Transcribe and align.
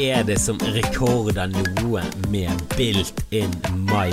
er 0.00 0.24
det 0.24 0.38
som 0.40 0.58
rekorder 0.74 1.50
noe 1.52 2.02
med 2.32 2.64
built-in 2.76 3.52
my 3.90 4.08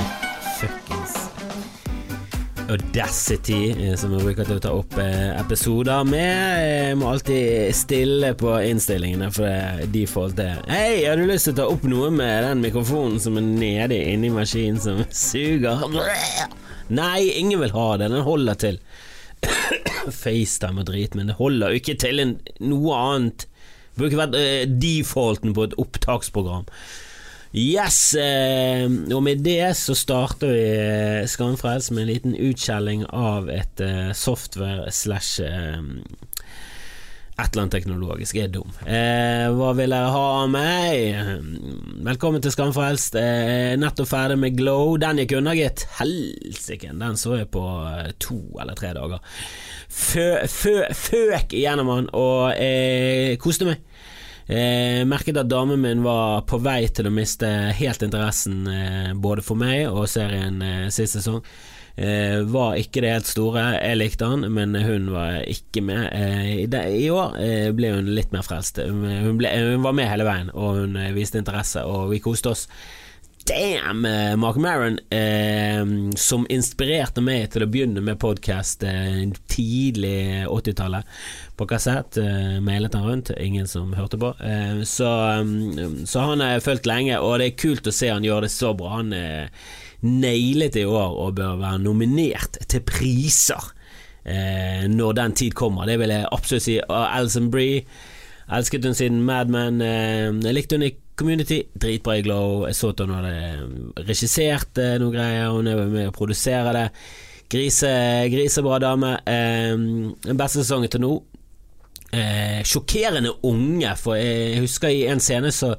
fuckings 0.58 1.16
Audacity, 2.68 3.70
eh, 3.72 3.96
som 3.96 4.12
vi 4.12 4.20
bruker 4.26 4.44
til 4.44 4.58
å 4.58 4.64
ta 4.64 4.72
opp 4.76 4.98
eh, 5.00 5.30
episoder 5.40 6.04
med. 6.04 6.64
Jeg 6.68 6.98
må 7.00 7.08
alltid 7.14 7.72
stille 7.78 8.34
på 8.36 8.58
innstillingene, 8.68 9.30
for 9.32 9.86
de 9.94 10.04
får 10.10 10.36
er 10.44 10.60
Hei, 10.68 11.06
har 11.06 11.16
du 11.16 11.24
lyst 11.30 11.48
til 11.48 11.56
å 11.56 11.60
ta 11.62 11.68
opp 11.72 11.88
noe 11.88 12.12
med 12.12 12.44
den 12.44 12.66
mikrofonen 12.66 13.22
som 13.24 13.40
er 13.40 13.48
nede 13.48 14.02
inni 14.12 14.34
maskinen 14.36 14.82
som 14.84 15.00
suger? 15.30 15.88
Nei, 16.92 17.30
ingen 17.40 17.64
vil 17.64 17.76
ha 17.76 17.90
det. 18.02 18.12
Den 18.12 18.28
holder 18.28 18.60
til 18.66 18.82
FaceTime 20.24 20.84
og 20.84 20.90
drit, 20.92 21.16
men 21.16 21.32
det 21.32 21.40
holder 21.40 21.72
jo 21.72 21.80
ikke 21.80 22.00
til 22.04 22.24
noe 22.60 23.00
annet. 23.00 23.48
Burde 23.98 24.12
ikke 24.12 24.24
vært 24.24 24.38
uh, 24.38 24.78
defaulten 24.82 25.58
på 25.58 25.68
et 25.68 25.78
opptaksprogram. 25.82 26.68
Yes, 27.56 28.14
eh, 28.14 28.86
og 29.16 29.22
med 29.24 29.40
det 29.46 29.72
så 29.80 29.96
starter 29.96 30.52
vi 30.52 30.66
eh, 31.24 31.92
med 31.96 32.02
en 32.02 32.10
liten 32.10 32.36
utskjelling 32.36 33.06
av 33.08 33.50
et 33.50 33.80
eh, 33.82 34.12
software 34.12 34.92
slash 34.92 35.42
eh, 35.42 35.80
et 37.38 37.52
eller 37.52 37.68
annet 37.68 37.76
teknologisk. 37.76 38.38
Er 38.42 38.50
dum. 38.50 38.72
Eh, 38.82 39.46
hva 39.54 39.70
vil 39.78 39.94
dere 39.94 40.10
ha 40.10 40.24
av 40.40 40.48
meg? 40.50 41.44
Velkommen 42.08 42.42
til 42.42 42.54
Skamfrelst. 42.54 43.18
Eh, 43.22 43.76
nettopp 43.78 44.10
ferdig 44.10 44.40
med 44.42 44.58
Glow. 44.58 44.96
Den 44.98 45.22
gikk 45.22 45.36
unna, 45.38 45.54
gitt. 45.58 45.86
Helsike, 46.00 46.90
den 46.98 47.20
så 47.22 47.36
jeg 47.38 47.52
på 47.54 47.62
eh, 47.92 48.10
to 48.18 48.40
eller 48.58 48.78
tre 48.80 48.96
dager. 48.98 49.22
Fø, 49.86 50.26
fø, 50.50 50.80
føk 50.98 51.54
igjennom 51.54 51.94
den, 51.94 52.10
og 52.18 52.58
eh, 52.58 53.38
koste 53.42 53.70
meg. 53.70 53.86
Eh, 54.48 55.04
merket 55.06 55.38
at 55.38 55.50
damen 55.52 55.82
min 55.84 56.06
var 56.06 56.42
på 56.50 56.58
vei 56.64 56.88
til 56.90 57.10
å 57.10 57.14
miste 57.14 57.48
helt 57.78 58.06
interessen 58.06 58.62
eh, 58.72 59.10
både 59.14 59.44
for 59.46 59.60
meg 59.60 59.92
og 59.92 60.08
serien 60.10 60.58
eh, 60.64 60.86
sist 60.90 61.20
sesong. 61.20 61.44
Eh, 61.98 62.44
var 62.46 62.78
ikke 62.78 63.02
det 63.02 63.10
helt 63.16 63.30
store. 63.30 63.64
Jeg 63.80 63.98
likte 63.98 64.28
han, 64.30 64.46
men 64.54 64.78
hun 64.78 65.10
var 65.16 65.42
ikke 65.50 65.82
med. 65.82 66.04
Eh, 66.14 66.52
i, 66.62 66.68
det, 66.70 66.84
I 66.94 67.10
år 67.10 67.40
eh, 67.42 67.72
ble 67.74 67.96
hun 67.96 68.14
litt 68.14 68.30
mer 68.36 68.46
frelst. 68.46 68.78
Hun, 68.86 69.34
ble, 69.40 69.50
hun, 69.50 69.82
var 69.86 69.98
med 69.98 70.12
hele 70.12 70.28
veien, 70.28 70.54
og 70.54 70.84
hun 70.84 70.98
viste 71.18 71.42
interesse, 71.42 71.82
og 71.82 72.12
vi 72.14 72.22
koste 72.22 72.54
oss. 72.54 72.68
Damn! 73.48 74.04
Mark 74.36 74.58
Maron, 74.60 74.98
som 76.20 76.44
inspirerte 76.52 77.22
meg 77.24 77.46
til 77.54 77.64
å 77.64 77.70
begynne 77.72 78.02
med 78.04 78.20
podkast 78.20 78.84
tidlig 79.48 80.44
80-tallet 80.52 81.08
på 81.56 81.68
kassett. 81.72 82.20
Uh, 82.20 82.60
mailet 82.60 82.98
han 83.00 83.08
rundt, 83.08 83.32
ingen 83.40 83.72
som 83.72 83.96
hørte 83.96 84.20
på. 84.20 84.34
Uh, 84.44 84.84
så, 84.84 85.08
så, 86.04 86.26
han 86.28 86.44
har 86.44 86.58
jeg 86.58 86.66
fulgt 86.68 86.92
lenge, 86.92 87.22
og 87.24 87.40
det 87.40 87.54
er 87.54 87.60
kult 87.64 87.88
å 87.88 87.96
se 87.96 88.12
han 88.12 88.28
gjør 88.28 88.50
det 88.50 88.52
så 88.52 88.76
bra. 88.76 88.98
Han 89.00 89.16
er 89.16 89.48
nailet 90.06 90.78
i 90.78 90.86
år 90.86 91.18
og 91.24 91.36
bør 91.40 91.58
være 91.62 91.82
nominert 91.82 92.60
til 92.70 92.84
priser 92.86 93.72
eh, 94.26 94.86
når 94.92 95.18
den 95.22 95.36
tid 95.42 95.58
kommer. 95.58 95.88
Det 95.90 95.98
vil 96.02 96.14
jeg 96.14 96.30
absolutt 96.32 96.68
si. 96.68 96.78
Og 96.84 97.04
Alison 97.06 97.52
Bree 97.52 97.84
elsket 98.54 98.86
hun 98.86 98.96
siden 98.96 99.24
Mad 99.28 99.52
Men. 99.52 99.82
jeg 99.82 100.56
likte 100.56 100.78
hun 100.78 100.88
i 100.88 100.96
Community, 101.18 101.64
dritbra 101.74 102.20
i 102.20 102.22
Glow. 102.22 102.68
Jeg 102.68 102.76
så 102.78 102.92
at 102.94 103.02
hun 103.02 103.16
hadde 103.18 104.04
regissert 104.06 104.78
noen 105.02 105.16
greier, 105.16 105.50
hun 105.50 105.68
er 105.68 105.82
med 105.90 106.12
å 106.12 106.14
produsere 106.16 106.76
det. 106.78 106.86
Grise, 107.50 107.90
grisebra 108.30 108.78
dame. 108.84 109.16
Eh, 109.26 110.34
beste 110.36 110.62
sesongen 110.62 110.92
til 110.92 111.04
nå 111.04 111.16
eh, 112.18 112.62
sjokkerende 112.68 113.38
unge, 113.48 113.96
for 114.02 114.20
jeg 114.20 114.64
husker 114.66 114.94
i 114.94 115.06
en 115.12 115.24
scene 115.24 115.54
så 115.56 115.76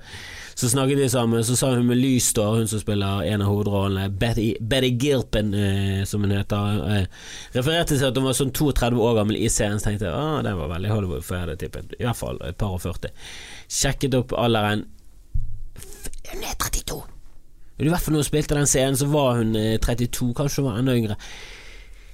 så 0.59 0.67
snakket 0.69 0.99
de 0.99 1.09
sammen, 1.11 1.45
så 1.45 1.55
sa 1.57 1.69
hun 1.71 1.87
med 1.87 2.01
lys, 2.01 2.33
da, 2.35 2.49
hun 2.51 2.67
som 2.67 2.81
spiller 2.83 3.23
en 3.31 3.45
av 3.45 3.47
hovedrollene, 3.47 4.09
Betty, 4.11 4.49
Betty 4.59 4.89
Gilpin, 4.99 5.53
eh, 5.55 6.01
som 6.03 6.25
hun 6.25 6.33
heter, 6.35 6.81
eh, 6.97 7.05
refererte 7.55 7.95
til 7.95 8.09
at 8.09 8.19
hun 8.19 8.27
var 8.27 8.35
sånn 8.35 8.51
32 8.51 8.99
år 8.99 9.15
gammel 9.21 9.39
i 9.39 9.47
scenen, 9.47 9.79
så 9.79 9.87
tenkte 9.87 10.09
jeg 10.09 10.17
ah, 10.19 10.41
den 10.43 10.59
var 10.59 10.73
veldig 10.73 10.91
Hollywood, 10.91 11.23
for 11.23 11.37
jeg 11.37 11.45
hadde 11.45 11.57
tippet 11.61 11.95
i 11.95 12.03
hvert 12.03 12.19
fall 12.19 12.43
et 12.43 12.59
par 12.59 12.75
og 12.75 12.83
40. 12.83 13.15
Sjekket 13.71 14.19
opp 14.19 14.35
alderen. 14.35 14.83
Hun 16.33 16.43
er 16.43 16.59
32! 16.59 16.99
I 17.79 17.93
hvert 17.93 18.03
fall 18.03 18.19
når 18.19 18.25
hun 18.25 18.31
spilte 18.33 18.59
den 18.59 18.73
scenen, 18.75 18.99
så 18.99 19.07
var 19.15 19.39
hun 19.39 19.55
32, 19.55 20.33
eh, 20.33 20.37
kanskje 20.43 20.65
hun 20.65 20.71
var 20.73 20.83
enda 20.83 20.99
yngre. 20.99 21.21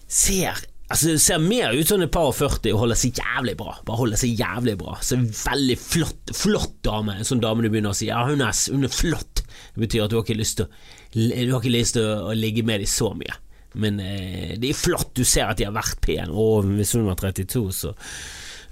Ser 0.05 0.61
Altså, 0.93 1.15
det 1.15 1.23
ser 1.25 1.41
mer 1.41 1.73
ut 1.73 1.89
som 1.89 2.03
et 2.05 2.13
par 2.13 2.29
og 2.29 2.35
40 2.37 2.75
og 2.75 2.83
holder 2.83 2.99
seg 3.01 3.21
jævlig 3.23 3.55
bra. 3.57 3.79
Bare 3.89 4.01
holder 4.03 4.21
seg 4.21 4.37
jævlig 4.37 4.77
bra. 4.83 4.99
Så 5.01 5.17
Veldig 5.23 5.79
flott, 5.81 6.35
flott 6.37 6.77
dame. 6.85 7.17
En 7.17 7.29
sånn 7.29 7.41
dame 7.43 7.65
du 7.65 7.71
begynner 7.71 7.95
å 7.95 7.97
si 7.97 8.11
ja, 8.11 8.21
hun 8.29 8.45
er, 8.45 8.53
hun 8.75 8.85
er 8.85 8.93
flott. 8.93 9.45
Det 9.75 9.87
betyr 9.87 10.05
at 10.05 10.13
du 10.13 10.19
har 10.19 10.27
ikke 10.27 10.39
lyst 10.43 10.61
til 10.61 10.69
du 11.15 11.53
har 11.53 11.61
ikke 11.61 11.71
lyst 11.71 11.95
til 11.95 12.09
å, 12.11 12.33
ligge 12.35 12.65
med 12.67 12.83
dem 12.83 12.91
så 12.91 13.13
mye. 13.15 13.37
Men 13.79 14.01
eh, 14.03 14.55
det 14.61 14.71
er 14.71 14.79
flott. 14.79 15.13
Du 15.15 15.23
ser 15.27 15.47
at 15.47 15.61
de 15.61 15.69
har 15.69 15.75
vært 15.75 16.03
pene. 16.03 16.35
Og 16.35 16.67
hvis 16.75 16.95
hun 16.99 17.07
var 17.09 17.21
32, 17.23 17.69
så 17.75 17.95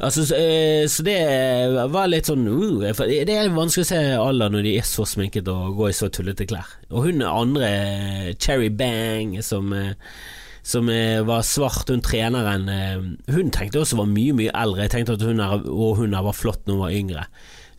Altså, 0.03 0.25
så, 0.27 0.35
eh, 0.35 0.89
så, 0.89 1.03
det 1.05 1.19
var 1.93 2.09
litt 2.09 2.27
sånn 2.27 2.47
uh, 2.49 3.03
Det 3.07 3.35
er 3.37 3.51
vanskelig 3.53 3.85
å 3.85 3.91
se 3.91 3.99
alder 4.17 4.51
når 4.51 4.65
de 4.65 4.73
er 4.81 4.87
så 4.89 5.05
sminket 5.07 5.51
og 5.53 5.77
går 5.79 5.93
i 5.93 5.97
så 5.97 6.09
tullete 6.11 6.47
klær. 6.49 6.71
Og 6.91 7.07
hun 7.07 7.23
andre, 7.27 7.69
Cherry 8.41 8.71
Bang, 8.73 9.37
som 9.45 9.71
eh, 9.77 9.93
som 10.63 10.89
eh, 10.89 11.21
var 11.27 11.43
svart, 11.43 11.91
hun 11.91 12.03
treneren 12.05 12.69
eh, 12.71 13.35
Hun 13.35 13.51
tenkte 13.51 13.83
også 13.83 13.99
var 13.99 14.11
mye, 14.11 14.35
mye 14.39 14.53
eldre. 14.55 14.85
Jeg 14.87 14.95
tenkte 14.95 15.17
at 15.19 15.27
hun 15.27 15.43
er, 15.43 15.59
hun 15.99 16.15
er 16.15 16.23
var 16.23 16.39
flott 16.39 16.63
når 16.67 16.77
hun 16.77 16.85
var 16.85 16.95
yngre. 16.95 17.27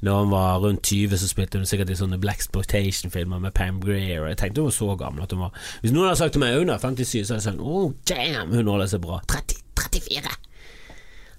Da 0.03 0.17
hun 0.19 0.33
var 0.33 0.59
rundt 0.59 0.83
20, 0.83 1.15
så 1.17 1.29
spilte 1.31 1.61
hun 1.61 1.67
sikkert 1.67 1.93
i 1.93 1.95
sånne 1.95 2.19
Black 2.19 2.43
Sportation-filmer 2.43 3.39
med 3.39 3.53
Pam 3.55 3.79
Greer. 3.83 4.27
Jeg 4.27 4.39
tenkte 4.41 4.59
hun 4.59 4.67
var 4.67 4.75
så 4.75 4.95
gammel 4.99 5.27
hun 5.31 5.45
var 5.45 5.67
Hvis 5.81 5.93
noen 5.95 6.09
hadde 6.09 6.19
sagt 6.19 6.35
til 6.35 6.43
meg 6.43 6.57
hun 6.59 6.73
er 6.73 6.81
57, 6.83 7.23
så 7.23 7.37
hadde 7.37 7.39
jeg 7.39 7.47
sagt 7.47 7.63
oh 7.63 7.93
damn, 8.09 8.51
hun 8.51 8.67
holder 8.67 8.91
seg 8.91 9.03
bra. 9.05 9.21
30, 9.31 9.63
34! 9.79 10.35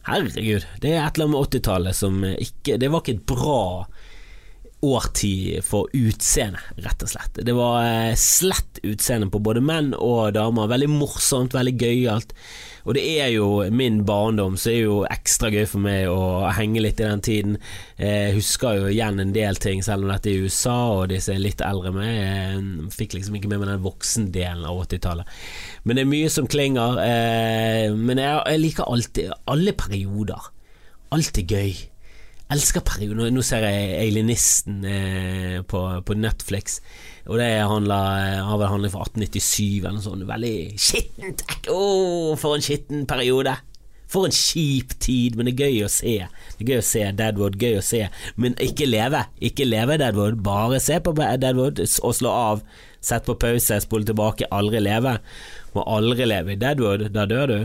Herregud, 0.04 0.64
det 0.80 0.90
er 0.92 1.04
et 1.04 1.16
eller 1.16 1.28
annet 1.28 1.34
med 1.34 1.46
80-tallet 1.48 1.96
som 1.96 2.18
ikke 2.28 2.76
Det 2.80 2.90
var 2.92 3.00
ikke 3.00 3.14
et 3.16 3.28
bra 3.28 3.60
årtid 4.84 5.64
for 5.64 5.88
utseende, 5.96 6.60
rett 6.84 7.02
og 7.04 7.10
slett. 7.14 7.40
Det 7.46 7.56
var 7.56 7.80
eh, 7.86 8.12
slett 8.18 8.82
utseende 8.84 9.30
på 9.32 9.40
både 9.44 9.62
menn 9.64 9.92
og 9.96 10.34
damer. 10.36 10.70
Veldig 10.70 10.90
morsomt, 10.92 11.56
veldig 11.56 11.74
gøyalt. 11.80 12.34
Og 12.84 12.96
det 12.98 13.04
er 13.16 13.30
jo 13.32 13.46
min 13.72 14.02
barndom, 14.04 14.58
så 14.60 14.68
er 14.74 14.82
jo 14.82 14.96
ekstra 15.08 15.48
gøy 15.52 15.64
for 15.68 15.80
meg 15.80 16.10
å 16.12 16.50
henge 16.52 16.82
litt 16.84 17.00
i 17.00 17.06
den 17.06 17.22
tiden. 17.24 17.54
Jeg 17.96 18.34
husker 18.36 18.76
jo 18.76 18.90
igjen 18.92 19.22
en 19.22 19.32
del 19.32 19.56
ting, 19.56 19.80
selv 19.84 20.04
om 20.04 20.12
dette 20.12 20.28
er 20.28 20.36
i 20.36 20.44
USA 20.44 20.76
og 20.98 21.08
disse 21.14 21.32
er 21.32 21.40
litt 21.40 21.64
eldre 21.64 21.94
med. 21.96 22.10
Jeg 22.12 22.90
fikk 22.92 23.16
liksom 23.16 23.38
ikke 23.38 23.54
med 23.54 23.62
meg 23.62 23.72
den 23.72 23.86
voksendelen 23.86 24.68
av 24.68 24.82
80-tallet. 24.84 25.32
Men 25.88 25.96
det 25.96 26.04
er 26.04 26.12
mye 26.12 26.34
som 26.36 26.50
klinger. 26.50 27.00
Eh, 27.06 27.88
men 27.96 28.20
jeg 28.20 28.60
liker 28.60 28.92
alltid 28.92 29.32
alle 29.48 29.76
perioder. 29.80 30.52
Alt 31.14 31.40
er 31.40 31.48
gøy 31.56 31.72
elsker 32.52 32.84
perioden. 32.84 33.34
Nå 33.34 33.42
ser 33.46 33.64
jeg 33.66 33.98
Alienisten 34.02 34.84
eh, 34.88 35.60
på, 35.68 35.82
på, 36.04 36.16
Netflix, 36.18 36.80
og 37.26 37.38
det 37.40 37.50
handler, 37.64 38.42
har 38.44 38.58
vel 38.60 38.72
handling 38.72 38.92
fra 38.92 39.06
1897 39.08 39.84
eller 39.84 39.98
noe 39.98 40.04
sånt. 40.04 40.26
Veldig 40.28 40.56
skittent! 40.80 41.46
Å, 41.72 41.78
oh, 41.78 42.34
for 42.40 42.58
en 42.58 42.64
skitten 42.64 43.06
periode! 43.10 43.56
For 44.14 44.28
en 44.28 44.34
kjip 44.36 44.92
tid, 45.02 45.34
men 45.34 45.48
det 45.48 45.54
er 45.56 45.72
gøy 45.72 45.86
å 45.86 45.90
se. 45.90 46.12
Det 46.54 46.62
er 46.62 46.68
gøy 46.74 46.82
å 46.82 46.86
se 46.86 47.00
Deadwood, 47.18 47.56
gøy 47.58 47.80
å 47.80 47.82
se, 47.82 48.04
men 48.38 48.54
ikke 48.62 48.86
leve. 48.86 49.24
Ikke 49.42 49.66
leve 49.66 49.96
Deadwood, 49.98 50.38
bare 50.44 50.78
se 50.82 51.00
på 51.02 51.16
Deadwood 51.16 51.82
og 51.82 52.14
slå 52.14 52.34
av. 52.52 52.62
Sett 53.04 53.26
på 53.26 53.34
pause, 53.40 53.80
spole 53.82 54.06
tilbake, 54.06 54.48
aldri 54.54 54.84
leve. 54.84 55.16
Må 55.74 55.82
aldri 55.96 56.28
leve 56.28 56.54
i 56.54 56.60
Deadwood, 56.60 57.08
da 57.16 57.26
dør 57.28 57.50
du. 57.50 57.58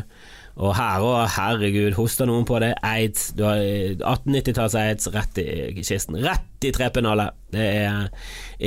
Og 0.59 0.73
her 0.75 1.03
òg, 1.07 1.21
herregud, 1.37 1.93
hoster 1.95 2.27
noen 2.27 2.43
på 2.47 2.57
det. 2.59 2.73
Aids. 2.83 3.29
Du 3.37 3.45
har 3.47 3.61
1890-talls-aids 3.63 5.07
rett 5.13 5.39
i 5.39 5.83
kisten. 5.87 6.17
Rett 6.19 6.67
i 6.67 6.73
trepennallet. 6.75 7.37
Det 7.53 7.63
er 7.63 8.09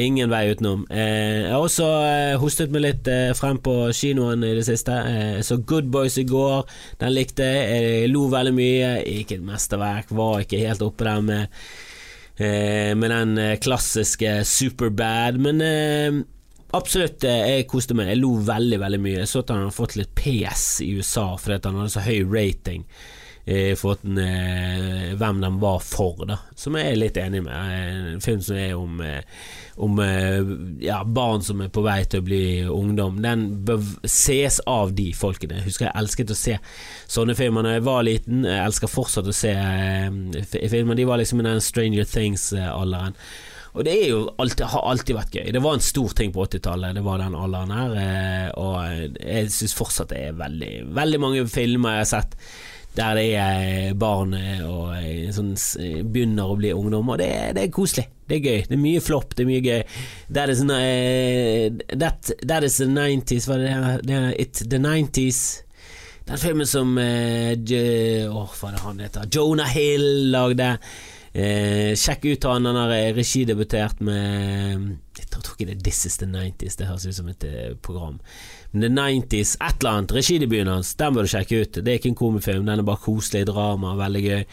ingen 0.01 0.33
vei 0.33 0.47
utenom. 0.55 0.87
Eh, 0.89 1.43
jeg 1.45 1.53
har 1.53 1.61
også 1.61 1.91
eh, 2.09 2.39
hostet 2.41 2.73
meg 2.73 2.87
litt 2.87 3.13
eh, 3.13 3.35
frem 3.37 3.61
på 3.61 3.77
kinoen 3.93 4.47
i 4.49 4.55
det 4.57 4.65
siste. 4.71 4.97
Jeg 5.05 5.45
så 5.45 5.61
Good 5.61 5.93
Boys 5.93 6.17
i 6.17 6.25
går. 6.29 6.65
Den 7.03 7.13
likte 7.13 7.45
jeg. 7.45 7.69
Jeg 7.69 8.13
lo 8.15 8.25
veldig 8.33 8.57
mye. 8.57 8.93
Ikke 9.21 9.37
et 9.37 9.47
mesterverk. 9.53 10.17
Var 10.17 10.47
ikke 10.47 10.65
helt 10.65 10.89
oppe 10.89 11.09
der 11.09 11.25
med 11.29 11.65
med 12.43 13.13
den 13.13 13.37
klassiske 13.63 14.31
Superbad, 14.49 15.37
men 15.39 15.61
Absolutt, 16.73 17.25
eh, 17.25 17.49
jeg 17.51 17.69
koste 17.69 17.95
meg. 17.97 18.09
Jeg 18.09 18.23
lo 18.23 18.37
veldig 18.41 18.79
veldig 18.81 19.01
mye. 19.05 19.19
Jeg 19.21 19.29
så 19.29 19.43
at 19.43 19.51
han 19.53 19.67
hadde 19.67 19.77
fått 19.77 19.99
litt 19.99 20.15
PS 20.17 20.69
i 20.85 20.95
USA 20.97 21.35
fordi 21.37 21.61
han 21.69 21.83
hadde 21.83 21.93
så 21.93 22.05
høy 22.07 22.23
rating 22.33 22.87
For 23.43 23.75
forhold 23.77 24.01
til 24.07 24.21
eh, 24.23 25.13
hvem 25.19 25.43
de 25.43 25.51
var 25.61 25.83
for, 25.85 26.23
da. 26.31 26.39
Som 26.57 26.79
jeg 26.79 26.93
er 26.93 26.97
litt 27.01 27.21
enig 27.21 27.43
med. 27.45 27.53
Eh, 27.53 28.15
en 28.15 28.25
film 28.25 28.41
som 28.41 28.57
er 28.57 28.73
om, 28.79 29.03
om 29.85 30.01
ja, 30.81 31.03
barn 31.05 31.45
som 31.45 31.61
er 31.61 31.69
på 31.75 31.85
vei 31.85 31.99
til 32.07 32.23
å 32.23 32.29
bli 32.31 32.43
ungdom. 32.65 33.21
Den 33.21 33.49
bør 33.67 33.83
ses 34.09 34.63
av 34.65 34.95
de 34.97 35.11
folkene. 35.13 35.61
Jeg 35.61 35.69
husker 35.69 35.91
jeg 35.91 35.99
elsket 35.99 36.33
å 36.33 36.39
se 36.39 36.57
sånne 37.11 37.37
filmer 37.37 37.67
da 37.67 37.77
jeg 37.77 37.89
var 37.91 38.07
liten. 38.09 38.47
Jeg 38.49 38.65
elsker 38.65 38.95
fortsatt 38.95 39.29
å 39.29 39.37
se 39.37 39.53
filmer. 40.71 40.97
De 40.97 41.11
var 41.11 41.21
liksom 41.21 41.43
i 41.43 41.51
den 41.51 41.61
Stranger 41.61 42.09
Things-alderen. 42.09 43.19
Og 43.73 43.87
det 43.87 43.95
jo 44.11 44.27
alltid, 44.37 44.67
har 44.69 44.85
alltid 44.91 45.17
vært 45.17 45.37
gøy. 45.39 45.47
Det 45.55 45.63
var 45.65 45.79
en 45.79 45.85
stor 45.85 46.13
ting 46.19 46.33
på 46.35 46.45
80-tallet, 46.45 46.99
det 46.99 47.05
var 47.07 47.23
den 47.23 47.37
alderen 47.39 47.73
her. 47.73 47.95
eh, 48.03 48.51
Og 48.61 49.17
jeg 49.23 49.49
syns 49.55 49.77
fortsatt 49.79 50.13
det 50.13 50.27
er 50.29 50.37
veldig, 50.37 50.73
veldig 50.93 51.21
mange 51.23 51.47
filmer 51.49 51.97
jeg 51.97 52.05
har 52.05 52.13
sett 52.17 52.37
der 52.93 53.15
det 53.17 53.29
er 53.41 53.95
barn 53.97 54.35
eh, 54.37 54.61
og 54.69 54.91
eh, 54.99 55.31
sånn, 55.33 55.55
begynner 56.13 56.51
å 56.53 56.59
bli 56.59 56.75
ungdom, 56.77 57.09
og 57.15 57.23
det, 57.23 57.31
det 57.57 57.63
er 57.65 57.73
koselig. 57.73 58.05
Det 58.29 58.37
er 58.37 58.45
gøy. 58.45 58.59
Det 58.69 58.77
er 58.77 58.83
mye 58.83 59.01
flopp, 59.05 59.33
det 59.37 59.45
er 59.45 59.49
mye 59.49 59.63
gøy. 59.65 59.81
That 60.37 60.53
is, 60.53 60.61
uh, 60.69 61.97
that, 61.97 62.31
that 62.45 62.65
is 62.69 62.77
the 62.81 62.89
90s, 62.93 63.49
hva 63.49 63.57
er 63.57 64.05
det, 64.05 64.19
er 64.19 64.37
It 64.41 64.63
the 64.69 64.81
90s. 64.81 65.41
Den 66.29 66.39
filmen 66.39 66.69
som 66.69 66.93
uh, 67.01 67.57
Åh, 67.57 68.55
hva 68.61 68.69
er 68.69 68.77
det 68.77 68.85
han 68.85 69.03
heter? 69.07 69.27
Jonah 69.33 69.73
Hill 69.73 70.07
lagde. 70.37 70.75
Eh, 71.33 71.95
sjekk 71.97 72.27
ut 72.29 72.45
han, 72.45 72.67
han 72.69 72.77
har 72.77 72.91
eh, 72.93 73.15
regidebutert 73.17 74.03
med 74.05 74.83
Jeg 75.17 75.31
tror 75.33 75.55
ikke 75.55 75.65
det 75.71 75.79
er 75.79 75.85
This 75.87 76.03
is 76.05 76.19
the 76.21 76.29
90s, 76.29 76.77
det 76.77 76.89
høres 76.91 77.07
ut 77.09 77.17
som 77.17 77.31
et 77.33 77.47
eh, 77.49 77.73
program. 77.81 78.19
Men 78.73 78.85
The 78.85 78.91
90s, 78.93 79.55
et 79.57 79.81
eller 79.81 79.97
annet, 79.97 80.13
regidebuten 80.13 80.69
hans, 80.69 80.93
den 81.01 81.17
bør 81.17 81.25
du 81.25 81.33
sjekke 81.33 81.63
ut. 81.65 81.81
Det 81.81 81.89
er 81.89 82.01
ikke 82.01 82.13
en 82.13 82.21
komifilm, 82.21 82.69
den 82.69 82.83
er 82.83 82.89
bare 82.89 83.01
koselig 83.05 83.47
drama, 83.49 83.95
veldig 83.97 84.25
gøy. 84.27 84.45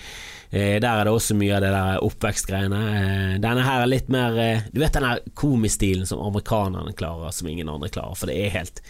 Eh, 0.50 0.80
der 0.82 0.90
er 0.90 1.06
det 1.06 1.14
også 1.14 1.36
mye 1.38 1.54
av 1.58 1.62
det 1.62 1.76
der 1.76 2.04
oppvekstgreiene. 2.08 2.82
Eh, 2.90 3.36
denne 3.44 3.68
her 3.68 3.84
er 3.84 3.92
litt 3.92 4.08
mer 4.10 4.40
eh, 4.42 4.68
Du 4.74 4.80
vet 4.82 4.96
den 4.96 5.06
der 5.06 5.22
komistilen 5.38 6.08
som 6.10 6.24
amerikanerne 6.26 6.96
klarer, 6.98 7.36
som 7.36 7.52
ingen 7.52 7.70
andre 7.70 7.92
klarer, 7.94 8.18
for 8.18 8.32
det 8.32 8.40
er 8.40 8.56
helt 8.56 8.84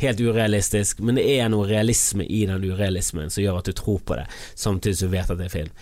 Helt 0.00 0.20
urealistisk, 0.20 1.02
men 1.04 1.18
det 1.18 1.26
er 1.28 1.50
noe 1.52 1.66
realisme 1.68 2.24
i 2.24 2.46
den 2.48 2.62
urealismen 2.64 3.28
som 3.28 3.42
gjør 3.42 3.58
at 3.58 3.66
du 3.68 3.74
tror 3.76 3.98
på 4.00 4.16
det, 4.16 4.22
samtidig 4.56 4.96
som 4.96 5.10
du 5.10 5.12
vet 5.12 5.32
at 5.34 5.36
det 5.36 5.50
er 5.50 5.52
film. 5.52 5.74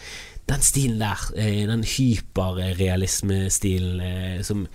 Den 0.48 0.62
stilen 0.64 1.02
der, 1.02 1.18
eh, 1.36 1.66
den 1.68 1.82
hyperrealismestilen 1.84 4.00
eh, 4.00 4.40
som, 4.46 4.66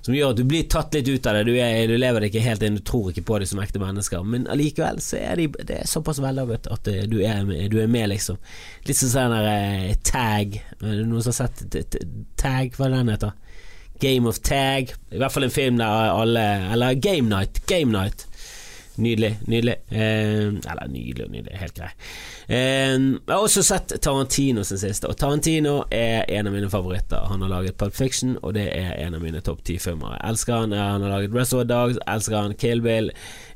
som 0.00 0.14
gjør 0.16 0.30
at 0.34 0.40
du 0.40 0.44
blir 0.50 0.62
tatt 0.70 0.94
litt 0.96 1.08
ut 1.08 1.26
av 1.30 1.34
det. 1.38 1.44
Du, 1.46 1.54
er, 1.56 1.86
du 1.86 1.96
lever 2.00 2.20
det 2.20 2.28
ikke 2.32 2.48
helt 2.48 2.62
inn, 2.66 2.78
du 2.80 2.84
tror 2.86 3.10
ikke 3.12 3.28
på 3.30 3.38
det 3.38 3.48
som 3.50 3.60
ekte 3.62 3.82
mennesker, 3.82 4.20
men 4.26 4.50
allikevel 4.50 4.98
så 5.04 5.14
er 5.20 5.34
de, 5.38 5.44
det 5.62 5.76
er 5.82 5.86
såpass 5.90 6.18
vellaget 6.24 6.64
at 6.74 6.84
eh, 6.90 7.08
du 7.10 7.18
er, 7.22 7.40
med, 7.46 7.70
du 7.70 7.76
er 7.82 7.90
med, 7.92 8.06
liksom. 8.14 8.36
Litt 8.88 8.98
som 8.98 9.10
sånn 9.12 9.36
der 9.36 9.94
tag 10.02 10.48
Noen 10.82 11.22
som 11.22 11.30
har 11.30 11.38
sett 11.44 11.56
tag, 12.40 12.66
hva 12.74 12.84
er 12.88 12.92
den 12.98 13.14
heter? 13.14 13.32
Game 14.02 14.26
of 14.26 14.42
Tag. 14.42 14.90
I 15.14 15.18
hvert 15.22 15.30
fall 15.30 15.46
en 15.46 15.54
film 15.54 15.78
der 15.78 16.10
alle 16.10 16.42
Eller 16.74 16.98
Game 16.98 17.30
Night. 17.30 17.62
Game 17.70 17.94
Night. 17.94 18.26
Nydelig, 19.00 19.38
nydelig. 19.48 19.74
Eh, 19.88 20.52
eller 20.52 20.88
nydelig 20.92 21.24
og 21.24 21.30
nydelig, 21.32 21.56
helt 21.56 21.74
grei. 21.78 21.90
Eh, 22.48 22.92
jeg 22.92 23.30
har 23.30 23.40
også 23.40 23.62
sett 23.64 23.94
Tarantino 24.04 24.64
sin 24.68 24.80
siste, 24.82 25.08
og 25.08 25.16
Tarantino 25.16 25.78
er 25.90 26.26
en 26.28 26.50
av 26.50 26.52
mine 26.52 26.68
favoritter. 26.72 27.24
Han 27.30 27.40
har 27.44 27.48
laget 27.54 27.78
Pulp 27.80 27.96
Fiction, 27.96 28.36
og 28.42 28.52
det 28.58 28.66
er 28.76 28.92
en 29.06 29.16
av 29.16 29.24
mine 29.24 29.40
topp 29.40 29.62
ti-filmer. 29.64 30.18
Jeg 30.18 30.28
elsker 30.28 30.60
han. 30.60 30.76
Han 30.76 31.06
har 31.06 31.14
laget 31.14 31.34
Reservoir 31.34 31.68
Dogs, 31.70 31.98
elsker 32.06 32.36
han 32.36 32.56
Kill 32.60 32.82
Bill. 32.84 33.08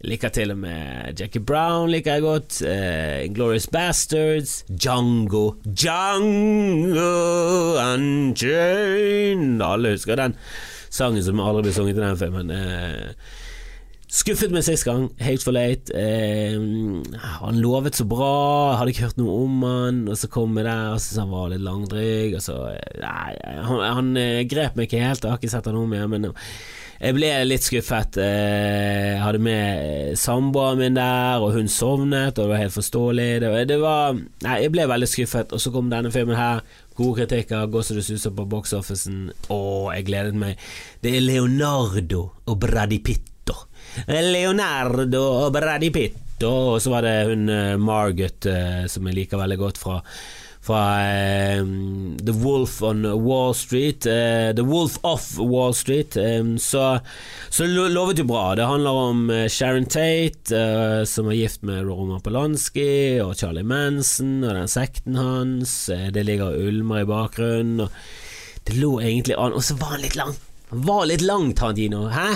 Liker 0.07 0.33
til 0.33 0.55
og 0.55 0.59
med 0.63 1.21
Jackie 1.21 1.43
Brown, 1.43 1.91
liker 1.93 2.17
jeg 2.17 2.25
godt. 2.25 2.63
Eh, 2.63 3.27
Glorious 3.35 3.67
Bastards. 3.69 4.63
Django. 4.73 5.57
Django 5.67 7.11
Unchained. 7.93 9.61
Alle 9.63 9.93
husker 9.97 10.17
den 10.17 10.37
sangen 10.97 11.25
som 11.25 11.41
aldri 11.43 11.67
ble 11.67 11.75
sunget 11.77 11.99
i 11.99 12.05
den 12.05 12.21
filmen. 12.21 12.51
Eh, 12.51 13.13
Skuffet 14.17 14.53
meg 14.55 14.65
sist 14.65 14.87
gang, 14.87 15.11
Hateful 15.21 15.53
Late. 15.59 15.93
Eh, 15.93 16.55
han 17.43 17.59
lovet 17.61 17.99
så 17.99 18.07
bra, 18.09 18.77
hadde 18.79 18.95
ikke 18.95 19.11
hørt 19.11 19.19
noe 19.21 19.35
om 19.45 19.59
han, 19.67 19.99
og 20.09 20.17
så 20.17 20.31
kom 20.33 20.57
jeg 20.57 20.65
der 20.65 20.95
og 20.95 21.03
syntes 21.03 21.21
han 21.21 21.35
var 21.35 21.51
litt 21.53 21.65
langdryg. 21.67 22.39
Og 22.39 22.45
så, 22.47 22.57
eh, 22.73 22.97
nei, 23.03 23.35
han, 23.67 23.83
han 23.99 24.11
eh, 24.23 24.41
grep 24.49 24.79
meg 24.79 24.89
ikke 24.89 25.05
helt, 25.05 25.21
jeg 25.27 25.35
har 25.35 25.43
ikke 25.43 25.53
sett 25.53 25.69
han 25.69 25.77
om 25.83 25.93
igjen, 25.93 26.15
men 26.15 26.31
jeg 26.97 27.13
ble 27.13 27.29
litt 27.45 27.67
skuffet. 27.67 28.17
Eh, 28.25 29.13
Jeg 29.17 29.21
hadde 29.21 29.43
med 29.45 30.17
samboeren 30.17 30.81
min 30.81 30.97
der, 30.97 31.45
og 31.45 31.53
hun 31.59 31.69
sovnet, 31.69 32.33
og 32.39 32.47
det 32.47 32.51
var 32.55 32.65
helt 32.65 32.77
forståelig. 32.79 33.29
Det 33.45 33.53
det 33.69 33.81
var 33.85 34.17
Nei, 34.17 34.57
jeg 34.63 34.73
ble 34.73 34.89
veldig 34.89 35.13
skuffet, 35.13 35.53
og 35.53 35.61
så 35.61 35.73
kom 35.75 35.93
denne 35.93 36.13
filmen 36.15 36.41
her. 36.41 36.65
Gode 36.97 37.21
kritikker, 37.21 37.69
gå 37.69 37.85
så 37.85 37.93
du 37.93 38.01
suser 38.01 38.33
på 38.33 38.49
box-officen. 38.49 39.27
Å, 39.53 39.63
jeg 39.93 40.09
gledet 40.09 40.37
meg. 40.41 40.57
Det 41.05 41.19
er 41.19 41.27
Leonardo 41.29 42.31
og 42.47 42.61
Brady 42.65 43.03
Pitt. 43.05 43.36
Leonardo 44.07 45.23
og 45.47 45.53
Brady 45.57 45.91
Pitt, 45.95 46.43
og 46.45 46.77
så 46.85 46.91
var 46.93 47.07
det 47.07 47.15
hun 47.31 47.47
Margot 47.81 48.45
eh, 48.51 48.83
som 48.93 49.07
jeg 49.09 49.17
liker 49.23 49.41
veldig 49.41 49.61
godt 49.63 49.79
fra 49.81 50.01
fra 50.67 51.61
um, 51.63 52.17
The 52.19 52.33
Wolf 52.43 52.81
on 52.83 53.05
Wall 53.23 53.53
Street. 53.55 54.03
Uh, 54.03 54.51
The 54.51 54.65
Wolf 54.67 54.97
of 55.07 55.37
Wall 55.39 55.71
Street. 55.79 56.17
Um, 56.19 56.57
så, 56.59 56.99
så 57.55 57.69
lo- 57.71 57.85
lovet 57.87 58.19
jo 58.19 58.25
bra. 58.27 58.49
Det 58.59 58.67
handler 58.67 58.91
om 58.99 59.21
eh, 59.31 59.45
Sharon 59.47 59.87
Tate, 59.87 60.51
uh, 60.51 61.05
som 61.07 61.29
er 61.31 61.39
gift 61.39 61.63
med 61.63 61.85
Roman 61.87 62.19
Polanski, 62.25 63.21
og 63.23 63.37
Charlie 63.39 63.63
Manson, 63.63 64.41
og 64.43 64.57
den 64.59 64.73
sekten 64.75 65.15
hans. 65.21 65.77
Eh, 65.95 66.09
det 66.11 66.27
ligger 66.27 66.59
ulmer 66.59 67.05
i 67.05 67.09
bakgrunnen. 67.13 67.87
Det 68.67 68.75
lå 68.81 68.97
egentlig 69.07 69.39
an, 69.39 69.55
og 69.55 69.63
så 69.63 69.79
var 69.79 69.95
han 69.95 70.03
litt 70.03 70.19
lang. 70.19 70.35
Han 70.73 70.83
var 70.91 71.07
litt 71.07 71.23
lang, 71.23 71.53
Tarantino. 71.55 72.09
Hæ? 72.11 72.27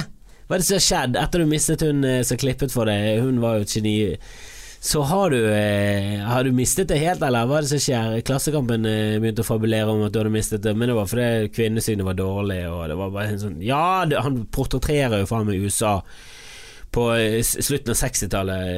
Hva 0.51 0.57
er 0.57 0.63
det 0.65 0.67
som 0.67 0.81
har 0.81 0.83
skjedd 0.83 1.17
etter 1.21 1.39
du 1.39 1.47
mistet 1.47 1.83
hun 1.87 2.01
eh, 2.03 2.25
som 2.27 2.39
klippet 2.43 2.73
for 2.75 2.91
deg? 2.91 3.21
Hun 3.23 3.37
var 3.39 3.61
jo 3.61 3.67
et 3.69 3.75
geni. 3.77 3.93
Så 4.83 5.05
har 5.07 5.31
du, 5.31 5.39
eh, 5.47 6.19
har 6.27 6.43
du 6.43 6.51
mistet 6.51 6.89
det 6.91 6.99
helt, 6.99 7.23
eller 7.23 7.47
hva 7.47 7.61
er 7.61 7.69
det 7.69 7.71
som 7.71 7.83
skjer? 7.85 8.17
Klassekampen 8.27 8.89
eh, 8.89 9.21
begynte 9.23 9.45
å 9.45 9.47
fabulere 9.47 9.93
om 9.93 10.03
at 10.03 10.11
du 10.11 10.19
hadde 10.19 10.33
mistet 10.35 10.65
det, 10.65 10.73
men 10.75 10.91
det 10.91 10.97
var 10.99 11.07
fordi 11.07 11.53
kvinnesynet 11.55 12.03
var 12.03 12.19
dårlig, 12.19 12.65
og 12.67 12.83
det 12.91 12.97
var 12.99 13.15
bare 13.15 13.31
en 13.31 13.43
sånn 13.45 13.59
Ja, 13.63 14.03
han 14.25 14.41
portretterer 14.51 15.23
jo 15.23 15.29
faen 15.31 15.47
meg 15.47 15.63
USA 15.63 16.01
på 16.91 17.05
slutten 17.47 17.95
av 17.95 17.99
60-tallet, 18.01 18.71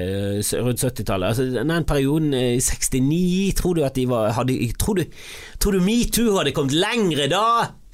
eh, 0.43 0.59
rundt 0.61 0.85
70-tallet. 0.85 1.31
Altså, 1.31 1.47
den 1.57 1.89
perioden 1.89 2.35
i 2.37 2.61
69, 2.61 3.55
tror 3.63 3.79
du 3.81 3.87
at 3.87 3.97
de 3.97 4.05
var 4.11 4.35
hadde, 4.37 4.59
tror, 4.77 5.01
du, 5.01 5.23
tror 5.57 5.79
du 5.79 5.87
metoo 5.87 6.37
hadde 6.37 6.53
kommet 6.53 6.77
lengre 6.77 7.31
da? 7.33 7.47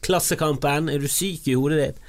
Klassekampen, 0.03 0.91
er 0.91 0.99
du 0.99 1.07
syk 1.13 1.47
i 1.47 1.55
hodet 1.55 1.79
ditt? 1.85 2.03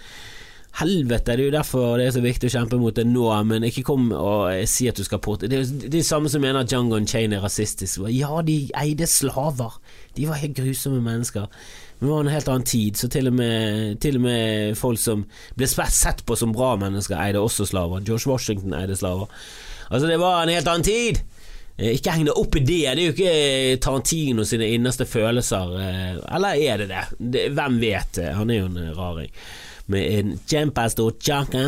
Helvete, 0.77 1.33
det 1.35 1.41
er 1.43 1.47
jo 1.49 1.51
derfor 1.57 1.97
det 1.99 2.05
er 2.07 2.13
så 2.15 2.21
viktig 2.23 2.47
å 2.47 2.53
kjempe 2.53 2.77
mot 2.79 2.95
det 2.95 3.03
nå, 3.09 3.25
men 3.49 3.65
ikke 3.67 3.81
kom 3.87 4.11
og 4.15 4.51
si 4.69 4.85
at 4.87 4.95
du 4.99 5.03
skal 5.03 5.19
port... 5.25 5.41
Det 5.49 5.57
er 5.57 5.89
de 5.91 6.01
samme 6.05 6.29
som 6.31 6.43
mener 6.45 6.61
at 6.61 6.69
Django 6.71 6.99
Chain 7.09 7.33
er 7.35 7.41
rasistisk. 7.43 8.05
Ja, 8.13 8.29
de 8.45 8.69
eide 8.79 9.07
slaver. 9.09 9.75
De 10.15 10.27
var 10.29 10.39
helt 10.39 10.55
grusomme 10.55 11.01
mennesker. 11.03 11.49
Men 11.99 12.05
det 12.07 12.13
var 12.13 12.21
en 12.23 12.31
helt 12.31 12.51
annen 12.53 12.67
tid, 12.69 12.95
så 13.01 13.09
til 13.11 13.27
og 13.27 13.35
med, 13.41 13.97
til 13.99 14.21
og 14.21 14.23
med 14.23 14.77
folk 14.79 15.01
som 15.01 15.25
ble 15.59 15.67
sett 15.67 16.23
på 16.29 16.37
som 16.39 16.53
bra 16.55 16.75
mennesker, 16.79 17.17
eide 17.19 17.41
også 17.43 17.67
slaver. 17.67 18.05
George 18.07 18.29
Washington 18.31 18.77
eide 18.77 18.95
slaver. 18.95 19.27
Altså, 19.89 20.05
det 20.07 20.19
var 20.21 20.45
en 20.45 20.53
helt 20.53 20.69
annen 20.69 20.85
tid! 20.87 21.19
Eh, 21.75 21.95
Ikke 21.97 22.13
heng 22.15 22.29
deg 22.29 22.39
opp 22.39 22.55
i 22.55 22.63
det, 22.63 22.79
det 22.85 23.03
er 23.03 23.07
jo 23.09 23.15
ikke 23.17 23.81
Tarantino 23.83 24.45
sine 24.47 24.69
innerste 24.77 25.09
følelser. 25.09 25.75
eh, 25.81 26.21
Eller 26.37 26.61
er 26.69 26.85
det 26.85 26.87
det? 26.93 27.03
det 27.35 27.43
hvem 27.57 27.81
vet? 27.83 28.21
Han 28.37 28.53
er 28.53 28.61
jo 28.61 28.69
en 28.71 28.93
raring 28.95 29.33
med 29.91 30.05
en 30.19 30.33
kjempestor 30.49 31.15
kjake. 31.17 31.63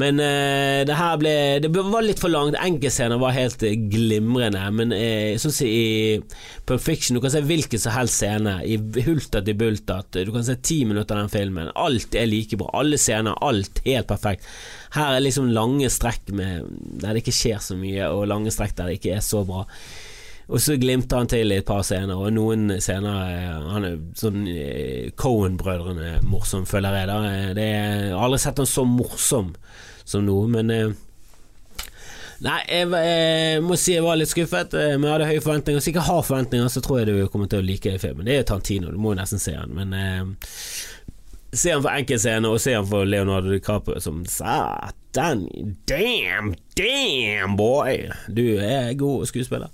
Men 0.00 0.20
uh, 0.22 0.80
det 0.88 0.96
her 0.96 1.20
ble 1.20 1.34
Det 1.62 1.70
var 1.76 2.04
litt 2.04 2.22
for 2.22 2.32
langt. 2.32 2.58
Enkeltscener 2.60 3.20
var 3.20 3.36
helt 3.36 3.62
glimrende, 3.92 4.64
men 4.76 4.94
uh, 4.96 5.38
sånn 5.40 5.54
som 5.54 5.68
i 5.70 6.20
Pulp 6.68 6.82
Fiction 6.84 7.16
Du 7.16 7.22
kan 7.24 7.32
se 7.32 7.42
hvilken 7.44 7.82
som 7.82 7.94
helst 7.96 8.20
scene, 8.20 8.58
i 8.64 8.76
hultat 9.06 9.48
i 9.48 9.56
bultat. 9.56 10.20
Du 10.24 10.32
kan 10.34 10.46
se 10.46 10.58
ti 10.60 10.82
minutter 10.88 11.16
av 11.16 11.26
den 11.26 11.34
filmen. 11.34 11.72
Alt 11.74 12.16
er 12.18 12.28
like 12.30 12.58
bra. 12.60 12.70
Alle 12.80 13.00
scener, 13.00 13.38
alt 13.44 13.82
helt 13.86 14.10
perfekt. 14.10 14.46
Her 14.94 15.16
er 15.16 15.24
liksom 15.24 15.50
lange 15.54 15.90
strekk 15.92 16.32
med, 16.34 16.70
der 17.00 17.14
det 17.14 17.24
ikke 17.24 17.36
skjer 17.36 17.60
så 17.62 17.76
mye, 17.78 18.08
og 18.10 18.28
lange 18.30 18.52
strekk 18.54 18.76
der 18.78 18.90
det 18.90 19.00
ikke 19.00 19.18
er 19.18 19.24
så 19.24 19.44
bra. 19.46 19.66
Og 20.50 20.58
så 20.62 20.74
glimter 20.80 21.20
han 21.20 21.30
til 21.30 21.52
i 21.52 21.60
et 21.60 21.66
par 21.66 21.84
scener, 21.86 22.18
og 22.18 22.32
noen 22.34 22.72
scener 22.82 23.60
Han 23.70 23.86
er 23.86 24.00
sånn 24.18 24.42
eh, 24.50 25.12
Cohen-brødrene 25.14 26.16
morsom, 26.26 26.66
føler 26.66 26.96
jeg. 26.98 27.10
da 27.10 27.20
Eh, 27.30 27.52
det 27.54 27.68
Jeg 27.68 28.10
har 28.14 28.24
aldri 28.26 28.40
sett 28.42 28.58
han 28.58 28.68
så 28.68 28.84
morsom 28.88 29.54
som 30.04 30.26
nå, 30.26 30.40
men 30.50 30.74
eh, 30.74 30.90
Nei, 32.40 32.56
jeg, 32.72 32.88
jeg 32.88 33.62
må 33.62 33.76
si 33.76 33.92
jeg 33.92 34.02
var 34.02 34.16
litt 34.16 34.30
skuffet, 34.30 34.72
men 34.72 35.04
jeg 35.04 35.12
hadde 35.12 35.26
høye 35.28 35.42
forventninger. 35.44 35.76
Hvis 35.76 35.90
jeg 35.90 35.92
ikke 35.92 36.04
har 36.06 36.22
forventninger, 36.24 36.70
så 36.72 36.80
tror 36.80 37.02
jeg 37.02 37.10
du 37.10 37.28
kommer 37.28 37.50
til 37.52 37.60
å 37.60 37.66
like 37.66 37.92
filmen. 38.00 38.24
Det 38.24 38.38
er 38.38 38.46
Tantino, 38.48 38.88
du 38.88 38.96
må 38.96 39.12
jo 39.12 39.18
nesten 39.18 39.42
se 39.42 39.52
han, 39.58 39.74
men 39.76 39.92
Se 41.52 41.72
han 41.72 41.82
for 41.82 41.90
enkeltscener, 41.90 42.46
og 42.52 42.60
se 42.62 42.76
han 42.76 42.86
for 42.86 43.08
Leonardo 43.08 43.50
DiCaprio 43.50 43.98
som 44.00 44.20
Satan, 44.30 45.40
damn, 45.90 46.52
damn 46.78 47.56
boy! 47.58 48.04
Du 48.30 48.44
er 48.62 48.92
god 48.94 49.26
skuespiller. 49.26 49.72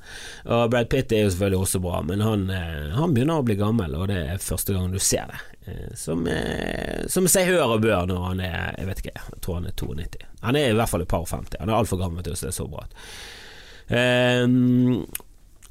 Og 0.49 0.71
Brad 0.73 0.88
Pitt 0.88 1.12
er 1.12 1.26
jo 1.26 1.35
selvfølgelig 1.35 1.61
også 1.66 1.83
bra, 1.85 2.00
men 2.09 2.25
han, 2.25 2.47
eh, 2.49 2.95
han 2.97 3.12
begynner 3.12 3.42
å 3.42 3.45
bli 3.45 3.59
gammel, 3.61 3.92
og 4.00 4.09
det 4.09 4.23
er 4.23 4.40
første 4.40 4.73
gang 4.73 4.88
du 4.95 4.97
ser 5.04 5.28
det. 5.35 5.42
Eh, 5.68 5.92
Som, 6.00 6.25
eh, 6.33 7.04
som 7.12 7.28
seg 7.28 7.50
hør 7.52 7.76
og 7.76 7.83
bør 7.83 8.06
når 8.06 8.21
han 8.23 8.40
er 8.40 8.75
Jeg 8.78 8.87
vet 8.87 9.00
ikke, 9.02 9.14
jeg 9.18 9.40
tror 9.42 9.56
han 9.61 9.66
er 9.66 9.76
92. 9.76 10.26
Han 10.47 10.56
er 10.56 10.71
i 10.71 10.76
hvert 10.80 10.88
fall 10.95 11.02
et 11.04 11.09
par 11.12 11.26
og 11.26 11.28
50. 11.28 11.61
Han 11.61 11.68
er 11.68 11.76
altfor 11.83 12.00
gammel 12.00 12.23
til 12.25 12.33
å 12.33 12.40
se 12.40 12.52
så 12.54 12.68
bra 12.71 12.87
ut. 12.87 12.97
Um, 13.90 15.04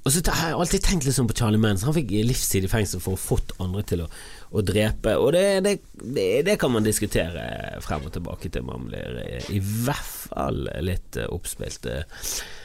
og 0.05 0.11
så 0.13 0.21
har 0.29 0.51
jeg 0.51 0.57
alltid 0.61 0.83
tenkt 0.85 1.05
litt 1.07 1.15
sånn 1.17 1.27
på 1.27 1.35
Charlie 1.39 1.57
Manson. 1.59 1.87
Han 1.89 1.95
fikk 1.97 2.11
livstid 2.27 2.67
i 2.67 2.69
fengsel 2.69 3.01
for 3.01 3.15
å 3.15 3.17
ha 3.17 3.23
fått 3.23 3.55
andre 3.63 3.81
til 3.89 4.03
å, 4.03 4.09
å 4.55 4.63
drepe, 4.63 5.15
og 5.19 5.33
det, 5.35 5.77
det, 5.99 6.27
det, 6.47 6.57
kan 6.61 6.71
man 6.71 6.85
diskutere 6.85 7.45
frem 7.83 8.05
og 8.07 8.13
tilbake 8.15 8.51
til 8.51 8.63
man 8.67 8.87
blir 8.87 9.19
i 9.51 9.59
hvert 9.59 10.13
fall 10.29 10.63
litt 10.85 11.19
oppspilt. 11.27 11.89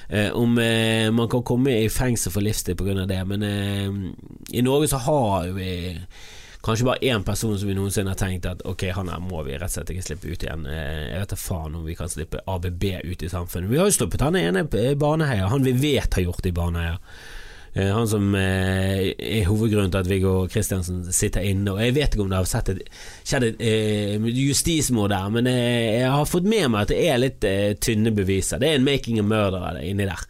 Eh, 0.08 0.30
om 0.34 0.58
eh, 0.58 1.10
man 1.14 1.30
kan 1.30 1.42
komme 1.46 1.76
i 1.82 1.88
fengsel 1.90 2.34
for 2.34 2.46
livstid 2.46 2.78
pga. 2.78 3.06
det, 3.06 3.24
men 3.26 3.42
eh, 3.46 3.88
i 4.58 4.62
Norge 4.62 4.90
så 4.90 5.02
har 5.06 5.50
vi 5.54 5.72
kanskje 6.62 6.84
bare 6.84 6.98
én 7.06 7.24
person 7.24 7.58
som 7.58 7.68
vi 7.68 7.74
noensinne 7.74 8.12
har 8.12 8.20
tenkt 8.20 8.46
at 8.46 8.62
ok, 8.68 8.88
han 8.96 9.08
her 9.08 9.20
må 9.24 9.42
vi 9.46 9.56
rett 9.56 9.70
og 9.70 9.76
slett 9.78 9.92
ikke 9.94 10.06
slippe 10.08 10.32
ut 10.32 10.44
igjen. 10.44 10.66
Eh, 10.68 11.12
jeg 11.12 11.22
vet 11.22 11.34
da 11.34 11.38
faen 11.40 11.76
om 11.78 11.84
vi 11.86 11.96
kan 11.96 12.10
slippe 12.12 12.42
ABB 12.46 12.84
ut 13.04 13.22
i 13.22 13.30
samfunnet. 13.32 13.70
Vi 13.70 13.80
har 13.80 13.88
jo 13.88 13.96
stoppet 13.96 14.24
han 14.26 14.38
ene 14.38 14.66
barneheia, 14.98 15.48
han 15.52 15.64
vi 15.64 15.76
vet 15.78 16.18
har 16.18 16.26
gjort 16.26 16.42
det 16.44 16.52
i 16.52 16.58
Baneheia. 16.58 16.98
Eh, 17.74 17.90
han 17.94 18.08
som 18.10 18.32
eh, 18.34 19.10
er 19.14 19.48
hovedgrunnen 19.48 19.92
til 19.94 20.02
at 20.02 20.10
Viggo 20.10 20.34
Kristiansen 20.50 21.04
sitter 21.14 21.46
inne. 21.46 21.74
Og 21.74 21.82
Jeg 21.84 21.96
vet 21.98 22.14
ikke 22.14 22.24
om 22.24 22.32
det 22.32 22.40
har 22.40 22.48
sett 22.50 22.72
et, 22.74 22.80
skjedd 23.24 23.50
et 23.50 24.30
justismord 24.34 25.12
der, 25.14 25.28
men 25.34 25.50
jeg 25.50 26.08
har 26.10 26.28
fått 26.28 26.48
med 26.48 26.70
meg 26.72 26.86
at 26.86 26.94
det 26.94 27.02
er 27.06 27.22
litt 27.22 27.50
tynne 27.84 28.14
beviser. 28.14 28.62
Det 28.62 28.70
er 28.70 28.80
en 28.80 28.88
making 28.88 29.22
a 29.22 29.26
murder 29.26 29.82
inni 29.84 30.08
der. 30.08 30.26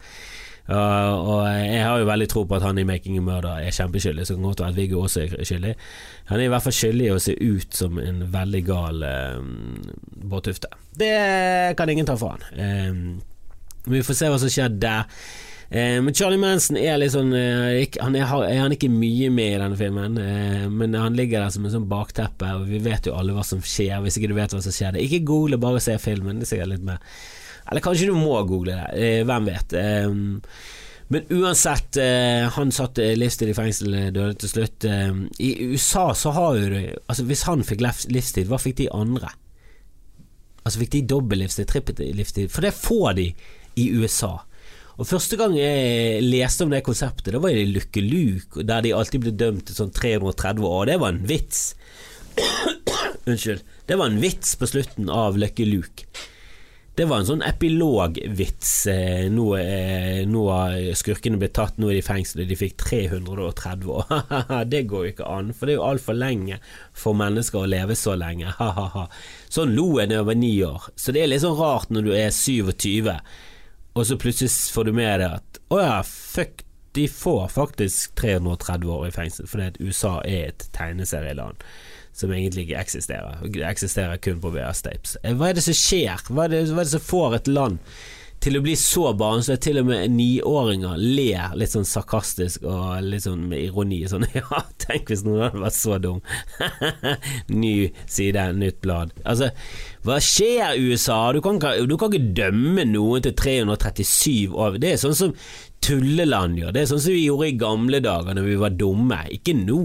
Uh, 0.71 1.13
og 1.27 1.39
jeg 1.49 1.81
har 1.83 1.99
jo 1.99 2.07
veldig 2.07 2.27
tro 2.31 2.43
på 2.47 2.55
at 2.55 2.63
han 2.63 2.77
i 2.77 2.83
'Making 2.83 3.17
a 3.17 3.21
Murder' 3.21 3.65
er 3.65 3.73
kjempeskyldig, 3.75 4.27
så 4.27 4.35
kan 4.35 4.43
godt 4.43 4.59
være 4.59 4.69
at 4.69 4.75
Viggo 4.75 5.01
også 5.01 5.21
er 5.21 5.43
skyldig. 5.43 5.75
Han 6.25 6.39
er 6.39 6.43
i 6.43 6.47
hvert 6.47 6.63
fall 6.63 6.73
skyldig 6.73 7.05
i 7.05 7.11
å 7.11 7.19
se 7.19 7.35
ut 7.41 7.75
som 7.75 7.99
en 7.99 8.21
veldig 8.33 8.61
gal 8.65 9.03
uh, 9.03 9.41
Bård 10.29 10.43
Tufte. 10.43 10.67
Det 10.95 11.75
kan 11.77 11.89
ingen 11.89 12.05
ta 12.05 12.15
fra 12.15 12.37
han. 12.37 12.91
Um, 12.91 13.21
vi 13.85 14.03
får 14.05 14.13
se 14.13 14.29
hva 14.29 14.39
som 14.39 14.53
skjer 14.53 14.69
der. 14.79 15.09
Uh, 15.71 15.99
men 16.03 16.13
Charlie 16.13 16.39
Manson 16.41 16.75
er 16.79 16.97
litt 16.99 17.13
sånn 17.13 17.31
han 17.31 18.17
er, 18.17 18.25
han 18.27 18.75
ikke 18.75 18.91
mye 18.91 19.29
med 19.31 19.53
i 19.53 19.59
denne 19.61 19.79
filmen, 19.79 20.17
men 20.75 20.97
han 20.99 21.15
ligger 21.15 21.45
der 21.45 21.53
som 21.53 21.67
en 21.67 21.73
sånn 21.73 21.87
bakteppe, 21.91 22.49
og 22.59 22.65
vi 22.67 22.81
vet 22.83 23.07
jo 23.07 23.15
alle 23.15 23.35
hva 23.35 23.45
som 23.47 23.63
skjer, 23.63 24.01
hvis 24.03 24.19
ikke 24.19 24.31
du 24.33 24.35
vet 24.35 24.51
hva 24.51 24.59
som 24.63 24.75
skjer. 24.75 24.97
Er 24.97 25.05
ikke 25.05 25.23
google, 25.29 25.61
bare 25.61 25.79
se 25.83 25.95
filmen. 26.01 26.41
Det 26.41 26.49
er 26.49 26.51
sikkert 26.55 26.75
litt 26.75 26.89
mer 26.89 26.99
eller 27.71 27.81
kanskje 27.81 28.09
du 28.09 28.17
må 28.17 28.35
google 28.43 28.75
det, 28.75 28.99
eh, 28.99 29.25
hvem 29.27 29.45
vet. 29.47 29.73
Men 31.11 31.27
uansett, 31.29 31.97
eh, 31.97 32.49
han 32.49 32.71
satt 32.71 32.97
livstid 32.97 33.49
i 33.49 33.53
fengsel, 33.53 33.93
eh, 33.93 34.11
døde 34.11 34.33
til 34.39 34.49
slutt. 34.49 34.85
I 35.39 35.51
USA 35.71 36.13
så 36.13 36.31
har 36.31 36.55
jo 36.55 36.69
du 36.69 36.95
Altså 37.09 37.23
Hvis 37.23 37.43
han 37.43 37.63
fikk 37.63 37.81
livstid, 38.09 38.47
hva 38.47 38.59
fikk 38.59 38.75
de 38.75 38.89
andre? 38.93 39.29
Altså 40.65 40.79
Fikk 40.79 40.91
de 40.91 41.01
dobbel 41.01 41.39
livstid, 41.39 41.67
trippel 41.67 41.95
livstid? 42.15 42.49
For 42.49 42.61
det 42.61 42.73
får 42.73 43.15
de 43.15 43.33
i 43.75 43.89
USA. 43.91 44.39
Og 45.01 45.07
Første 45.09 45.37
gang 45.39 45.55
jeg 45.57 46.21
leste 46.21 46.61
om 46.61 46.69
det 46.69 46.83
konseptet, 46.85 47.31
det 47.33 47.41
var 47.41 47.55
i 47.57 47.65
Lykke 47.65 48.03
Luke, 48.05 48.61
der 48.61 48.83
de 48.85 48.93
alltid 48.93 49.23
ble 49.23 49.31
dømt 49.33 49.65
til 49.65 49.79
sånn 49.79 49.93
330 49.97 50.67
år. 50.67 50.91
Det 50.91 50.97
var 51.01 51.15
en 51.15 51.23
vits. 51.25 51.61
Unnskyld. 53.29 53.63
Det 53.89 53.97
var 53.97 54.11
en 54.11 54.21
vits 54.21 54.53
på 54.61 54.69
slutten 54.69 55.09
av 55.09 55.41
Lucky 55.41 55.65
Luke. 55.65 56.05
Det 56.93 57.07
var 57.09 57.23
en 57.23 57.27
sånn 57.31 57.41
epilogvits. 57.47 58.71
Eh, 58.93 59.25
nå, 59.33 59.47
eh, 59.57 60.21
nå 60.29 60.45
har 60.51 60.77
skurkene 60.99 61.41
blitt 61.41 61.55
tatt, 61.57 61.81
nå 61.81 61.89
er 61.89 61.97
de 61.97 62.03
i 62.03 62.05
fengsel, 62.05 62.43
og 62.43 62.51
de 62.51 62.61
fikk 62.61 62.77
330 62.83 63.93
år. 63.97 64.17
det 64.73 64.85
går 64.91 65.07
jo 65.07 65.13
ikke 65.15 65.29
an, 65.33 65.53
for 65.55 65.65
det 65.65 65.79
er 65.79 65.81
jo 65.81 65.87
altfor 65.87 66.19
lenge 66.19 66.61
for 66.93 67.17
mennesker 67.17 67.63
å 67.63 67.71
leve 67.73 67.97
så 67.97 68.13
lenge. 68.21 68.53
sånn 69.55 69.73
lo 69.73 69.95
jeg 69.97 70.11
da 70.11 70.21
jeg 70.21 70.29
var 70.29 70.43
ni 70.45 70.57
år, 70.67 70.91
så 70.93 71.15
det 71.15 71.23
er 71.23 71.33
litt 71.33 71.41
sånn 71.41 71.57
rart 71.57 71.89
når 71.89 72.05
du 72.05 72.13
er 72.19 72.29
27, 72.29 73.15
og 73.93 74.07
så 74.07 74.17
plutselig 74.19 74.51
får 74.73 74.87
du 74.87 74.93
med 74.95 75.19
deg 75.21 75.39
at 75.39 75.61
å 75.71 75.79
ja, 75.81 75.95
fuck, 76.07 76.63
de 76.95 77.07
får 77.07 77.47
faktisk 77.53 78.15
330 78.19 78.91
år 78.91 79.07
i 79.07 79.13
fengsel 79.15 79.47
fordi 79.47 79.67
at 79.71 79.79
USA 79.79 80.17
er 80.27 80.51
et 80.51 80.65
tegneserieland 80.75 81.63
som 82.15 82.31
egentlig 82.35 82.65
ikke 82.65 82.81
eksisterer. 82.81 83.39
Det 83.47 83.63
eksisterer 83.63 84.19
kun 84.19 84.41
på 84.43 84.51
VHS-tapes. 84.51 85.15
Eh, 85.23 85.35
hva 85.39 85.49
er 85.49 85.55
det 85.55 85.63
som 85.63 85.77
skjer? 85.77 86.25
Hva 86.27 86.45
er 86.45 86.51
det, 86.51 86.65
hva 86.73 86.83
er 86.83 86.89
det 86.89 86.95
som 86.97 87.05
får 87.07 87.37
et 87.37 87.51
land 87.51 87.79
til 88.41 88.57
å 88.57 88.61
bli 88.65 88.73
så 88.79 89.11
barnslig 89.17 89.55
at 89.59 89.63
til 89.67 89.79
og 89.81 89.87
med 89.91 90.13
niåringer 90.15 90.97
ler 90.97 91.53
litt 91.59 91.73
sånn 91.75 91.85
sarkastisk 91.85 92.63
og 92.65 93.03
litt 93.05 93.25
sånn 93.27 93.43
med 93.51 93.61
ironi. 93.67 94.01
Sånn 94.09 94.25
ja, 94.37 94.63
tenk 94.81 95.11
hvis 95.11 95.23
noen 95.27 95.45
hadde 95.45 95.61
vært 95.61 95.77
så 95.77 95.99
dum. 96.01 96.21
Ny 97.63 97.75
side, 98.09 98.47
nytt 98.57 98.81
blad. 98.81 99.13
Altså, 99.21 99.51
hva 100.07 100.17
skjer 100.25 100.79
USA? 100.81 101.19
Du 101.35 101.41
kan, 101.45 101.61
du 101.61 101.97
kan 102.01 102.09
ikke 102.09 102.33
dømme 102.41 102.87
noen 102.89 103.27
til 103.27 103.37
337 103.37 104.57
år. 104.57 104.81
Det 104.81 104.95
er 104.95 105.01
sånn 105.05 105.17
som 105.17 105.35
tulleland 105.85 106.57
gjør. 106.61 106.73
Det 106.73 106.83
er 106.83 106.93
sånn 106.93 107.03
som 107.03 107.13
vi 107.13 107.27
gjorde 107.27 107.51
i 107.51 107.57
gamle 107.61 108.01
dager 108.03 108.37
når 108.37 108.49
vi 108.49 108.61
var 108.65 108.77
dumme. 108.77 109.21
Ikke 109.37 109.53
nå. 109.57 109.83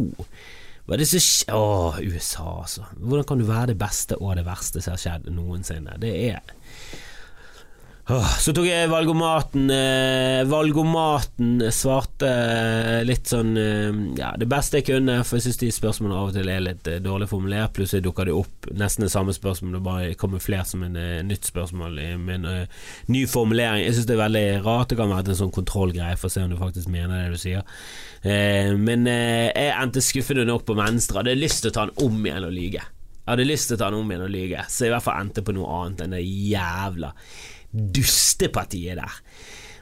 Hva 0.87 0.95
er 0.95 1.03
det 1.03 1.09
som 1.11 1.23
skjer 1.23 1.57
Åh, 1.57 1.97
USA, 2.07 2.51
altså. 2.63 2.89
Hvordan 3.03 3.27
kan 3.29 3.41
du 3.41 3.49
være 3.49 3.73
det 3.75 3.81
beste 3.81 4.17
og 4.21 4.37
det 4.39 4.47
verste 4.47 4.81
som 4.81 4.95
har 4.95 5.03
skjedd 5.03 5.29
noensinne? 5.35 5.97
Det 6.01 6.13
er 6.31 6.56
så 8.07 8.53
tok 8.55 8.69
jeg 8.69 8.87
valgomaten. 8.87 9.65
Eh, 9.75 10.45
valgomaten 10.47 11.59
svarte 11.75 12.29
eh, 12.31 13.01
litt 13.03 13.27
sånn 13.27 13.57
eh, 13.59 13.97
Ja, 14.15 14.29
det 14.39 14.47
beste 14.47 14.79
jeg 14.79 14.87
kunne, 14.93 15.17
for 15.27 15.41
jeg 15.41 15.49
syns 15.49 15.59
de 15.59 15.71
spørsmålene 15.75 16.21
av 16.21 16.31
og 16.31 16.37
til 16.37 16.53
er 16.53 16.63
litt 16.63 16.87
eh, 16.87 17.01
dårlig 17.03 17.27
formulert. 17.33 17.75
Plutselig 17.75 18.05
dukker 18.07 18.29
det 18.31 18.37
opp 18.39 18.69
nesten 18.79 19.09
det 19.09 19.11
samme 19.11 19.35
spørsmålet, 19.35 19.83
bare 19.83 20.15
kamuflert 20.21 20.71
som 20.71 20.85
en 20.87 20.95
eh, 21.01 21.25
nytt 21.27 21.51
spørsmål 21.51 21.99
med 22.23 22.35
en 22.37 22.47
uh, 22.47 22.85
ny 23.11 23.25
formulering. 23.31 23.83
Jeg 23.89 23.97
syns 23.97 24.07
det 24.07 24.15
er 24.15 24.23
veldig 24.23 24.45
rart. 24.69 24.93
Det 24.93 25.01
kan 25.01 25.11
være 25.11 25.35
en 25.35 25.41
sånn 25.41 25.55
kontrollgreie 25.57 26.21
for 26.21 26.31
å 26.31 26.37
se 26.37 26.45
om 26.47 26.55
du 26.55 26.61
faktisk 26.61 26.93
mener 26.93 27.25
det 27.25 27.35
du 27.35 27.43
sier. 27.43 27.67
men 28.23 29.07
jeg 29.07 29.71
endte 29.71 30.03
skuffende 30.03 30.47
nok 30.47 30.65
på 30.67 30.79
Venstre. 30.79 31.21
Hadde 31.21 31.35
lyst 31.39 31.65
til 31.65 31.73
å 31.73 31.75
ta 31.75 31.89
den 31.89 32.07
om 32.07 32.23
igjen 32.23 32.47
og 32.47 32.55
lyge. 32.55 32.87
Jeg 33.27 33.33
hadde 33.33 33.51
lyst 33.51 33.71
til 33.71 33.75
å 33.75 33.83
ta 33.83 33.91
den 33.91 33.99
om 33.99 34.11
igjen 34.11 34.25
og 34.29 34.31
lyge, 34.31 34.65
så 34.71 34.85
jeg 34.85 34.93
i 34.93 34.95
hvert 34.95 35.07
fall 35.09 35.21
endte 35.25 35.43
på 35.43 35.55
noe 35.57 35.79
annet 35.81 36.05
enn 36.05 36.15
det 36.15 36.23
jævla 36.23 37.11
dustepartiet 37.77 38.99
der. 39.01 39.21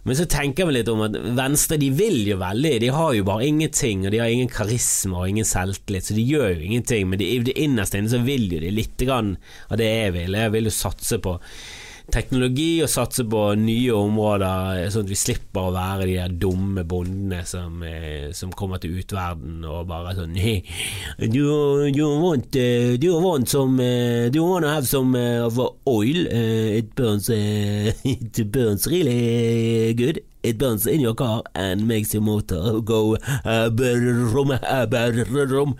Men 0.05 0.19
så 0.19 0.27
tenker 0.29 0.69
vi 0.69 0.75
litt 0.77 0.89
om 0.93 1.01
at 1.07 1.15
Venstre 1.37 1.79
de 1.81 1.89
vil 1.97 2.27
jo 2.29 2.37
veldig, 2.43 2.75
de 2.83 2.91
har 2.93 3.15
jo 3.17 3.25
bare 3.25 3.47
ingenting, 3.49 4.03
og 4.05 4.13
de 4.13 4.21
har 4.21 4.29
ingen 4.29 4.51
karisma 4.53 5.23
og 5.23 5.31
ingen 5.33 5.49
selvtillit, 5.49 6.11
så 6.11 6.17
de 6.17 6.27
gjør 6.29 6.51
jo 6.51 6.67
ingenting, 6.67 7.09
men 7.09 7.23
de, 7.23 7.31
det 7.47 7.57
innerste 7.57 8.03
inne 8.03 8.13
så 8.13 8.21
vil 8.27 8.45
jo 8.53 8.61
de 8.61 8.73
litt 8.75 9.01
grann 9.01 9.39
av 9.71 9.81
det 9.81 9.89
jeg 9.89 10.13
vil. 10.19 10.37
Jeg 10.37 10.53
vil 10.53 10.69
jo 10.69 10.75
satse 10.77 11.21
på 11.25 11.39
teknologi 12.13 12.83
og 12.85 12.91
satse 12.93 13.25
på 13.29 13.43
nye 13.57 13.95
områder, 13.97 14.85
sånn 14.93 15.07
at 15.07 15.13
vi 15.13 15.19
slipper 15.19 15.69
å 15.69 15.75
være 15.75 16.09
de 16.09 16.17
der 16.19 16.35
dumme 16.43 16.85
bondene 16.89 17.41
som, 17.49 17.83
eh, 17.83 18.31
som 18.37 18.53
kommer 18.53 18.83
til 18.83 18.99
utverden 19.01 19.65
og 19.65 19.89
bare 19.89 20.15
sånn 20.19 20.37
hey, 20.37 20.63
you, 21.19 21.87
you, 21.89 22.09
want, 22.21 22.55
uh, 22.57 22.95
you 23.01 23.17
want 23.21 23.49
some 23.49 23.77
Do 23.77 24.39
you 24.39 24.45
want 24.45 24.65
to 24.65 24.71
have 24.71 24.87
some 24.87 25.15
of 25.15 25.59
oil? 25.59 26.27
It 26.29 26.95
burns 26.95 27.29
It 28.05 28.53
burns 28.53 28.87
really 28.87 29.95
good. 29.95 30.21
It 30.43 30.59
burns 30.59 30.87
in 30.87 31.01
your 31.01 31.15
car 31.15 31.43
and 31.55 31.89
makes 31.89 32.13
your 32.13 32.23
motor 32.23 32.81
go 32.81 33.17
uh, 33.45 33.71
brum, 33.71 34.51
uh, 34.51 34.87
brum. 34.87 35.79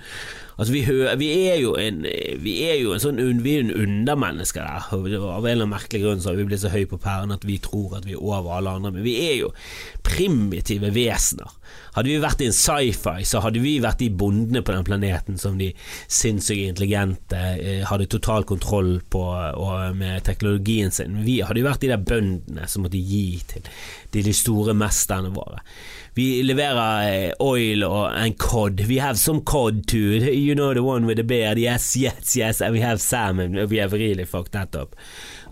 Altså, 0.57 0.71
vi, 0.73 0.83
vi, 1.19 1.29
er 1.51 1.59
jo 1.59 1.75
en, 1.81 2.05
vi 2.43 2.55
er 2.69 2.77
jo 2.79 2.93
en 2.95 3.03
sånn 3.03 3.19
Vi 3.43 3.57
er 3.57 3.65
en 3.65 3.73
undermenneske 3.75 4.63
der. 4.63 4.87
Av 4.95 5.03
en 5.03 5.11
eller 5.11 5.51
annen 5.57 5.73
merkelig 5.73 6.05
grunn 6.05 6.23
så 6.23 6.31
har 6.31 6.39
vi 6.39 6.47
blitt 6.47 6.63
så 6.63 6.71
høye 6.71 6.91
på 6.91 7.01
pæren 7.03 7.35
at 7.35 7.47
vi 7.47 7.59
tror 7.63 7.97
at 7.99 8.07
vi 8.07 8.15
er 8.15 8.23
over 8.23 8.55
alle 8.59 8.77
andre. 8.79 8.93
Men 8.95 9.07
vi 9.07 9.17
er 9.25 9.35
jo 9.41 9.51
primitive 10.07 10.93
vesener. 10.95 11.51
Hadde 11.97 12.11
vi 12.11 12.21
vært 12.23 12.43
i 12.43 12.49
en 12.51 12.55
sci-fi, 12.55 13.27
så 13.27 13.43
hadde 13.43 13.63
vi 13.63 13.77
vært 13.83 14.03
de 14.03 14.11
bondene 14.15 14.63
på 14.67 14.75
den 14.75 14.87
planeten 14.87 15.39
som 15.41 15.59
de 15.59 15.73
sinnssykt 16.11 16.69
intelligente 16.69 17.39
eh, 17.55 17.83
hadde 17.87 18.09
total 18.11 18.47
kontroll 18.47 18.97
på 19.11 19.25
med 19.99 20.23
teknologien 20.27 20.95
sin. 20.95 21.21
Vi 21.27 21.41
hadde 21.43 21.63
jo 21.63 21.69
vært 21.69 21.83
de 21.83 21.93
der 21.93 22.03
bøndene 22.03 22.71
som 22.71 22.87
måtte 22.87 22.99
gi 23.01 23.41
til 23.51 23.67
de, 24.15 24.23
de 24.23 24.35
store 24.35 24.75
mesterne 24.79 25.35
våre. 25.35 25.63
Vi 26.15 26.43
leverer 26.47 27.09
eh, 27.11 27.33
oil 27.43 27.83
og 27.83 28.13
en 28.15 28.35
cod. 28.39 28.81
We 28.87 29.01
have 29.03 29.19
some 29.19 29.41
cod 29.43 29.87
too. 29.91 30.21
You 30.23 30.55
know 30.55 30.73
the 30.73 30.83
one 30.83 31.07
with 31.07 31.17
the 31.17 31.25
beard. 31.25 31.59
Yes, 31.59 31.97
yes, 31.97 32.37
yes. 32.37 32.61
And 32.61 32.73
we 32.73 32.81
have 32.81 33.01
salmon. 33.01 33.55
We 33.69 33.79
have 33.79 33.93
really 33.93 34.25
fucked 34.25 34.53
that 34.53 34.77
up. 34.77 34.95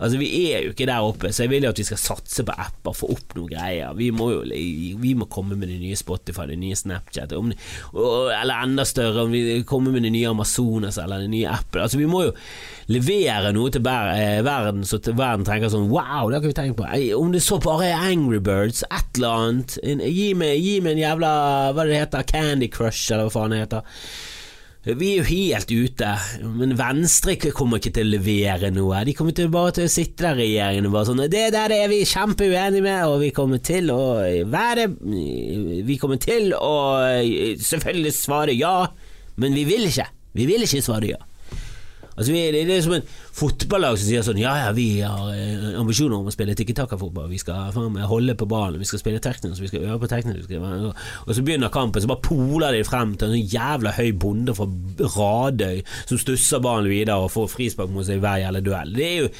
Altså, 0.03 0.19
vi 0.19 0.29
er 0.51 0.65
jo 0.65 0.73
ikke 0.73 0.87
der 0.89 1.05
oppe, 1.05 1.31
så 1.31 1.45
jeg 1.45 1.53
vil 1.53 1.67
jo 1.67 1.71
at 1.71 1.79
vi 1.79 1.85
skal 1.87 2.01
satse 2.01 2.43
på 2.43 2.55
apper, 2.59 2.95
få 2.97 3.09
opp 3.13 3.35
noen 3.37 3.51
greier. 3.53 3.93
Vi 3.95 4.09
må 4.11 4.29
jo 4.33 4.41
vi 4.43 5.13
må 5.15 5.29
komme 5.31 5.55
med 5.55 5.71
det 5.71 5.79
nye 5.79 5.97
Spotify, 5.99 6.45
det 6.49 6.59
nye 6.59 6.75
Snapchat, 6.77 7.31
om, 7.37 7.53
eller 7.93 8.53
enda 8.57 8.85
større, 8.87 9.23
om 9.23 9.31
vi 9.31 9.61
kommer 9.67 9.95
med 9.95 10.03
det 10.03 10.11
nye 10.15 10.33
Amazonas 10.33 10.99
eller 10.99 11.23
det 11.23 11.31
nye 11.31 11.47
Apple. 11.51 11.85
Altså, 11.85 12.01
vi 12.01 12.09
må 12.09 12.25
jo 12.27 12.35
levere 12.91 13.53
noe 13.55 13.71
til 13.71 13.87
eh, 13.87 14.41
verden, 14.43 14.83
så 14.87 14.99
til 14.99 15.15
verden 15.17 15.47
tenker 15.47 15.71
sånn 15.71 15.87
Wow, 15.93 16.27
det 16.27 16.35
har 16.35 16.41
ikke 16.41 16.51
vi 16.51 16.59
tenkt 16.59 16.79
på. 16.81 16.89
Om 17.19 17.31
det 17.33 17.43
så 17.45 17.59
bare 17.63 17.93
er 17.93 18.05
Angry 18.11 18.41
Birds, 18.43 18.83
et 18.89 19.17
eller 19.19 19.39
annet. 19.39 19.79
Gi 20.03 20.29
meg, 20.37 20.59
gi 20.59 20.77
meg 20.83 20.97
en 20.97 21.03
jævla 21.05 21.33
Hva 21.73 21.87
det 21.87 22.03
heter? 22.03 22.27
Candy 22.27 22.69
Crush, 22.73 23.07
eller 23.13 23.29
hva 23.29 23.35
faen 23.37 23.55
det 23.55 23.63
heter. 23.63 23.99
Vi 24.83 25.13
er 25.13 25.21
jo 25.21 25.27
helt 25.29 25.69
ute, 25.71 26.07
men 26.59 26.73
Venstre 26.75 27.37
kommer 27.55 27.79
ikke 27.79 27.93
til 27.95 28.09
å 28.09 28.13
levere 28.17 28.67
noe. 28.75 29.05
De 29.07 29.13
kommer 29.15 29.31
til 29.35 29.47
bare 29.51 29.71
til 29.77 29.87
å 29.87 29.91
sitte 29.91 30.25
der, 30.25 30.35
regjeringen, 30.41 30.89
og 30.89 30.97
bare 30.97 31.07
sånn 31.07 31.21
Det 31.31 31.45
der 31.55 31.71
er 31.71 31.87
vi 31.87 32.01
kjempeuenige 32.03 32.83
med, 32.83 33.05
og 33.07 33.21
vi 33.23 33.29
kommer 33.35 33.61
til 33.63 33.93
å 33.93 34.01
være 34.51 34.89
Vi 35.87 35.95
kommer 36.01 36.19
til 36.19 36.51
å 36.57 36.73
selvfølgelig 37.63 38.11
svare 38.17 38.57
ja, 38.59 38.89
men 39.39 39.55
vi 39.55 39.63
vil 39.71 39.87
ikke. 39.87 40.09
Vi 40.35 40.49
vil 40.51 40.67
ikke 40.67 40.83
svare 40.83 41.13
ja. 41.13 41.21
Altså, 42.13 42.29
vi, 42.31 42.41
det, 42.53 42.63
det 42.69 42.77
er 42.77 42.83
som 42.85 42.95
en 42.97 43.07
fotballag 43.33 43.97
som 43.97 44.07
sier 44.07 44.25
sånn 44.25 44.41
Ja, 44.41 44.53
ja, 44.61 44.69
vi 44.75 44.87
har 45.01 45.31
eh, 45.33 45.73
ambisjoner 45.79 46.19
om 46.19 46.29
å 46.29 46.33
spille 46.33 46.55
tikki-taka-fotball. 46.57 47.29
Vi 47.31 47.41
skal 47.41 47.73
faen 47.75 47.97
holde 48.09 48.37
på 48.37 48.47
ballen, 48.49 48.81
vi 48.81 48.89
skal 48.89 49.01
spille 49.01 49.21
teknisk, 49.23 49.61
vi 49.63 49.71
skal 49.71 49.87
øve 49.87 49.99
på 50.03 50.11
teknisk. 50.11 50.53
Og 50.53 51.33
så 51.33 51.45
begynner 51.45 51.73
kampen, 51.73 52.03
så 52.03 52.11
bare 52.11 52.25
poler 52.25 52.77
de 52.77 52.85
frem 52.87 53.15
til 53.17 53.29
en 53.29 53.37
sånn 53.37 53.53
jævla 53.55 53.95
høy 53.97 54.11
bonde 54.21 54.55
fra 54.57 54.69
Radøy 55.17 55.83
som 56.05 56.21
stusser 56.21 56.63
ballen 56.63 56.91
videre 56.91 57.21
og 57.23 57.33
får 57.33 57.51
frispark 57.55 57.93
mot 57.93 58.05
seg 58.07 58.21
i 58.21 58.23
hver 58.25 58.43
jævla 58.45 58.65
duell. 58.65 58.97
Det 58.97 59.07
er 59.07 59.23
jo 59.23 59.31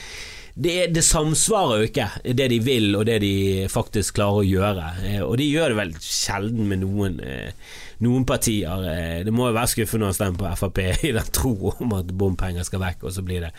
det, 0.53 0.73
det, 0.93 1.01
samsvarer 1.01 1.79
jo 1.81 1.87
ikke, 1.87 2.09
det 2.37 2.45
de 2.51 2.59
vil 2.61 2.91
og 2.93 3.07
det 3.09 3.17
de 3.23 3.33
faktisk 3.73 4.19
klarer 4.19 4.43
å 4.43 4.45
gjøre. 4.45 4.89
Eh, 5.09 5.21
og 5.25 5.37
de 5.41 5.49
gjør 5.49 5.73
det 5.73 5.79
vel 5.79 5.95
sjelden 5.97 6.69
med 6.69 6.83
noen 6.83 7.17
eh, 7.25 7.73
noen 8.03 8.25
partier 8.27 8.87
eh, 8.89 9.19
Det 9.25 9.33
må 9.33 9.49
jo 9.49 9.55
være 9.55 9.71
skuffende 9.71 10.09
å 10.11 10.15
stemme 10.15 10.39
på 10.39 10.51
Frp 10.59 10.81
i 11.07 11.13
den 11.15 11.33
tro 11.35 11.73
om 11.73 11.95
at 11.97 12.11
bompenger 12.11 12.65
skal 12.67 12.83
vekk, 12.83 13.07
og 13.07 13.15
så 13.15 13.25
blir 13.25 13.47
det 13.47 13.53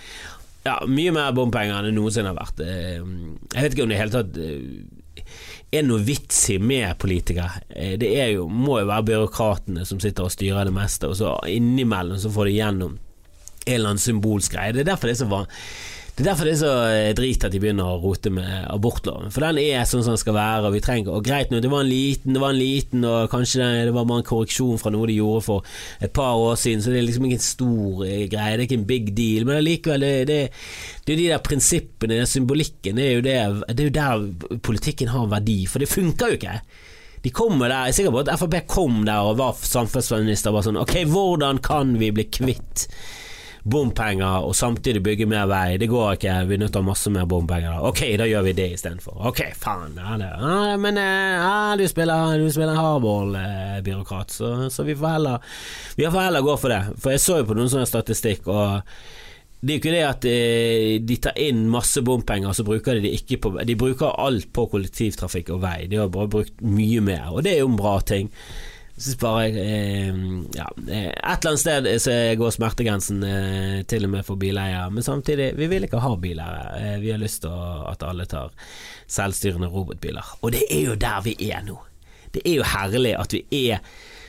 ja, 0.65 0.79
mye 0.89 1.13
mer 1.13 1.33
bompenger 1.37 1.77
enn 1.77 1.91
det 1.91 1.97
noensinne 1.97 2.31
har 2.33 2.39
vært. 2.39 2.63
Eh, 2.65 3.01
jeg 3.53 3.65
vet 3.65 3.75
ikke 3.75 3.85
om 3.85 3.91
det 3.93 3.99
i 3.99 4.03
hele 4.03 4.15
tatt 4.15 4.39
eh, 4.41 5.25
er 5.75 5.85
noe 5.85 6.05
vits 6.07 6.39
i 6.55 6.59
med 6.63 6.95
politikere. 7.03 7.65
Det 8.01 8.13
jo, 8.33 8.47
må 8.49 8.79
jo 8.81 8.89
være 8.89 9.09
byråkratene 9.11 9.85
som 9.89 10.01
sitter 10.01 10.29
og 10.29 10.33
styrer 10.33 10.69
det 10.69 10.75
meste, 10.77 11.11
og 11.11 11.19
så 11.19 11.35
innimellom 11.51 12.21
så 12.23 12.31
får 12.33 12.49
de 12.49 12.55
gjennom 12.57 12.95
en 13.65 13.75
eller 13.75 13.95
annen 13.95 14.03
symbolsk 14.03 14.55
greie. 14.55 14.75
Det 14.77 14.85
er 14.85 14.93
derfor 14.93 15.11
det 15.11 15.17
er 15.17 15.23
så 15.25 15.31
vanlig 15.31 15.53
det 16.15 16.23
er 16.23 16.29
derfor 16.29 16.47
det 16.47 16.53
er 16.53 16.59
så 16.61 16.73
eh, 16.87 17.13
drit 17.19 17.43
at 17.43 17.51
de 17.51 17.59
begynner 17.59 17.89
å 17.91 17.99
rote 17.99 18.31
med 18.31 18.69
abortloven. 18.71 19.33
For 19.35 19.43
den 19.43 19.59
er 19.59 19.83
sånn 19.83 20.05
som 20.07 20.15
den 20.15 20.21
skal 20.21 20.37
være, 20.37 20.69
og 20.69 20.77
vi 20.77 20.83
trenger 20.85 21.17
Og 21.17 21.25
greit 21.27 21.51
nå, 21.51 21.59
det 21.59 21.73
var 21.73 21.83
en 21.83 21.91
liten, 21.91 22.37
det 22.37 22.43
var 22.43 22.55
en 22.55 22.61
liten, 22.61 23.07
og 23.09 23.33
kanskje 23.33 23.67
det, 23.89 23.95
var 23.97 24.07
bare 24.07 24.23
en 24.23 24.29
korreksjon 24.29 24.79
fra 24.79 24.93
noe 24.95 25.09
de 25.11 25.17
gjorde 25.19 25.43
for 25.49 25.75
et 25.99 26.15
par 26.15 26.39
år 26.39 26.55
siden, 26.61 26.85
så 26.85 26.95
det 26.95 27.01
er 27.01 27.09
liksom 27.09 27.27
ikke 27.27 27.41
en 27.41 27.47
stor 27.49 28.05
eh, 28.07 28.23
greie, 28.31 28.53
det 28.55 28.63
er 28.63 28.63
ikke 28.69 28.79
en 28.79 28.87
big 28.93 29.11
deal. 29.19 29.49
Men 29.49 29.59
allikevel, 29.59 30.07
det, 30.07 30.13
det, 30.31 30.39
det 31.03 31.17
er 31.17 31.21
de 31.25 31.27
der 31.33 31.43
prinsippene, 31.51 32.21
den 32.23 32.31
symbolikken, 32.31 33.03
det 33.03 33.09
er, 33.09 33.19
jo 33.19 33.27
det, 33.27 33.35
det 33.75 33.83
er 33.83 33.91
jo 33.91 33.97
der 33.99 34.59
politikken 34.71 35.11
har 35.17 35.27
verdi. 35.35 35.65
For 35.67 35.83
det 35.83 35.91
funker 35.91 36.31
jo 36.31 36.39
ikke. 36.39 36.57
De 37.27 37.35
kommer 37.35 37.73
der, 37.73 37.89
Jeg 37.89 37.97
er 37.97 37.99
sikker 37.99 38.15
på 38.15 38.23
at 38.23 38.35
Frp 38.39 38.57
kom 38.71 39.03
der 39.09 39.27
og 39.27 39.39
var 39.43 39.59
samferdselsminister 39.59 40.53
og 40.53 40.61
var 40.61 40.67
sånn 40.67 40.79
Ok, 40.79 40.99
hvordan 41.09 41.59
kan 41.65 41.95
vi 41.99 42.15
bli 42.15 42.29
kvitt 42.29 42.85
bompenger 43.65 44.45
og 44.45 44.53
samtidig 44.57 45.01
bygge 45.05 45.27
mer 45.29 45.47
vei. 45.49 45.79
Det 45.81 45.89
går 45.89 46.19
ikke, 46.19 46.35
vi 46.49 46.57
er 46.57 46.61
nødt 46.61 46.75
til 46.75 46.83
å 46.83 46.85
ha 46.85 46.89
masse 46.91 47.13
mer 47.13 47.27
bompenger. 47.29 47.81
Ok, 47.89 48.03
da 48.21 48.29
gjør 48.29 48.45
vi 48.49 48.55
det 48.59 48.69
istedenfor. 48.77 49.17
Ok, 49.31 49.41
faen. 49.57 49.97
Ja, 49.97 50.19
ja, 50.21 50.77
men 50.81 51.01
eh, 51.01 51.41
ja, 51.41 51.75
du 51.81 51.85
spiller, 51.89 52.45
spiller 52.53 52.77
hardball, 52.77 53.35
eh, 53.41 54.25
så, 54.29 54.55
så, 54.71 54.85
vi 54.85 54.97
får 54.97 55.17
heller 55.17 55.59
Vi 55.97 56.05
får 56.05 56.27
heller 56.27 56.45
gå 56.45 56.57
for 56.61 56.75
det. 56.75 56.83
For 57.01 57.15
jeg 57.15 57.25
så 57.25 57.41
jo 57.41 57.49
på 57.49 57.57
noen 57.57 57.73
sånne 57.73 57.89
statistikk, 57.89 58.49
og 58.53 58.85
det 59.65 59.73
er 59.73 59.79
jo 59.79 59.81
ikke 59.81 59.95
det 59.95 60.05
at 60.05 60.29
eh, 60.29 60.91
de 61.01 61.19
tar 61.25 61.41
inn 61.41 61.65
masse 61.73 62.05
bompenger, 62.05 62.53
så 62.53 62.67
bruker 62.69 62.99
de 62.99 63.07
det 63.07 63.15
ikke 63.17 63.41
på 63.41 63.55
De 63.65 63.79
bruker 63.81 64.21
alt 64.21 64.51
på 64.53 64.69
kollektivtrafikk 64.75 65.55
og 65.57 65.65
vei. 65.65 65.87
De 65.89 66.03
har 66.03 66.13
bare 66.13 66.29
brukt 66.37 66.61
mye 66.61 67.01
mer, 67.01 67.31
og 67.33 67.47
det 67.47 67.55
er 67.55 67.63
jo 67.65 67.73
en 67.73 67.81
bra 67.81 67.97
ting. 68.05 68.29
Synes 68.97 69.19
bare 69.19 69.49
eh, 69.49 70.15
ja, 70.55 70.69
eh, 70.89 71.09
Et 71.11 71.45
eller 71.45 71.51
annet 71.51 71.61
sted 71.61 71.89
så 71.99 72.13
går 72.39 72.53
smertegrensen 72.55 73.25
eh, 73.27 73.81
til 73.91 74.07
og 74.07 74.13
med 74.13 74.23
for 74.27 74.39
bileier, 74.39 74.93
men 74.95 75.03
samtidig, 75.03 75.51
vi 75.59 75.67
vil 75.73 75.89
ikke 75.89 76.03
ha 76.05 76.13
bileiere. 76.21 76.69
Eh, 76.79 77.01
vi 77.03 77.11
har 77.11 77.19
lyst 77.19 77.43
til 77.43 77.57
at 77.91 78.07
alle 78.07 78.29
tar 78.31 78.55
selvstyrende 79.11 79.73
robotbiler. 79.73 80.37
Og 80.43 80.55
det 80.55 80.63
er 80.71 80.87
jo 80.93 80.95
der 80.95 81.27
vi 81.27 81.35
er 81.51 81.67
nå. 81.67 81.81
Det 82.35 82.43
er 82.47 82.55
jo 82.61 82.67
herlig 82.67 83.17
at 83.19 83.35
vi 83.35 83.43
er 83.71 83.83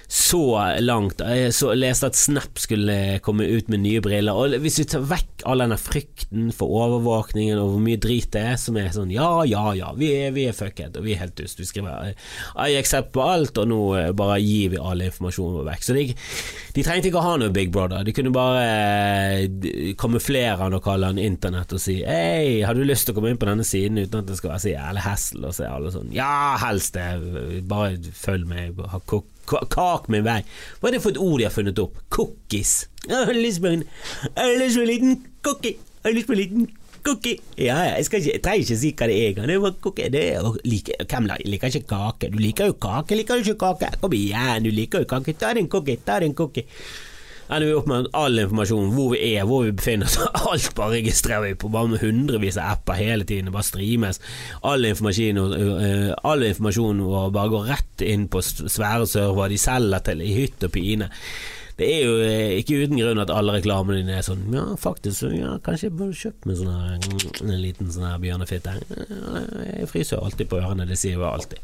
så 0.08 0.42
langt. 0.80 1.22
Jeg 1.22 1.54
så, 1.56 1.72
leste 1.78 2.10
at 2.12 2.18
Snap 2.20 2.60
skulle 2.62 3.20
komme 3.26 3.48
ut 3.50 3.70
med 3.72 3.84
nye 3.84 4.02
briller. 4.04 4.38
Og 4.38 4.58
Hvis 4.62 4.80
vi 4.82 4.88
tar 4.90 5.06
vekk 5.06 5.46
all 5.50 5.64
denne 5.64 5.78
frykten 5.80 6.52
for 6.56 6.72
overvåkningen 6.84 7.60
og 7.62 7.74
hvor 7.74 7.84
mye 7.84 8.02
drit 8.02 8.32
det 8.34 8.44
er, 8.54 8.60
som 8.62 8.78
er 8.80 8.92
sånn 8.94 9.14
ja, 9.14 9.30
ja, 9.50 9.64
ja, 9.78 9.92
vi 9.98 10.12
er, 10.16 10.34
vi 10.36 10.48
er 10.50 10.58
fucked, 10.58 10.98
og 10.98 11.06
vi 11.06 11.16
er 11.16 11.24
helt 11.24 11.36
dust. 11.38 11.60
Vi 11.62 11.68
skriver 11.68 12.14
I 12.14 12.78
accept 12.80 13.12
på 13.16 13.24
alt, 13.26 13.58
og 13.62 13.70
nå 13.70 13.82
eh, 14.00 14.12
bare 14.18 14.40
gir 14.44 14.74
vi 14.76 14.82
all 14.82 15.04
informasjon 15.06 15.60
vekk. 15.68 15.86
Så 15.86 15.98
de, 15.98 16.08
de 16.76 16.86
trengte 16.86 17.12
ikke 17.12 17.22
å 17.22 17.28
ha 17.28 17.36
noe 17.42 17.54
Big 17.56 17.74
Brother. 17.74 18.06
De 18.06 18.16
kunne 18.16 18.34
bare 18.36 18.66
eh, 18.66 19.94
kamuflere 20.00 20.58
han 20.62 20.78
og 20.78 20.84
kalle 20.86 21.12
han 21.12 21.22
internett 21.22 21.76
og 21.76 21.82
si 21.82 22.00
hei, 22.06 22.64
har 22.66 22.78
du 22.78 22.86
lyst 22.86 23.08
til 23.08 23.16
å 23.16 23.20
komme 23.20 23.34
inn 23.34 23.42
på 23.42 23.50
denne 23.50 23.66
siden 23.68 24.02
uten 24.02 24.22
at 24.22 24.30
det 24.30 24.40
skal 24.40 24.56
være 24.56 24.66
så 24.66 24.74
jævlig 24.74 25.06
hassle, 25.06 25.46
og 25.46 25.56
så 25.56 25.66
er 25.66 25.76
alle 25.76 25.94
sånn 25.94 26.12
ja, 26.16 26.34
helst 26.62 26.98
det, 26.98 27.08
bare 27.70 28.14
følg 28.16 28.48
med, 28.50 28.84
ha 28.92 29.02
kokk 29.06 29.35
Kak 29.48 30.10
min 30.12 30.26
vei. 30.26 30.42
Hva 30.80 30.90
er 30.90 30.98
det 30.98 31.04
for 31.04 31.16
et 31.16 31.22
ord 31.22 31.38
de 31.40 31.48
har 31.48 31.54
funnet 31.54 31.82
opp? 31.82 32.00
Cookies. 32.14 32.74
Jeg 33.06 33.30
har 33.30 33.38
lyst 33.38 33.62
på 33.62 33.72
en, 33.72 33.86
jeg 34.32 34.58
lyst 34.62 34.80
på 34.80 34.86
en 34.86 34.92
liten 34.92 35.22
cookie. 35.46 35.78
Jeg 35.78 36.10
har 36.10 36.18
lyst 36.18 36.30
på 36.30 36.36
en 36.36 36.42
liten 36.42 36.68
cookie. 37.06 37.42
Ja, 37.62 37.80
jeg, 37.86 38.06
ikke, 38.06 38.22
jeg 38.26 38.44
trenger 38.46 38.66
ikke 38.66 38.80
si 38.82 38.94
hva 38.98 39.10
det 39.12 39.18
er. 39.22 39.42
Det 39.52 39.58
var 39.62 39.76
cookie. 39.82 40.12
Det 40.14 40.24
er, 40.34 40.62
like, 40.66 41.00
hvem 41.06 41.30
liker 41.46 41.74
ikke 41.74 41.90
kake? 41.94 42.32
Du 42.34 42.40
liker 42.42 42.72
jo 42.72 42.78
kake, 42.82 43.20
liker 43.20 43.42
du 43.42 43.52
ikke 43.52 43.60
kake? 43.66 43.92
Kom 44.02 44.16
igjen, 44.18 44.66
du 44.66 44.74
liker 44.74 45.06
jo 45.06 45.12
kake. 45.16 45.38
Ta 45.38 45.54
deg 45.54 45.66
en 45.66 45.72
cookie, 45.72 46.02
ta 46.06 46.20
deg 46.20 46.34
en 46.34 46.38
cookie 46.38 46.66
ender 47.50 47.68
vi 47.68 47.76
opp 47.78 47.90
med 47.90 48.08
all 48.18 48.40
informasjon, 48.42 48.92
hvor 48.96 49.12
vi 49.14 49.22
er, 49.36 49.46
hvor 49.48 49.66
vi 49.66 49.74
befinner 49.76 50.10
oss. 50.10 50.18
Alt 50.52 50.72
bare 50.78 50.98
registrerer 50.98 51.48
vi 51.48 51.58
på 51.62 51.70
bare 51.74 51.92
med 51.94 52.02
hundrevis 52.02 52.58
av 52.58 52.76
apper 52.76 53.00
hele 53.00 53.28
tiden. 53.28 53.50
Det 53.50 53.56
bare 53.56 53.68
streames. 53.68 54.22
All 54.66 54.86
informasjon, 54.88 55.42
uh, 55.42 56.14
all 56.26 56.46
informasjon 56.48 57.04
bare 57.36 57.54
går 57.54 57.68
rett 57.70 58.06
inn 58.06 58.30
på 58.32 58.42
svære 58.46 59.06
server 59.10 59.52
de 59.54 59.60
selger 59.62 60.08
til 60.10 60.26
i 60.26 60.34
hytt 60.40 60.66
og 60.66 60.74
pine. 60.76 61.12
Det 61.76 61.88
er 61.92 62.04
jo 62.06 62.18
uh, 62.22 62.56
ikke 62.56 62.82
uten 62.86 63.00
grunn 63.02 63.20
at 63.20 63.32
alle 63.34 63.58
reklamene 63.58 64.00
dine 64.00 64.18
er 64.20 64.26
sånn 64.26 64.46
Ja, 64.56 64.66
faktisk, 64.80 65.28
ja, 65.36 65.58
kanskje 65.64 65.90
jeg 65.90 65.98
burde 66.00 66.20
kjøpt 66.20 66.48
meg 66.48 66.60
sånn 66.62 66.72
her, 66.72 67.08
en 67.44 67.64
liten 67.64 67.92
sånn 67.92 68.08
her 68.08 68.22
bjørnefitte. 68.24 68.78
Jeg 69.66 69.90
fryser 69.92 70.24
alltid 70.24 70.52
på 70.52 70.62
ørene, 70.62 70.88
det 70.88 71.00
sier 71.02 71.18
jeg 71.18 71.28
alltid. 71.28 71.60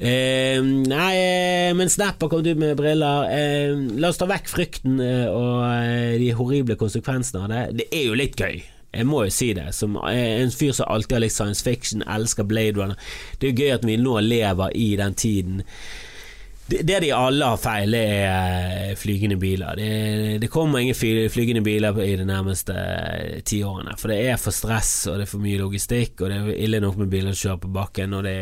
Eh, 0.00 0.62
nei, 0.64 1.16
eh, 1.20 1.74
men 1.76 1.90
Snap 1.92 2.22
har 2.22 2.28
kommet 2.32 2.46
ut 2.46 2.60
med 2.60 2.76
briller. 2.76 3.26
Eh, 3.28 3.74
la 4.00 4.08
oss 4.08 4.20
ta 4.20 4.24
vekk 4.30 4.48
frykten 4.48 5.00
eh, 5.04 5.26
og 5.28 5.58
eh, 5.66 6.14
de 6.22 6.30
horrible 6.38 6.76
konsekvensene 6.80 7.42
av 7.44 7.50
det. 7.52 7.64
Det 7.82 7.88
er 7.92 8.06
jo 8.06 8.16
litt 8.16 8.40
gøy. 8.40 8.62
Jeg 8.96 9.06
må 9.06 9.26
jo 9.26 9.34
si 9.34 9.50
det. 9.54 9.68
Som 9.76 9.98
en 10.00 10.54
fyr 10.56 10.72
som 10.72 10.88
alltid 10.88 11.18
har 11.18 11.24
likt 11.26 11.36
science 11.36 11.64
fiction, 11.66 12.04
elsker 12.08 12.48
Blade 12.48 12.80
Runner. 12.80 13.10
Det 13.36 13.50
er 13.50 13.52
jo 13.52 13.60
gøy 13.60 13.74
at 13.76 13.84
vi 13.86 13.98
nå 14.00 14.16
lever 14.24 14.72
i 14.72 14.88
den 14.98 15.18
tiden 15.20 15.60
det 16.70 17.00
de 17.02 17.10
alle 17.12 17.48
har 17.52 17.58
feil, 17.60 17.94
det 17.94 18.02
er 18.14 18.74
eh, 18.90 18.96
flygende 18.98 19.36
biler. 19.40 19.78
Det, 19.78 20.38
det 20.42 20.50
kommer 20.52 20.82
ingen 20.82 20.94
flygende 20.94 21.62
biler 21.66 21.98
i 22.04 22.12
de 22.20 22.26
nærmeste 22.28 22.74
tiårene. 22.74 23.42
ti 23.50 23.62
årene. 23.66 23.96
For 23.98 24.12
det 24.12 24.18
er 24.30 24.40
for 24.40 24.54
stress, 24.54 24.92
og 25.10 25.18
det 25.18 25.26
er 25.26 25.32
for 25.32 25.42
mye 25.42 25.60
logistikk, 25.60 26.20
og 26.20 26.30
det 26.30 26.38
er 26.38 26.60
ille 26.66 26.82
nok 26.82 27.00
med 27.00 27.10
biler 27.12 27.34
som 27.34 27.48
kjører 27.48 27.62
på 27.64 27.72
bakken. 27.74 28.14
Og 28.18 28.26
det, 28.26 28.36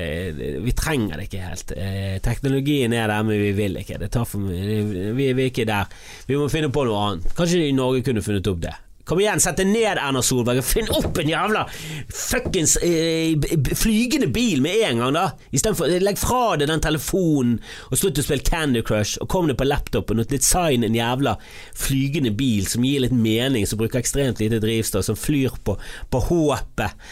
vi 0.65 0.77
trenger 0.77 1.17
det 1.17 1.29
ikke 1.29 1.47
helt. 1.47 1.73
Eh, 1.77 2.19
teknologien 2.25 2.93
er 2.93 3.09
der, 3.09 3.23
men 3.23 3.41
vi 3.41 3.55
vil 3.57 3.81
ikke. 3.81 4.01
For, 4.19 4.45
vi, 4.49 5.15
vi 5.17 5.31
er 5.33 5.47
ikke 5.49 5.69
der. 5.69 5.89
Vi 6.29 6.37
må 6.37 6.51
finne 6.53 6.73
på 6.75 6.85
noe 6.89 7.07
annet. 7.07 7.33
Kanskje 7.39 7.73
Norge 7.77 8.05
kunne 8.07 8.25
funnet 8.25 8.53
opp 8.53 8.63
det. 8.67 8.77
Kom 9.09 9.21
igjen, 9.23 9.41
sett 9.41 9.57
deg 9.57 9.71
ned, 9.71 9.97
Erna 9.97 10.21
Solberg, 10.25 10.61
og 10.61 10.67
finn 10.69 10.91
opp 10.93 11.17
en 11.17 11.31
jævla 11.31 11.65
fuckings 12.13 12.77
eh, 12.85 13.39
flygende 13.73 14.29
bil 14.33 14.61
med 14.65 14.83
en 14.85 15.01
gang, 15.03 15.17
da! 15.17 15.25
Istedenfor 15.49 15.95
Legg 16.05 16.21
fra 16.21 16.43
deg 16.61 16.69
den 16.69 16.85
telefonen 16.85 17.57
og 17.89 17.97
slutt 17.97 18.21
å 18.21 18.27
spille 18.27 18.45
Candy 18.45 18.85
Crush, 18.85 19.17
og 19.23 19.31
kom 19.33 19.49
deg 19.49 19.57
på 19.57 19.69
laptopen 19.69 20.21
og 20.21 20.29
design 20.29 20.85
en 20.85 20.99
jævla 20.99 21.39
flygende 21.73 22.35
bil 22.37 22.69
som 22.69 22.85
gir 22.85 23.07
litt 23.07 23.17
mening, 23.17 23.65
som 23.65 23.81
bruker 23.81 24.03
ekstremt 24.03 24.45
lite 24.45 24.61
drivstoff, 24.61 25.09
som 25.09 25.17
flyr 25.17 25.57
på, 25.65 25.79
på 26.13 26.25
håpet 26.29 27.09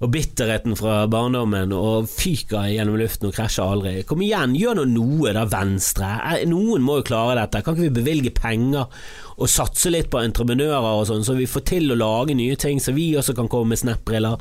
og 0.00 0.08
bitterheten 0.14 0.76
fra 0.80 1.02
barndommen 1.12 1.74
og 1.76 2.08
fyker 2.08 2.70
gjennom 2.72 2.96
luften 2.96 3.28
og 3.28 3.34
krasjer 3.36 3.68
aldri. 3.68 3.92
Kom 4.08 4.22
igjen, 4.24 4.56
gjør 4.56 4.78
nå 4.78 4.86
noe 4.94 5.34
da, 5.36 5.44
Venstre. 5.50 6.14
Noen 6.48 6.84
må 6.84 7.00
jo 7.00 7.06
klare 7.10 7.36
dette. 7.36 7.60
Kan 7.66 7.76
ikke 7.76 7.90
vi 7.90 7.98
bevilge 8.00 8.32
penger 8.32 8.88
og 9.36 9.48
satse 9.52 9.92
litt 9.92 10.08
på 10.12 10.22
entreprenører 10.24 10.88
og 11.02 11.06
sånn, 11.10 11.24
så 11.24 11.36
vi 11.36 11.48
får 11.48 11.66
til 11.68 11.92
å 11.92 11.98
lage 12.00 12.36
nye 12.36 12.56
ting, 12.60 12.80
så 12.80 12.96
vi 12.96 13.10
også 13.20 13.36
kan 13.36 13.50
komme 13.52 13.74
med 13.74 13.82
Snap-briller? 13.82 14.40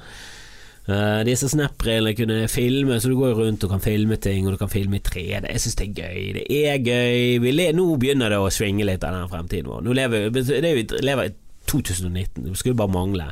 Uh, 0.90 1.22
disse 1.28 1.52
Snap-brillene 1.52 2.16
kunne 2.18 2.48
filme, 2.50 2.96
så 2.98 3.12
du 3.12 3.18
går 3.20 3.36
rundt 3.38 3.66
og 3.68 3.76
kan 3.76 3.84
filme 3.84 4.16
ting, 4.18 4.48
og 4.48 4.56
du 4.56 4.62
kan 4.64 4.72
filme 4.72 4.98
i 4.98 5.04
3D. 5.04 5.44
Jeg 5.44 5.64
syns 5.66 5.78
det 5.80 5.90
er 5.90 6.00
gøy. 6.00 6.22
Det 6.40 6.46
er 6.72 6.80
gøy. 6.88 7.76
nå 7.76 7.90
begynner 8.00 8.32
det 8.32 8.40
å 8.40 8.48
svinge 8.54 8.88
litt 8.88 9.04
av 9.04 9.18
den 9.18 9.28
fremtiden 9.32 9.70
vår. 9.70 9.84
Nå 9.84 10.00
lever 10.00 10.32
vi 10.32 10.88
lever 11.04 11.28
i 11.28 11.36
2019, 11.70 12.48
det 12.48 12.58
skulle 12.58 12.80
bare 12.80 12.96
mangle. 12.96 13.28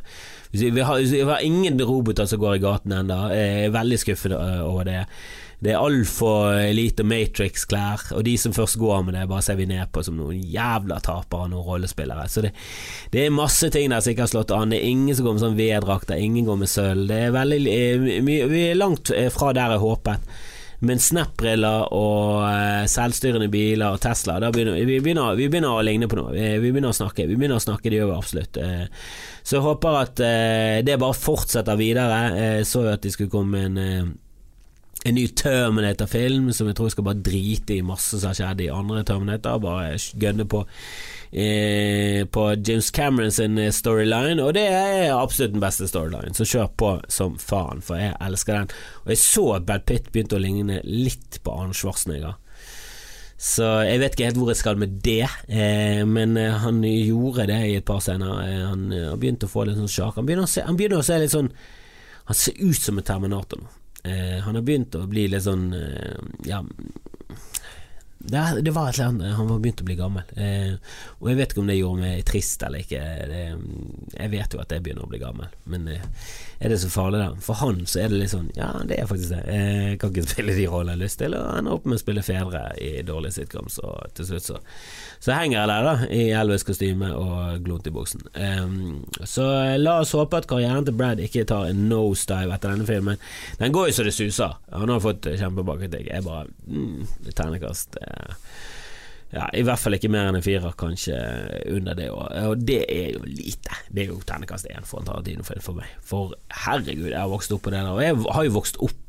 Vi 0.51 0.69
har, 0.79 0.99
vi 0.99 1.21
har 1.21 1.43
ingen 1.43 1.81
roboter 1.81 2.25
som 2.25 2.39
går 2.39 2.55
i 2.55 2.63
gaten 2.63 2.95
ennå. 2.95 3.19
Jeg 3.35 3.65
er 3.65 3.75
veldig 3.75 3.99
skuffet 3.99 4.33
over 4.37 4.87
det. 4.87 5.03
Det 5.59 5.71
er 5.73 5.81
altfor 5.81 6.53
lite 6.77 7.01
Matrix-klær, 7.07 8.11
og 8.13 8.21
de 8.27 8.35
som 8.37 8.53
først 8.53 8.77
går 8.77 9.07
med 9.07 9.15
det, 9.17 9.23
bare 9.29 9.41
ser 9.41 9.57
vi 9.57 9.65
ned 9.65 9.89
på 9.89 10.03
som 10.05 10.19
noen 10.19 10.37
jævla 10.37 10.99
tapere, 11.01 11.47
noen 11.49 11.65
rollespillere. 11.65 12.27
Så 12.29 12.43
det, 12.45 12.51
det, 13.13 13.23
er 13.25 13.33
masse 13.33 13.71
ting 13.73 13.89
der 13.89 14.03
som 14.05 14.13
ikke 14.13 14.27
har 14.27 14.33
slått 14.35 14.53
an. 14.53 14.69
Det 14.69 14.77
er 14.77 14.91
ingen 14.91 15.17
som 15.17 15.25
går 15.25 15.37
med 15.37 15.45
sånn 15.47 15.57
V-drakter, 15.57 16.21
ingen 16.21 16.45
går 16.45 16.61
med 16.61 16.69
sølv. 16.69 17.07
Det 17.09 17.17
er 17.25 17.33
veldig 17.33 17.79
Vi 18.29 18.61
er 18.67 18.77
langt 18.77 19.09
fra 19.33 19.49
der 19.57 19.73
jeg 19.73 19.83
håpet. 19.87 20.37
Men 20.85 20.99
Snap-briller 21.01 21.87
og 21.95 22.43
uh, 22.45 22.83
selvstyrende 22.89 23.47
biler 23.49 23.95
og 23.95 24.01
Tesla 24.03 24.37
begynner, 24.53 24.77
vi, 24.77 24.99
begynner, 25.01 25.33
vi, 25.39 25.47
begynner, 25.49 25.73
å 25.73 25.85
ligne 25.85 26.09
på 26.09 26.19
noe. 26.19 26.35
Vi, 26.35 26.69
begynner 26.69 26.93
å 26.93 26.97
snakke. 26.97 27.25
Vi 27.25 27.37
begynner 27.37 27.57
å 27.57 27.63
snakke, 27.63 27.89
det 27.89 27.97
gjør 27.97 28.11
vi 28.11 28.17
absolutt. 28.19 28.61
Uh, 28.61 28.85
så 29.41 29.57
jeg 29.57 29.65
håper 29.65 29.99
at 30.03 30.21
uh, 30.21 30.77
det 30.85 30.99
bare 31.01 31.17
fortsetter 31.17 31.79
videre. 31.79 32.21
Jeg 32.37 32.69
så 32.69 32.85
jo 32.85 32.93
at 32.93 33.05
de 33.05 33.13
skulle 33.13 33.33
komme 33.33 33.57
med 33.57 33.81
en 33.81 34.13
en 35.05 35.15
ny 35.15 35.27
Terminator-film 35.37 36.49
som 36.55 36.69
jeg 36.69 36.77
tror 36.79 36.89
skal 36.93 37.05
bare 37.07 37.21
drite 37.23 37.77
i 37.77 37.85
masse 37.85 38.17
som 38.17 38.31
har 38.31 38.39
skjedd 38.39 38.63
i 38.65 38.71
andre 38.73 39.03
Terminator. 39.07 39.59
Bare 39.63 39.97
gønne 40.19 40.47
på 40.49 40.63
eh, 41.31 42.23
på 42.25 42.47
James 42.55 42.89
Cameron 42.95 43.31
sin 43.31 43.59
storyline, 43.71 44.41
og 44.43 44.55
det 44.57 44.65
er 44.71 45.13
absolutt 45.15 45.55
den 45.55 45.63
beste 45.63 45.87
storylinen. 45.89 46.37
Så 46.37 46.47
kjør 46.49 46.73
på 46.79 46.91
som 47.13 47.37
faen, 47.41 47.83
for 47.85 48.01
jeg 48.01 48.17
elsker 48.23 48.61
den. 48.61 48.75
Og 49.05 49.13
jeg 49.13 49.23
så 49.23 49.47
at 49.59 49.69
Brad 49.69 49.87
Pitt 49.89 50.11
begynte 50.11 50.39
å 50.39 50.43
ligne 50.43 50.81
litt 50.83 51.41
på 51.43 51.55
Arne 51.55 51.77
Schwarzenegger. 51.77 52.37
Så 53.37 53.65
jeg 53.85 53.99
vet 54.01 54.15
ikke 54.15 54.29
helt 54.31 54.39
hvor 54.41 54.49
jeg 54.49 54.57
skal 54.57 54.79
med 54.81 54.95
det, 55.05 55.27
eh, 55.45 56.01
men 56.09 56.33
eh, 56.41 56.55
han 56.57 56.81
gjorde 56.81 57.45
det 57.51 57.59
i 57.67 57.75
et 57.77 57.85
par 57.85 58.01
scener. 58.01 58.39
Eh, 58.41 58.63
han, 58.65 58.87
han, 58.89 59.19
begynte 59.21 59.45
å 59.45 59.51
få 59.51 59.67
litt 59.67 59.77
sånn 59.77 59.91
sjakk. 59.93 60.17
Han, 60.17 60.25
han, 60.25 60.79
begynner 60.79 61.03
å 61.03 61.05
se 61.05 61.19
litt 61.21 61.35
sånn 61.35 61.51
Han 62.27 62.35
ser 62.35 62.57
ut 62.59 62.81
som 62.81 62.97
en 62.97 63.05
Terminator 63.07 63.61
nå. 63.61 63.69
Eh, 64.07 64.37
han 64.45 64.55
har 64.55 64.65
begynt 64.65 64.95
å 64.97 65.05
bli 65.09 65.27
litt 65.31 65.45
sånn 65.45 65.69
eh, 65.75 66.17
Ja 66.47 66.63
det, 68.29 68.61
det, 68.61 68.71
var 68.71 68.89
et 68.89 68.95
eller 68.95 69.07
annet 69.07 69.35
Han 69.35 69.47
var 69.47 69.59
begynt 69.59 69.81
å 69.81 69.85
bli 69.87 69.95
gammel. 69.95 70.31
Eh, 70.35 70.73
og 71.21 71.29
jeg 71.29 71.37
vet 71.39 71.53
ikke 71.53 71.61
om 71.61 71.69
det 71.69 71.77
gjorde 71.77 72.01
meg 72.01 72.25
trist 72.27 72.63
eller 72.65 72.83
ikke. 72.83 73.03
Det, 73.29 73.43
jeg 74.17 74.31
vet 74.33 74.55
jo 74.55 74.61
at 74.63 74.73
jeg 74.73 74.83
begynner 74.83 75.05
å 75.05 75.11
bli 75.11 75.21
gammel, 75.21 75.53
men 75.71 75.87
eh, 75.93 76.03
er 76.59 76.73
det 76.73 76.79
så 76.81 76.89
farlig, 76.91 77.21
da? 77.21 77.29
For 77.45 77.59
han 77.61 77.85
så 77.87 78.01
er 78.03 78.11
det 78.11 78.19
litt 78.19 78.33
sånn 78.33 78.49
Ja, 78.57 78.71
det 78.89 78.97
er 78.99 79.07
faktisk 79.09 79.31
det. 79.31 79.43
Jeg 79.53 79.99
kan 80.01 80.11
ikke 80.11 80.33
spille 80.33 80.57
de 80.57 80.67
rollene 80.67 80.97
jeg 80.97 80.99
har 80.99 81.03
lyst 81.05 81.21
til, 81.21 81.37
og 81.37 81.53
ender 81.53 81.77
opp 81.77 81.87
med 81.87 81.99
å 81.99 82.03
spille 82.03 82.25
fedre 82.25 82.63
i 82.83 82.91
dårlige 83.07 83.37
sitcoms, 83.37 83.79
og 83.85 84.17
til 84.17 84.31
slutt 84.31 84.49
så 84.49 84.59
så 85.19 85.33
henger 85.33 85.59
jeg 85.59 85.69
der, 85.71 85.87
da, 85.87 86.07
i 86.13 86.23
Elvis-kostyme 86.37 87.11
og 87.17 87.65
glont 87.65 87.87
i 87.89 87.93
buksen. 87.93 88.23
Um, 88.37 89.03
så 89.25 89.47
la 89.81 89.97
oss 90.03 90.15
håpe 90.17 90.41
at 90.41 90.47
karrieren 90.49 90.87
til 90.87 90.97
Brad 90.97 91.21
ikke 91.23 91.45
tar 91.49 91.71
en 91.71 91.87
nosedive 91.89 92.55
etter 92.55 92.75
denne 92.75 92.87
filmen. 92.89 93.21
Den 93.59 93.75
går 93.75 93.89
jo 93.89 93.97
så 93.97 94.07
det 94.07 94.15
suser. 94.17 94.57
Han 94.73 94.93
har 94.93 95.03
fått 95.03 95.29
kjempebra 95.33 95.79
kritikk. 95.81 96.11
Jeg 96.11 96.25
bare 96.27 96.47
mm, 96.67 97.31
Ternekast 97.33 97.97
ja, 99.33 99.49
I 99.51 99.63
hvert 99.67 99.81
fall 99.81 99.97
ikke 99.97 100.09
mer 100.11 100.29
enn 100.29 100.37
en 100.39 100.43
firer, 100.43 100.71
kanskje 100.79 101.17
under 101.73 101.97
det. 101.97 102.07
Og, 102.13 102.29
og 102.47 102.61
det 102.63 102.79
er 102.87 103.09
jo 103.17 103.25
lite. 103.27 103.75
Det 103.91 104.05
er 104.05 104.13
jo 104.13 104.21
ternekast 104.23 104.69
én 104.71 104.87
for 104.87 105.01
en 105.01 105.09
Tarantino-film 105.09 105.63
for 105.65 105.79
meg. 105.79 105.91
For 106.05 106.37
herregud, 106.63 107.09
jeg 107.11 107.19
har 107.19 107.31
vokst 107.31 107.51
opp 107.55 107.65
på 107.67 107.73
det 107.73 107.81
der. 107.81 107.91
Og 107.91 108.03
jeg 108.05 108.15
har 108.23 108.47
jo 108.47 108.55
vokst 108.55 108.79
opp 108.87 109.06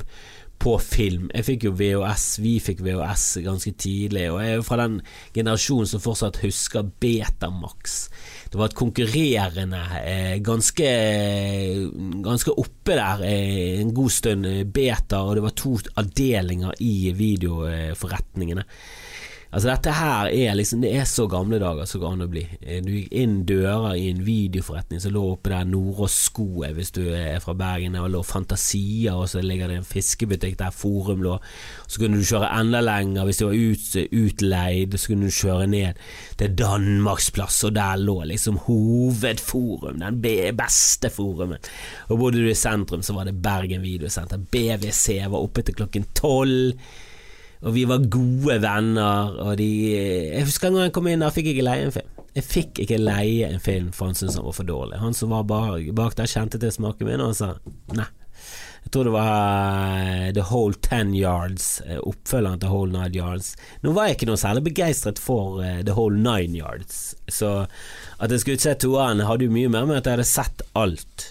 på 0.58 0.74
film. 0.82 1.28
Jeg 1.34 1.46
fikk 1.46 1.66
jo 1.68 1.72
VHS, 1.78 2.26
vi 2.42 2.56
fikk 2.62 2.82
VHS 2.82 3.26
ganske 3.44 3.72
tidlig, 3.78 4.26
og 4.32 4.40
jeg 4.42 4.52
er 4.52 4.58
jo 4.58 4.66
fra 4.66 4.80
den 4.82 4.98
generasjonen 5.36 5.90
som 5.90 6.02
fortsatt 6.02 6.40
husker 6.42 6.88
Betamax. 7.00 7.98
Det 8.50 8.58
var 8.58 8.70
et 8.70 8.78
konkurrerende, 8.78 9.82
eh, 10.02 10.38
ganske, 10.42 10.88
ganske 12.24 12.54
oppe 12.58 12.96
der 12.96 13.22
eh, 13.28 13.80
en 13.80 13.94
god 13.94 14.10
stund, 14.10 14.46
eh, 14.46 14.64
beta, 14.64 15.22
og 15.22 15.36
det 15.36 15.44
var 15.46 15.54
to 15.54 15.76
avdelinger 16.00 16.74
i 16.80 17.12
videoforretningene. 17.14 18.64
Altså 19.48 19.70
Dette 19.70 19.92
her 19.96 20.28
er 20.28 20.56
liksom 20.58 20.82
Det 20.82 20.90
er 20.92 21.06
så 21.08 21.24
gamle 21.30 21.56
dager 21.62 21.86
som 21.88 22.02
går 22.02 22.14
an 22.14 22.24
å 22.26 22.28
bli. 22.28 22.42
Eh, 22.60 22.82
du 22.84 22.90
gikk 22.92 23.14
inn 23.16 23.38
dører 23.48 23.96
i 23.96 24.10
en 24.10 24.20
videoforretning 24.26 25.00
som 25.00 25.14
lå 25.14 25.22
oppe 25.30 25.52
der 25.54 25.64
Nordåsskoet, 25.68 26.74
hvis 26.76 26.92
du 26.92 27.00
er 27.16 27.40
fra 27.40 27.54
Bergen. 27.56 27.96
Der 27.96 28.12
lå 28.12 28.20
Fantasia, 28.26 29.16
og 29.16 29.30
så 29.32 29.40
ligger 29.40 29.72
det 29.72 29.80
en 29.80 29.88
fiskebutikk 29.88 30.58
der 30.60 30.74
Forum 30.74 31.24
lå. 31.24 31.38
Så 31.86 32.02
kunne 32.02 32.20
du 32.20 32.28
kjøre 32.28 32.52
enda 32.60 32.84
lenger 32.84 33.24
hvis 33.24 33.40
du 33.40 33.46
var 33.48 33.56
ut, 33.56 33.88
utleid. 34.20 34.98
Så 35.00 35.14
kunne 35.14 35.32
du 35.32 35.40
kjøre 35.40 35.72
ned 35.72 36.04
til 36.36 36.54
Danmarksplass, 36.60 37.62
og 37.70 37.76
der 37.80 38.04
lå 38.04 38.20
liksom 38.28 38.60
hovedforum, 38.68 40.04
den 40.04 40.20
beste 40.60 41.08
forumet. 41.14 41.72
Og 42.12 42.20
bodde 42.20 42.44
du 42.44 42.52
i 42.52 42.58
sentrum, 42.58 43.00
så 43.00 43.16
var 43.16 43.24
det 43.24 43.38
Bergen 43.40 43.80
Videosenter. 43.86 44.44
BVC 44.52 45.22
var 45.24 45.40
oppe 45.40 45.64
til 45.64 45.80
klokken 45.80 46.10
tolv. 46.12 46.76
Og 47.66 47.74
vi 47.74 47.82
var 47.90 48.06
gode 48.06 48.60
venner, 48.62 49.34
og 49.42 49.56
de 49.58 49.70
Jeg 49.94 50.46
husker 50.46 50.68
en 50.68 50.78
gang 50.78 50.88
jeg 50.88 50.94
kom 50.94 51.08
inn 51.10 51.24
der, 51.24 51.34
fikk 51.34 51.50
jeg 51.50 51.58
ikke 51.58 51.66
leie 51.66 51.88
en 51.88 51.96
film. 51.96 52.14
Jeg 52.36 52.46
fikk 52.46 52.78
ikke 52.84 53.00
leie 53.00 53.48
en 53.48 53.62
film, 53.62 53.90
for 53.96 54.10
han 54.10 54.18
syntes 54.18 54.36
han 54.38 54.46
var 54.46 54.54
for 54.54 54.68
dårlig. 54.68 55.00
Han 55.02 55.16
som 55.16 55.34
var 55.34 55.48
bak 55.48 56.14
der, 56.18 56.30
kjente 56.30 56.60
til 56.62 56.70
smaken 56.74 57.08
min, 57.08 57.22
og 57.24 57.32
han 57.32 57.38
sa 57.38 57.50
nei. 57.98 58.06
Jeg 58.84 58.92
tror 58.94 59.08
det 59.08 59.12
var 59.12 59.32
uh, 59.98 60.28
The 60.32 60.44
Whole 60.48 60.78
Ten 60.80 61.10
Yards, 61.18 61.66
uh, 61.84 61.98
oppfølgeren 62.08 62.62
til 62.62 62.70
Whole 62.72 62.94
Nine 62.94 63.18
Yards. 63.18 63.50
Nå 63.82 63.92
var 63.96 64.06
jeg 64.06 64.16
ikke 64.16 64.28
noe 64.30 64.40
særlig 64.40 64.62
begeistret 64.70 65.18
for 65.20 65.58
uh, 65.58 65.80
The 65.82 65.96
Whole 65.96 66.16
Nine 66.16 66.56
Yards, 66.56 67.16
så 67.26 67.66
at 67.66 68.32
jeg 68.32 68.44
skulle 68.44 68.62
se 68.62 68.76
toeren, 68.86 69.24
hadde 69.26 69.48
jo 69.48 69.52
mye 69.52 69.72
mer 69.74 69.88
med 69.90 69.98
at 69.98 70.08
jeg 70.08 70.16
hadde 70.16 70.30
sett 70.30 70.64
alt 70.78 71.26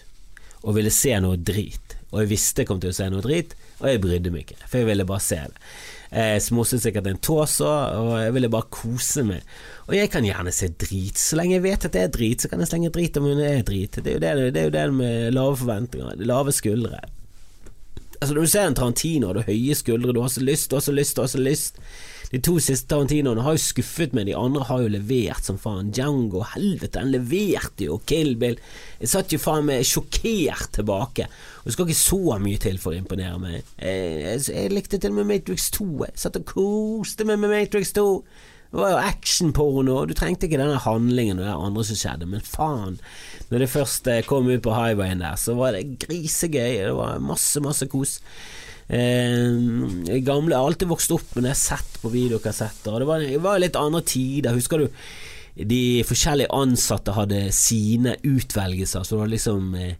og 0.61 0.75
ville 0.75 0.91
se 0.93 1.15
noe 1.23 1.39
drit. 1.39 1.95
Og 2.11 2.21
jeg 2.21 2.31
visste 2.35 2.61
jeg 2.61 2.69
kom 2.69 2.83
til 2.83 2.91
å 2.91 2.97
se 2.99 3.07
noe 3.09 3.23
drit, 3.23 3.55
og 3.77 3.89
jeg 3.91 4.01
brydde 4.01 4.33
meg 4.33 4.45
ikke, 4.45 4.63
for 4.65 4.81
jeg 4.81 4.89
ville 4.89 5.05
bare 5.05 5.23
se 5.23 5.37
det. 5.37 5.65
Jeg 6.07 6.43
smosset 6.45 6.81
sikkert 6.81 7.09
en 7.09 7.19
tåse, 7.19 7.67
og 7.67 8.13
jeg 8.21 8.31
ville 8.33 8.49
bare 8.49 8.71
kose 8.71 9.25
meg. 9.27 9.43
Og 9.89 9.95
jeg 9.97 10.09
kan 10.11 10.25
gjerne 10.25 10.53
se 10.55 10.69
drit. 10.71 11.19
Så 11.19 11.35
lenge 11.35 11.57
jeg 11.57 11.65
vet 11.65 11.85
at 11.85 11.93
det 11.93 12.03
er 12.05 12.13
drit, 12.13 12.41
så 12.41 12.49
kan 12.49 12.63
jeg 12.63 12.71
slenge 12.71 12.93
drit 12.95 13.19
om 13.19 13.27
hun 13.27 13.43
er 13.43 13.59
drit. 13.67 13.99
Det 13.99 14.13
er 14.13 14.15
jo 14.15 14.23
det, 14.23 14.53
det, 14.55 14.61
er 14.61 14.69
jo 14.69 14.75
det 14.77 14.85
med 14.95 15.35
lave 15.35 15.59
forventninger, 15.59 16.23
lave 16.23 16.55
skuldre. 16.55 17.01
Altså 18.21 18.33
Når 18.33 18.41
du 18.41 18.49
ser 18.49 18.67
en 18.67 18.75
Tarantino, 18.75 19.27
har 19.27 19.37
du 19.37 19.49
høye 19.51 19.75
skuldre, 19.77 20.13
du 20.15 20.21
har 20.23 20.31
så 20.33 20.41
lyst, 20.41 20.71
du 20.71 20.79
har 20.79 20.85
så 20.87 20.95
lyst, 20.95 21.15
du 21.15 21.21
har 21.21 21.29
så 21.29 21.41
lyst. 21.43 21.77
De 22.31 22.39
to 22.43 22.57
siste 22.59 22.89
Tarantinoene 22.91 23.43
har 23.45 23.55
jo 23.55 23.61
skuffet 23.63 24.15
meg, 24.15 24.27
de 24.27 24.35
andre 24.35 24.65
har 24.67 24.81
jo 24.83 24.91
levert 24.91 25.47
som 25.47 25.59
faen. 25.61 25.93
Django, 25.95 26.41
helvete, 26.55 26.99
han 26.99 27.13
leverte 27.13 27.87
jo. 27.87 28.01
Kill 28.09 28.33
Bill. 28.39 28.57
Jeg 28.99 29.11
satt 29.13 29.31
jo 29.31 29.39
faen 29.39 29.69
meg 29.69 29.87
sjokkert 29.87 30.73
tilbake. 30.75 31.29
Og 31.63 31.71
skal 31.71 31.87
ikke 31.87 32.01
så 32.01 32.37
mye 32.43 32.59
til 32.63 32.81
for 32.83 32.91
å 32.91 32.99
imponere 32.99 33.39
meg. 33.39 33.71
Jeg, 33.79 34.11
jeg, 34.25 34.43
jeg 34.51 34.75
likte 34.75 34.99
til 34.99 35.15
og 35.15 35.21
med 35.21 35.31
Matrix 35.31 35.71
2. 35.77 35.87
Jeg 36.09 36.21
satt 36.25 36.41
og 36.41 36.51
koste 36.51 37.27
meg 37.27 37.39
med 37.39 37.53
Matrix 37.55 37.95
2. 37.95 38.07
Det 38.67 38.81
var 38.81 38.91
jo 38.91 38.99
actionporno, 38.99 40.01
du 40.03 40.11
trengte 40.11 40.49
ikke 40.49 40.59
denne 40.59 40.79
handlingen 40.83 41.39
og 41.39 41.45
det 41.47 41.53
andre 41.55 41.83
som 41.87 41.99
skjedde, 42.01 42.27
men 42.27 42.43
faen. 42.43 42.97
Når 43.47 43.63
det 43.63 43.69
først 43.71 44.09
eh, 44.11 44.25
kom 44.27 44.49
ut 44.51 44.65
på 44.65 44.73
highwayen 44.75 45.23
der, 45.23 45.37
så 45.39 45.55
var 45.55 45.77
det 45.77 46.01
grisegøy. 46.03 46.81
Det 46.83 46.95
var 46.97 47.23
masse, 47.23 47.63
masse 47.63 47.87
kos. 47.87 48.17
Eh, 48.87 50.21
gamle, 50.23 50.53
jeg 50.53 50.59
har 50.59 50.65
alltid 50.65 50.91
vokst 50.91 51.11
opp 51.11 51.33
med 51.35 51.43
det 51.43 51.51
jeg 51.51 51.57
har 51.57 51.63
sett 51.79 51.97
på 52.01 52.11
videokassetter. 52.13 52.93
Og 52.93 53.03
det 53.03 53.09
var, 53.09 53.25
det 53.25 53.41
var 53.43 53.63
litt 53.63 53.79
andre 53.79 54.03
tider. 54.07 54.55
Husker 54.55 54.85
du 54.85 54.89
de 55.57 56.03
forskjellige 56.05 56.53
ansatte 56.53 57.15
hadde 57.17 57.47
sine 57.55 58.13
utvelgelser, 58.21 59.03
så 59.03 59.15
det 59.15 59.21
var 59.23 59.31
liksom 59.31 59.71
eh, 59.75 59.95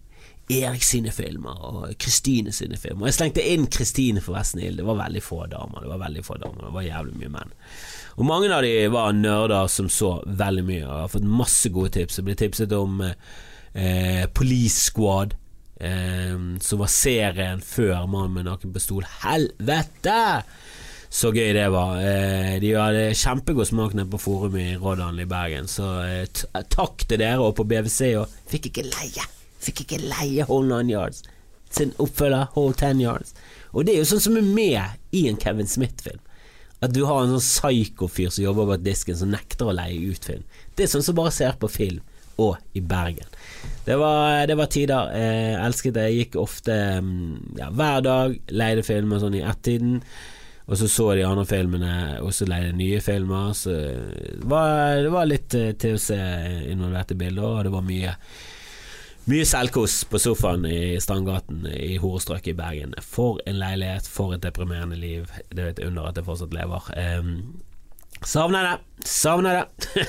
Erik 0.54 0.84
sine 0.86 1.12
filmer 1.12 1.64
og 1.66 1.96
Kristine 2.00 2.54
sine 2.56 2.78
filmer. 2.80 3.10
Jeg 3.10 3.18
slengte 3.18 3.44
inn 3.44 3.66
Kristine 3.68 4.22
forresten 4.24 4.62
i 4.64 4.70
det. 4.72 4.86
var 4.86 5.02
veldig 5.02 5.24
få 5.24 5.42
damer. 5.52 5.82
Det 5.84 5.92
var 5.92 6.04
veldig 6.06 6.24
få 6.24 6.38
damer, 6.40 6.68
det 6.70 6.76
var 6.78 6.86
jævlig 6.86 7.18
mye 7.20 7.34
menn. 7.34 7.58
Og 8.18 8.30
mange 8.30 8.54
av 8.54 8.64
de 8.64 8.72
var 8.94 9.18
nerder 9.18 9.68
som 9.68 9.90
så 9.92 10.14
veldig 10.26 10.64
mye. 10.70 10.86
Jeg 10.86 11.02
har 11.02 11.12
fått 11.12 11.28
masse 11.28 11.70
gode 11.74 11.92
tips. 11.98 12.22
Jeg 12.22 12.30
ble 12.30 12.38
tipset 12.40 12.78
om 12.78 13.02
eh, 13.04 14.24
Police 14.34 14.88
Squad. 14.88 15.36
Um, 15.78 16.58
som 16.64 16.82
var 16.82 16.90
serien 16.90 17.62
før 17.62 18.08
Mannen 18.10 18.34
med 18.40 18.48
naken 18.50 18.74
pistol. 18.74 19.06
Helvete! 19.22 20.42
Så 21.08 21.30
gøy 21.32 21.54
det 21.56 21.68
var. 21.74 22.02
Uh, 22.02 22.58
de 22.64 22.74
hadde 22.74 23.06
kjempegod 23.18 23.70
smak 23.70 23.94
nede 23.98 24.10
på 24.12 24.22
forumet 24.22 24.74
i 24.74 24.78
Rådalen 24.82 25.22
i 25.22 25.30
Bergen, 25.30 25.70
så 25.70 25.94
uh, 26.02 26.62
takk 26.74 27.06
til 27.06 27.22
dere 27.22 27.46
og 27.46 27.56
på 27.60 27.68
BVC. 27.70 28.14
Og 28.22 28.52
fikk 28.52 28.72
ikke 28.72 28.90
leie 28.90 29.34
Fikk 29.58 29.82
ikke 29.84 29.98
leie 30.06 30.46
Whole 30.46 30.70
Nine 30.70 30.94
Yards 30.94 31.24
sin 31.70 31.94
oppfølger 32.00 32.48
Whole 32.56 32.74
Ten 32.74 33.02
Yards. 33.02 33.34
Og 33.72 33.86
det 33.86 33.96
er 33.96 34.02
jo 34.02 34.10
sånn 34.12 34.24
som 34.24 34.38
er 34.40 34.46
med 34.46 35.16
i 35.16 35.28
en 35.30 35.40
Kevin 35.40 35.70
Smith-film. 35.70 36.22
At 36.84 36.94
du 36.94 37.04
har 37.10 37.24
en 37.24 37.34
sånn 37.34 37.44
psyko-fyr 37.44 38.32
som 38.34 38.46
jobber 38.46 38.70
bak 38.70 38.84
disken, 38.86 39.18
som 39.18 39.32
nekter 39.34 39.70
å 39.70 39.76
leie 39.76 40.14
ut 40.14 40.28
film. 40.30 40.46
Det 40.78 40.86
er 40.86 40.92
sånn 40.92 41.06
som 41.06 41.18
bare 41.18 41.34
ser 41.34 41.58
på 41.60 41.70
film, 41.72 42.04
og 42.38 42.58
i 42.78 42.82
Bergen. 42.82 43.30
Det 43.88 43.96
var, 43.96 44.48
det 44.48 44.58
var 44.60 44.72
tider. 44.72 45.14
Jeg 45.16 45.60
elsket 45.64 45.96
det. 45.96 46.08
Jeg 46.10 46.18
gikk 46.26 46.42
ofte 46.42 46.74
mm, 47.04 47.54
ja, 47.60 47.70
hver 47.72 48.02
dag, 48.04 48.34
leide 48.52 48.84
filmer 48.84 49.22
sånn 49.22 49.38
i 49.40 49.46
ett-tiden. 49.48 50.02
Og 50.68 50.76
så 50.76 50.90
så 50.92 51.06
de 51.16 51.24
andre 51.24 51.46
filmene, 51.48 51.94
og 52.20 52.34
så 52.36 52.46
leide 52.50 52.76
nye 52.76 53.00
filmer. 53.00 53.54
Så 53.56 53.72
det 53.72 54.44
var, 54.52 55.00
det 55.00 55.14
var 55.14 55.30
litt 55.30 55.56
eh, 55.56 55.96
se 56.04 56.20
involvert 56.68 57.16
i 57.16 57.20
bildet, 57.22 57.44
og 57.46 57.64
det 57.68 57.74
var 57.74 57.88
mye 57.88 58.16
Mye 59.28 59.44
selvkos 59.44 60.06
på 60.08 60.20
sofaen 60.24 60.62
i 60.72 60.96
Strandgaten 61.04 61.66
i 61.68 61.98
horestrøket 62.00 62.54
i 62.54 62.56
Bergen. 62.56 62.94
For 63.04 63.42
en 63.44 63.58
leilighet, 63.60 64.06
for 64.08 64.32
et 64.32 64.44
deprimerende 64.46 64.96
liv. 64.96 65.28
Det 65.52 65.66
er 65.66 65.74
et 65.74 65.82
under 65.84 66.08
at 66.08 66.16
jeg 66.16 66.24
fortsatt 66.30 66.56
lever. 66.56 66.88
Um, 66.96 67.34
savner 68.26 68.64
det, 68.64 69.06
savner 69.06 69.60
det. 69.60 70.06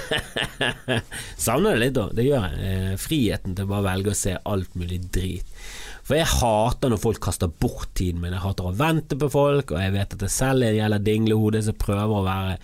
savner 1.37 1.77
det 1.77 1.83
litt, 1.83 1.97
da. 1.99 2.09
Det 2.15 2.27
gjør 2.27 2.47
jeg. 2.49 2.71
Eh, 2.71 2.95
friheten 3.01 3.57
til 3.57 3.69
å 3.69 3.73
bare 3.75 3.87
velge 3.91 4.15
å 4.15 4.19
se 4.19 4.37
alt 4.39 4.79
mulig 4.79 5.03
drit. 5.15 5.59
For 6.09 6.17
jeg 6.17 6.29
hater 6.41 6.89
når 6.89 7.01
folk 7.03 7.19
kaster 7.21 7.51
bort 7.53 7.91
tiden 7.99 8.23
min. 8.23 8.33
Jeg 8.33 8.41
hater 8.41 8.65
å 8.71 8.77
vente 8.77 9.17
på 9.21 9.29
folk, 9.29 9.75
og 9.75 9.83
jeg 9.83 9.93
vet 9.93 10.15
at 10.17 10.23
det 10.23 10.31
selv 10.33 10.65
er 10.65 10.73
en 10.73 10.79
jævla 10.79 10.99
dinglehode 11.05 11.61
som 11.67 11.77
prøver 11.77 12.15
å 12.17 12.25
være 12.25 12.55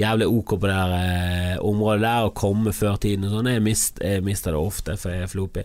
jævlig 0.00 0.28
ok 0.28 0.54
på 0.56 0.68
det 0.68 0.76
der, 0.76 0.94
eh, 0.96 1.58
området 1.64 2.02
der 2.02 2.28
og 2.28 2.34
komme 2.36 2.72
før 2.72 2.96
tiden 3.00 3.24
og 3.28 3.34
sånn. 3.34 3.50
Jeg, 3.52 3.62
mist, 3.64 4.00
jeg, 4.00 4.24
mister 4.24 4.56
det 4.56 4.60
ofte, 4.60 4.96
for 5.00 5.12
jeg 5.12 5.26
er 5.26 5.32
flopig. 5.32 5.64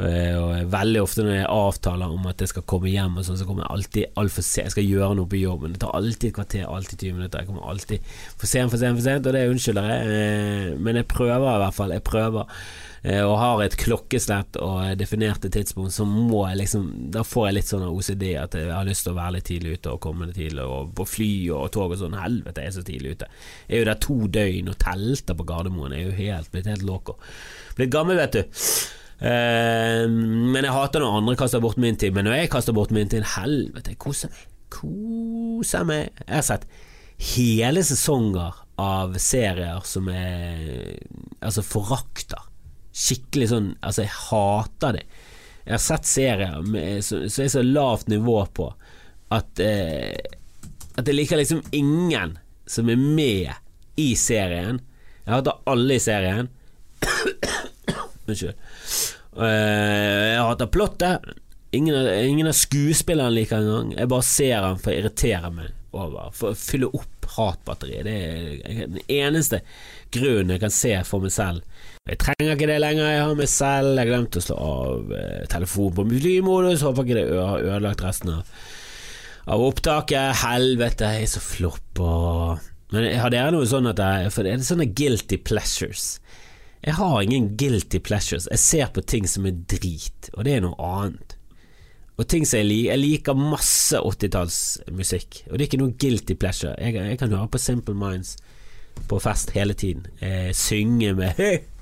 Eh, 0.00 0.36
og 0.36 0.72
veldig 0.72 1.00
ofte 1.00 1.24
når 1.24 1.38
jeg 1.38 1.50
avtaler 1.54 2.12
om 2.12 2.28
at 2.28 2.44
jeg 2.44 2.52
skal 2.52 2.66
komme 2.68 2.92
hjem, 2.92 3.16
og 3.16 3.24
sånn, 3.28 3.38
så 3.40 3.48
kommer 3.48 3.64
jeg 3.64 3.76
alltid 3.76 4.18
altfor 4.20 4.44
sent. 4.44 4.64
Jeg 4.66 4.76
skal 4.76 4.90
gjøre 4.90 5.16
noe 5.16 5.32
på 5.32 5.40
jobben. 5.40 5.72
Det 5.72 5.80
tar 5.84 5.96
alltid 5.96 6.28
et 6.28 6.36
kvarter, 6.36 6.66
alltid 6.68 7.06
20 7.08 7.20
minutter. 7.20 7.40
Jeg 7.40 7.52
kommer 7.52 7.70
alltid 7.72 8.10
for 8.36 8.52
sent, 8.52 8.72
for 8.72 8.80
sent, 8.80 9.00
for 9.00 9.08
sent, 9.08 9.28
og 9.28 9.36
det 9.36 9.46
unnskylder 9.48 9.94
jeg. 9.94 10.18
Eh, 10.20 10.76
men 10.76 11.00
jeg 11.00 11.08
prøver 11.08 11.54
i 11.54 11.62
hvert 11.64 11.80
fall. 11.80 11.96
Jeg 11.96 12.04
prøver. 12.04 12.60
Eh, 13.02 13.22
og 13.22 13.36
har 13.38 13.62
et 13.62 13.76
klokkeslett 13.78 14.58
og 14.62 14.96
definerte 14.98 15.50
tidspunkt, 15.52 15.94
så 15.94 16.06
må 16.08 16.42
jeg 16.48 16.60
liksom 16.62 16.86
Da 17.14 17.22
får 17.26 17.48
jeg 17.48 17.56
litt 17.58 17.70
sånn 17.70 17.86
OCD 17.86 18.24
at 18.40 18.56
jeg 18.58 18.72
har 18.72 18.88
lyst 18.88 19.06
til 19.06 19.14
å 19.14 19.18
være 19.18 19.36
litt 19.36 19.48
tidlig 19.50 19.76
ute 19.78 19.94
og 19.94 20.02
komme 20.06 20.30
tidlig, 20.32 20.64
og 20.64 20.92
på 20.96 21.06
fly 21.16 21.30
og 21.54 21.70
tog 21.76 21.94
og 21.94 22.00
sånn. 22.00 22.18
Helvete, 22.18 22.64
jeg 22.64 22.72
er 22.72 22.76
så 22.76 22.84
tidlig 22.86 23.16
ute. 23.16 23.30
Jeg 23.68 23.76
er 23.76 23.82
jo 23.82 23.88
der 23.90 24.02
to 24.08 24.18
døgn 24.38 24.72
og 24.72 24.78
telter 24.82 25.38
på 25.38 25.48
Gardermoen. 25.48 25.94
Jeg 25.94 26.06
er 26.06 26.10
jo 26.10 26.20
helt, 26.20 26.52
blitt 26.54 26.70
helt 26.72 26.86
loco. 26.86 27.18
Blitt 27.78 27.92
gammel, 27.94 28.20
vet 28.22 28.38
du. 28.38 28.60
Uh, 29.16 30.04
men 30.12 30.60
jeg 30.60 30.74
hater 30.74 31.00
når 31.00 31.22
andre 31.22 31.36
kaster 31.40 31.62
bort 31.64 31.78
min 31.80 31.96
tid. 31.96 32.12
Men 32.16 32.28
når 32.28 32.40
jeg 32.40 32.52
kaster 32.52 32.76
bort 32.76 32.92
min 32.92 33.08
tid, 33.12 33.24
helvete, 33.36 33.94
jeg 33.94 34.00
koser 34.02 34.32
meg. 34.32 34.44
Koser 34.76 35.86
meg. 35.88 36.10
Jeg 36.26 36.34
har 36.34 36.46
sett 36.50 36.68
hele 37.36 37.84
sesonger 37.86 38.58
av 38.82 39.14
serier 39.22 39.80
som 39.88 40.10
er 40.12 40.98
altså 41.40 41.64
forakter 41.64 42.45
skikkelig 42.96 43.50
sånn 43.52 43.70
Altså, 43.84 44.06
jeg 44.06 44.14
hater 44.30 44.98
det. 44.98 45.04
Jeg 45.66 45.74
har 45.74 45.82
sett 45.82 46.08
serier 46.08 46.58
med, 46.62 47.04
som 47.04 47.24
er 47.26 47.52
så 47.52 47.62
lavt 47.66 48.10
nivå 48.10 48.38
på 48.54 48.70
at 49.34 49.62
eh, 49.62 50.14
At 50.96 51.08
jeg 51.08 51.16
liker 51.16 51.40
liksom 51.40 51.64
ingen 51.76 52.36
som 52.66 52.88
er 52.90 52.98
med 52.98 53.50
i 54.00 54.12
serien. 54.18 54.78
Jeg 55.24 55.32
hater 55.34 55.58
alle 55.70 55.96
i 55.96 56.02
serien. 56.02 56.48
Unnskyld. 58.26 58.56
Uh, 59.36 60.32
jeg 60.32 60.40
hater 60.40 60.70
plottet. 60.72 61.28
Ingen 61.76 62.08
ingen 62.08 62.48
av 62.50 62.56
skuespillerne 62.56 63.34
liker 63.34 63.60
engang. 63.60 63.92
Jeg 63.94 64.10
bare 64.10 64.26
ser 64.26 64.64
han 64.64 64.80
for 64.80 64.92
å 64.92 64.96
irritere 64.98 65.52
meg 65.52 65.94
over. 65.96 66.32
For 66.34 66.54
å 66.54 66.58
fylle 66.58 66.90
opp 66.96 67.28
hatbatteriet. 67.36 68.06
Det 68.06 68.16
er 68.16 68.82
den 68.86 69.00
eneste 69.06 69.62
grunnen 70.14 70.56
jeg 70.56 70.64
kan 70.64 70.74
se 70.74 70.94
for 71.06 71.24
meg 71.24 71.34
selv 71.34 71.75
jeg 72.06 72.18
trenger 72.22 72.52
ikke 72.54 72.68
det 72.70 72.78
lenger, 72.78 73.08
jeg 73.10 73.22
har 73.24 73.38
meg 73.38 73.48
selv. 73.50 73.98
Jeg 73.98 74.10
glemte 74.12 74.38
å 74.38 74.44
slå 74.44 74.56
av 74.62 75.14
eh, 75.16 75.46
telefonen 75.50 75.96
på 75.96 76.04
muslimmodus. 76.06 76.84
Håper 76.86 77.02
ikke 77.06 77.16
det 77.18 77.40
har 77.40 77.64
ødelagt 77.64 78.04
resten 78.06 78.30
av, 78.36 78.52
av 79.50 79.64
opptaket. 79.66 80.44
Helvete, 80.44 81.10
jeg 81.16 81.26
er 81.26 81.32
så 81.32 81.42
flopp 81.42 82.04
Men 82.94 83.08
har 83.18 83.34
dere 83.34 83.50
noe 83.50 83.66
sånn 83.66 83.90
at 83.90 83.98
jeg, 83.98 84.30
For 84.36 84.46
det 84.46 84.54
er 84.54 84.62
sånne 84.68 84.86
guilty 84.86 85.40
pleasures. 85.42 86.20
Jeg 86.86 86.94
har 86.94 87.18
ingen 87.24 87.56
guilty 87.58 87.98
pleasures. 87.98 88.46
Jeg 88.54 88.62
ser 88.62 88.94
på 88.94 89.02
ting 89.02 89.26
som 89.26 89.48
er 89.50 89.58
drit, 89.66 90.30
og 90.36 90.46
det 90.46 90.54
er 90.54 90.62
noe 90.62 90.78
annet. 90.78 91.34
Og 92.16 92.28
ting 92.30 92.46
som 92.48 92.62
jeg 92.62 92.70
liker 92.70 92.92
Jeg 92.92 93.02
liker 93.02 93.36
masse 93.36 93.98
80-tallsmusikk, 93.98 95.42
og 95.50 95.58
det 95.58 95.64
er 95.64 95.68
ikke 95.72 95.82
noe 95.82 95.98
guilty 95.98 96.38
pleasure. 96.38 96.76
Jeg, 96.78 96.94
jeg, 96.94 97.18
kan 97.18 97.34
høre 97.34 97.50
på 97.50 97.58
Simple 97.58 97.98
Minds 97.98 98.36
på 99.10 99.18
fest 99.20 99.50
hele 99.58 99.74
tiden. 99.74 100.06
Eh, 100.22 100.54
synge 100.54 101.16
med 101.18 101.34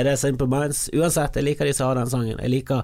er 0.00 0.04
det, 0.04 0.16
Simple 0.16 0.46
Minds? 0.48 0.88
Uansett, 0.96 1.36
jeg 1.36 1.44
liker 1.44 1.68
de 1.68 1.74
som 1.76 1.90
har 1.90 2.00
den 2.00 2.10
sangen. 2.12 2.40
Jeg 2.40 2.52
liker 2.54 2.80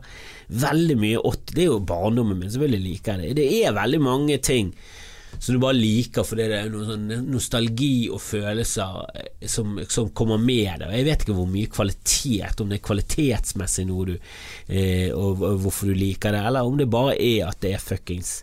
veldig 0.52 0.96
mye 1.00 1.18
80 1.22 1.54
Det 1.54 1.62
er 1.64 1.70
jo 1.70 1.80
barndommen 1.80 2.38
min, 2.38 2.52
selvfølgelig 2.52 2.84
liker 2.90 3.12
jeg 3.16 3.20
det. 3.22 3.40
Det 3.40 3.48
er 3.64 3.78
veldig 3.80 4.00
mange 4.04 4.36
ting 4.38 4.74
som 5.38 5.54
du 5.54 5.60
bare 5.60 5.76
liker 5.76 6.24
fordi 6.24 6.46
det 6.48 6.58
er 6.58 6.70
noe 6.72 6.86
sånn 6.86 7.10
nostalgi 7.28 8.08
og 8.12 8.20
følelser 8.24 8.90
eh, 9.12 9.46
som, 9.50 9.76
som 9.88 10.08
kommer 10.16 10.40
med 10.40 10.80
det. 10.80 10.90
Jeg 10.96 11.08
vet 11.08 11.24
ikke 11.24 11.36
hvor 11.36 11.50
mye 11.50 11.72
kvalitet, 11.72 12.60
om 12.60 12.70
det 12.70 12.78
er 12.78 12.86
kvalitetsmessig 12.86 13.86
noe 13.88 14.06
du 14.12 14.14
eh, 14.16 15.10
og, 15.12 15.42
og, 15.42 15.58
hvorfor 15.64 15.90
du 15.90 15.94
liker 15.98 16.32
det, 16.32 16.40
eller 16.40 16.68
om 16.68 16.78
det 16.80 16.88
bare 16.92 17.18
er 17.20 17.50
at 17.50 17.60
det 17.64 17.74
er 17.76 17.84
fuckings 17.84 18.38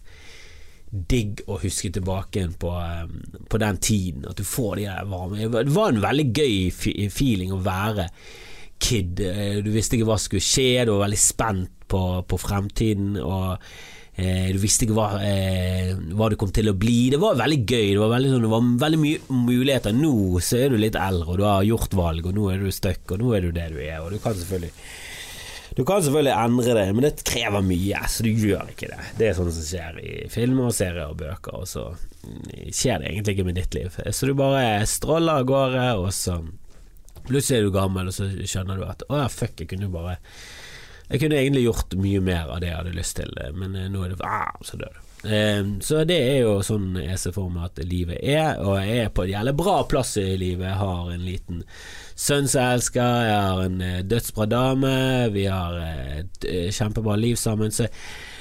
digg 0.94 1.42
å 1.50 1.58
huske 1.58 1.90
tilbake 1.94 2.46
på, 2.62 2.70
um, 2.70 3.18
på, 3.50 3.60
den 3.62 3.80
tiden. 3.82 4.28
At 4.30 4.38
du 4.38 4.46
får 4.46 4.78
de 4.78 4.88
der 4.92 5.10
varme 5.10 5.50
Det 5.50 5.74
var 5.74 5.94
en 5.94 6.04
veldig 6.04 6.28
gøy 6.38 7.10
feeling 7.10 7.54
å 7.56 7.62
være 7.66 8.10
kid. 8.84 9.24
Eh, 9.24 9.58
du 9.64 9.72
visste 9.74 9.98
ikke 9.98 10.08
hva 10.12 10.20
som 10.20 10.30
skulle 10.30 10.46
skje, 10.46 10.86
du 10.86 10.94
var 10.94 11.08
veldig 11.08 11.22
spent 11.22 11.88
på, 11.90 12.04
på 12.30 12.40
fremtiden. 12.42 13.16
Og 13.22 13.56
eh, 14.16 14.52
du 14.54 14.60
visste 14.62 14.86
ikke 14.86 14.98
hva, 14.98 15.08
eh, 15.26 15.94
hva, 16.14 16.30
du 16.30 16.38
kom 16.40 16.54
til 16.54 16.70
å 16.70 16.78
bli. 16.78 17.08
Det 17.14 17.22
var 17.22 17.40
veldig 17.42 17.62
gøy. 17.64 17.88
Det 17.94 18.04
var 18.04 18.14
veldig, 18.14 18.36
sånn, 18.36 18.46
det 18.46 18.54
var 18.54 18.70
veldig 18.86 19.02
mye 19.06 19.40
muligheter. 19.48 19.98
Nå 19.98 20.44
så 20.44 20.62
er 20.62 20.74
du 20.74 20.80
litt 20.82 21.00
eldre, 21.00 21.32
og 21.32 21.42
du 21.42 21.48
har 21.48 21.66
gjort 21.70 21.98
valg, 21.98 22.30
og 22.30 22.38
nå 22.38 22.52
er 22.54 22.62
du 22.62 22.70
stuck, 22.76 23.06
og 23.16 23.24
nå 23.24 23.34
er 23.38 23.48
du 23.48 23.56
det 23.56 23.72
du 23.74 23.82
er. 23.82 23.98
Og 24.04 24.14
du 24.14 24.22
kan 24.24 24.38
selvfølgelig 24.38 24.76
du 25.76 25.82
kan 25.86 26.04
selvfølgelig 26.04 26.34
endre 26.38 26.74
det, 26.78 26.86
men 26.94 27.06
det 27.08 27.24
krever 27.26 27.64
mye, 27.66 28.02
så 28.10 28.26
du 28.26 28.30
gjør 28.30 28.74
ikke 28.74 28.92
det. 28.92 29.06
Det 29.18 29.30
er 29.30 29.38
sånn 29.38 29.50
som 29.54 29.66
skjer 29.66 30.02
i 30.04 30.12
filmer, 30.30 30.74
serier 30.76 31.08
og 31.10 31.18
bøker, 31.22 31.64
og 31.64 31.70
så 31.70 31.88
mm, 31.96 32.68
skjer 32.70 33.02
det 33.02 33.10
egentlig 33.10 33.34
ikke 33.38 33.48
med 33.48 33.58
ditt 33.58 33.78
liv. 33.78 33.98
Så 34.14 34.30
du 34.30 34.36
bare 34.38 34.84
stråler 34.90 35.42
av 35.42 35.48
gårde, 35.50 35.88
og 35.98 36.12
så 36.14 36.38
plutselig 37.24 37.58
er 37.58 37.66
du 37.66 37.74
gammel, 37.74 38.12
og 38.12 38.18
så 38.18 38.30
skjønner 38.30 38.78
du 38.78 38.86
at 38.86 39.06
å 39.10 39.24
ja, 39.24 39.32
fuck, 39.34 39.56
jeg 39.58 39.72
kunne 39.74 39.90
bare 39.94 40.20
Jeg 41.10 41.20
kunne 41.20 41.36
egentlig 41.36 41.66
gjort 41.66 41.94
mye 42.00 42.20
mer 42.24 42.48
av 42.50 42.62
det 42.64 42.70
jeg 42.70 42.78
hadde 42.80 42.94
lyst 42.96 43.18
til, 43.18 43.34
men 43.60 43.76
eh, 43.76 43.90
nå 43.92 44.06
er 44.06 44.14
det 44.14 44.24
ah, 44.24 44.54
så 44.64 44.80
dør 44.80 44.94
du. 44.96 45.03
Ehm, 45.24 45.78
så 45.82 46.04
det 46.08 46.18
er 46.20 46.42
jo 46.44 46.58
sånn 46.66 46.98
jeg 47.00 47.20
ser 47.20 47.36
for 47.36 47.52
meg 47.52 47.70
at 47.70 47.80
livet 47.88 48.20
er, 48.20 48.60
og 48.60 48.76
jeg 48.82 49.06
er 49.06 49.14
på 49.16 49.24
en 49.24 49.32
jævlig 49.32 49.56
bra 49.62 49.78
plass 49.88 50.18
i 50.20 50.34
livet. 50.40 50.68
Jeg 50.68 50.80
har 50.82 51.14
en 51.14 51.24
liten 51.24 51.64
sønn 52.14 52.50
som 52.52 52.60
jeg 52.60 52.80
elsker, 52.80 53.30
jeg 53.30 53.40
har 53.48 53.64
en 53.64 53.82
eh, 53.88 54.04
dødsbra 54.04 54.50
dame, 54.52 54.94
vi 55.36 55.48
har 55.48 55.80
et 56.20 56.48
eh, 56.50 56.70
kjempebra 56.76 57.16
liv 57.20 57.40
sammen. 57.40 57.72
Så 57.72 57.88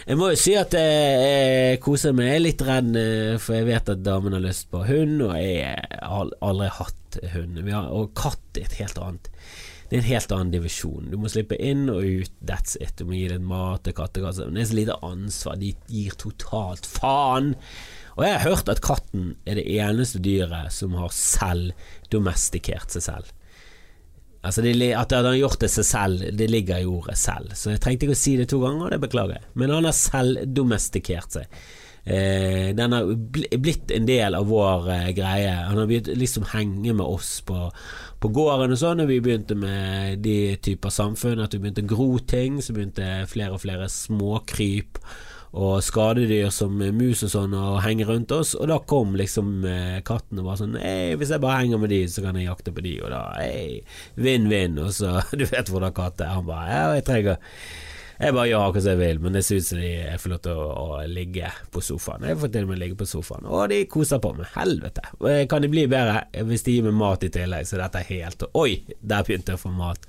jeg 0.02 0.18
må 0.18 0.32
jo 0.32 0.40
si 0.42 0.56
at 0.58 0.74
jeg 0.74 1.78
koser 1.84 2.16
meg. 2.18 2.32
Jeg 2.32 2.40
er 2.40 2.46
litt 2.48 2.66
redd, 2.66 2.94
eh, 2.98 3.36
for 3.38 3.60
jeg 3.60 3.70
vet 3.70 3.94
at 3.94 4.02
damen 4.02 4.34
har 4.34 4.42
lyst 4.42 4.70
på 4.72 4.82
hund, 4.88 5.20
og 5.28 5.36
jeg 5.38 5.76
har 6.02 6.34
aldri 6.42 6.72
hatt 6.80 7.20
hund. 7.36 7.62
og 7.62 8.10
katt 8.18 8.58
er 8.58 8.66
et 8.66 8.80
helt 8.80 8.98
annet 8.98 9.30
det 9.92 9.98
er 9.98 10.06
en 10.06 10.08
helt 10.08 10.32
annen 10.32 10.52
divisjon. 10.54 11.08
Du 11.12 11.18
må 11.20 11.28
slippe 11.28 11.58
inn 11.60 11.82
og 11.92 12.00
ut, 12.00 12.32
that's 12.48 12.78
it. 12.80 12.94
Du 12.96 13.04
må 13.04 13.12
gi 13.12 13.26
dem 13.28 13.42
mat 13.44 13.82
til 13.84 13.92
kattekasser. 13.98 14.48
Det 14.48 14.62
er 14.62 14.70
så 14.70 14.76
lite 14.78 14.94
ansvar, 15.04 15.58
de 15.60 15.74
gir 15.92 16.16
totalt 16.16 16.88
faen. 16.88 17.50
Og 18.14 18.24
jeg 18.24 18.38
har 18.38 18.46
hørt 18.46 18.72
at 18.72 18.80
katten 18.80 19.34
er 19.44 19.60
det 19.60 19.66
eneste 19.68 20.22
dyret 20.24 20.72
som 20.72 20.96
har 20.96 21.12
selv 21.12 21.76
domestikert 22.08 22.96
seg 22.96 23.04
selv. 23.04 23.28
Altså 24.40 24.64
det, 24.64 24.72
At 24.96 25.12
han 25.12 25.28
har 25.28 25.36
gjort 25.42 25.60
det 25.60 25.70
seg 25.76 25.84
selv, 25.90 26.24
det 26.40 26.48
ligger 26.48 26.80
i 26.80 26.88
ordet 26.88 27.18
selv. 27.20 27.52
Så 27.52 27.74
jeg 27.74 27.84
trengte 27.84 28.08
ikke 28.08 28.16
å 28.16 28.22
si 28.22 28.38
det 28.40 28.48
to 28.48 28.64
ganger, 28.64 28.86
og 28.86 28.96
det 28.96 29.02
beklager 29.04 29.42
jeg. 29.42 29.50
Men 29.60 29.76
han 29.76 29.84
har 29.90 29.98
selv 30.00 30.40
domestikert 30.56 31.36
seg. 31.36 31.60
Eh, 32.04 32.74
den 32.74 32.92
har 32.92 33.12
blitt 33.58 33.90
en 33.94 34.06
del 34.06 34.34
av 34.34 34.48
vår 34.50 34.88
eh, 34.90 35.10
greie. 35.14 35.50
Han 35.68 35.78
har 35.78 35.86
begynt 35.86 36.10
liksom 36.18 36.48
henge 36.50 36.94
med 36.98 37.06
oss 37.06 37.36
på, 37.46 37.68
på 38.22 38.30
gården 38.34 38.74
og 38.74 38.80
sånn, 38.80 38.98
når 39.02 39.10
vi 39.12 39.20
begynte 39.22 39.58
med 39.58 40.22
de 40.24 40.56
typer 40.62 40.90
samfunn, 40.94 41.42
at 41.44 41.54
vi 41.54 41.62
begynte 41.62 41.86
å 41.86 41.92
gro 41.94 42.08
ting, 42.18 42.58
så 42.62 42.74
begynte 42.74 43.26
flere 43.30 43.54
og 43.54 43.62
flere 43.62 43.86
småkryp 43.92 44.98
og 45.52 45.82
skadedyr 45.84 46.48
som 46.48 46.78
mus 46.80 47.22
og 47.26 47.30
sånn 47.34 47.54
å 47.54 47.76
henge 47.84 48.06
rundt 48.08 48.32
oss, 48.32 48.54
og 48.56 48.70
da 48.70 48.78
kom 48.88 49.12
liksom 49.20 49.66
eh, 49.68 49.98
katten 50.06 50.40
og 50.40 50.48
var 50.48 50.60
sånn 50.62 50.78
Hei, 50.80 51.12
hvis 51.20 51.34
jeg 51.34 51.42
bare 51.44 51.58
henger 51.60 51.82
med 51.82 51.92
de, 51.92 52.00
så 52.08 52.24
kan 52.24 52.38
jeg 52.40 52.48
jakte 52.48 52.72
på 52.72 52.84
de, 52.84 52.94
og 53.04 53.12
da 53.12 53.20
hei, 53.36 53.82
vinn-vinn, 54.16 54.80
og 54.80 54.94
så 54.96 55.18
Du 55.38 55.44
vet 55.44 55.68
hvordan 55.68 55.92
katt 55.94 56.24
er. 56.24 56.32
Han 56.38 56.48
bare 56.48 56.72
Ja, 56.72 56.86
jeg 56.96 57.04
trenger 57.06 57.58
jeg 58.22 58.34
bare 58.36 58.46
gjør 58.46 58.64
akkurat 58.68 58.84
som 58.84 58.92
jeg 58.92 59.00
vil, 59.00 59.20
men 59.22 59.34
det 59.36 59.42
ser 59.46 59.58
ut 59.58 59.66
som 59.66 59.80
de 59.82 59.90
får 60.22 60.30
lov 60.32 60.40
til 60.44 60.60
å, 60.62 60.66
å, 60.82 61.00
ligge 61.10 61.48
på 61.74 61.82
sofaen. 61.82 62.26
Jeg 62.30 62.38
får 62.38 62.52
til 62.54 62.68
og 62.68 62.70
med 62.70 62.80
ligge 62.82 62.98
på 63.00 63.08
sofaen, 63.10 63.48
og 63.50 63.64
de 63.72 63.80
koser 63.90 64.22
på 64.22 64.30
meg. 64.38 64.46
Helvete. 64.54 65.04
Kan 65.50 65.64
de 65.64 65.72
bli 65.72 65.88
bedre 65.90 66.22
hvis 66.46 66.64
de 66.68 66.76
gir 66.76 66.86
meg 66.86 66.96
mat 67.00 67.26
i 67.26 67.32
tillegg, 67.34 67.66
så 67.66 67.80
dette 67.80 68.02
er 68.02 68.08
helt 68.12 68.46
Oi, 68.58 68.70
der 69.00 69.26
begynte 69.26 69.54
jeg 69.54 69.60
å 69.60 69.64
få 69.64 69.74
mat. 69.74 70.06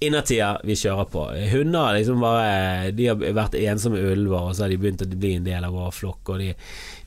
Innertida 0.00 0.54
vi 0.64 0.78
kjører 0.80 1.10
på. 1.12 1.26
Hunder 1.50 1.98
liksom 1.98 2.22
bare 2.24 2.92
De 2.96 3.10
har 3.10 3.18
vært 3.36 3.58
ensomme 3.58 4.00
ulver, 4.00 4.46
og 4.46 4.54
så 4.56 4.64
har 4.64 4.72
de 4.72 4.78
begynt 4.80 5.04
å 5.04 5.10
bli 5.10 5.34
en 5.36 5.50
del 5.50 5.66
av 5.66 5.74
vår 5.76 5.92
flokk. 5.92 6.32
Og 6.32 6.40
de, 6.40 6.54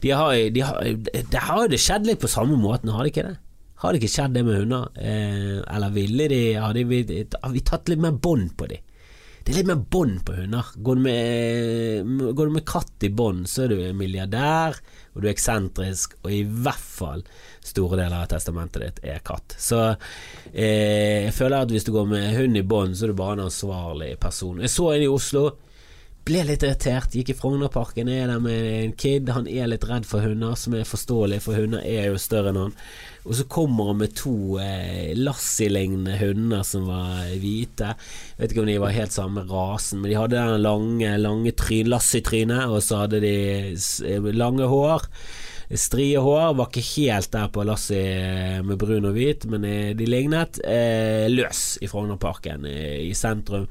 de 0.03 0.13
har, 0.13 0.35
de 0.53 0.67
har, 0.67 0.93
det 1.09 1.47
har 1.47 1.63
jo 1.63 1.71
det 1.71 1.81
skjedd 1.81 2.11
litt 2.11 2.21
på 2.21 2.29
samme 2.29 2.59
måten, 2.59 2.91
har 2.93 3.07
det 3.07 3.15
ikke 3.15 3.27
det? 3.31 3.37
Har 3.83 3.91
det 3.91 4.03
ikke 4.03 4.13
skjedd 4.13 4.35
det 4.35 4.43
med 4.47 4.59
hunder? 4.61 4.91
Eh, 4.95 5.57
eller 5.63 5.95
ville 5.95 6.27
de 6.31 6.43
har 6.59 6.75
vi 6.75 7.63
tatt 7.65 7.89
litt 7.91 8.03
mer 8.03 8.19
bånd 8.19 8.53
på 8.59 8.69
dem? 8.71 8.83
Det 9.43 9.51
er 9.51 9.57
litt 9.57 9.67
mer 9.67 9.81
bånd 9.91 10.21
på 10.23 10.37
hunder. 10.37 10.69
Går 10.79 10.95
du 10.95 11.01
med, 11.03 12.11
går 12.31 12.47
du 12.47 12.53
med 12.55 12.63
katt 12.67 13.03
i 13.03 13.09
bånd, 13.11 13.43
så 13.51 13.65
er 13.65 13.73
du 13.73 13.81
milliardær, 13.99 14.77
og 15.11 15.19
du 15.19 15.27
er 15.27 15.33
eksentrisk, 15.33 16.15
og 16.23 16.31
i 16.31 16.45
hvert 16.47 16.79
fall 16.79 17.25
store 17.59 17.99
deler 17.99 18.21
av 18.21 18.29
testamentet 18.31 18.85
ditt 18.85 19.01
er 19.11 19.19
katt. 19.27 19.57
Så 19.59 19.81
eh, 19.89 21.27
jeg 21.27 21.35
føler 21.35 21.57
at 21.59 21.75
hvis 21.75 21.83
du 21.83 21.91
går 21.91 22.07
med 22.13 22.29
hund 22.37 22.61
i 22.61 22.63
bånd, 22.63 22.95
så 22.95 23.03
er 23.03 23.11
du 23.11 23.19
bare 23.19 23.35
en 23.35 23.45
ansvarlig 23.49 24.13
person. 24.23 24.63
Jeg 24.63 24.71
så 24.71 24.93
en 24.93 25.03
i 25.03 25.11
Oslo. 25.11 25.43
Ble 26.23 26.39
litt 26.47 26.63
irritert, 26.63 27.11
gikk 27.11 27.33
i 27.33 27.35
Frognerparken, 27.35 28.07
er 28.07 28.29
der 28.31 28.39
med 28.39 28.67
en 28.77 28.93
kid. 28.95 29.27
Han 29.35 29.47
er 29.51 29.67
litt 29.67 29.83
redd 29.89 30.05
for 30.07 30.23
hunder, 30.23 30.53
som 30.55 30.75
er 30.77 30.87
forståelig, 30.87 31.41
for 31.43 31.59
hunder 31.59 31.83
er 31.83 32.07
jo 32.07 32.21
større 32.21 32.53
enn 32.53 32.59
han. 32.61 32.75
Og 33.27 33.35
så 33.35 33.43
kommer 33.51 33.89
han 33.91 33.99
med 33.99 34.15
to 34.15 34.55
eh, 34.63 35.11
Lassie-lignende 35.19 36.15
hunder 36.21 36.63
som 36.67 36.87
var 36.87 37.27
hvite. 37.41 37.91
Jeg 37.97 38.39
vet 38.39 38.55
ikke 38.55 38.63
om 38.63 38.71
de 38.71 38.79
var 38.85 38.95
helt 38.95 39.15
samme 39.15 39.43
rasen, 39.51 39.99
men 39.99 40.13
de 40.13 40.19
hadde 40.21 40.39
den 40.39 40.63
lange, 40.63 41.11
lange 41.19 41.55
tryn, 41.59 41.91
Lassie-trynet, 41.91 42.71
og 42.71 42.79
så 42.87 43.03
hadde 43.03 43.19
de 43.23 43.35
eh, 43.75 44.31
lange 44.31 44.71
hår. 44.71 45.09
Strie 45.79 46.19
hår 46.21 46.53
var 46.55 46.69
ikke 46.69 46.85
helt 46.85 47.31
der 47.33 47.51
på 47.51 47.63
Lassie 47.65 47.99
eh, 47.99 48.63
med 48.63 48.79
brun 48.79 49.07
og 49.09 49.15
hvit, 49.15 49.47
men 49.49 49.67
eh, 49.67 49.91
de 49.97 50.07
lignet. 50.07 50.59
Eh, 50.63 51.27
løs 51.31 51.65
i 51.83 51.91
Frognerparken, 51.91 52.67
i 52.67 53.11
sentrum. 53.17 53.67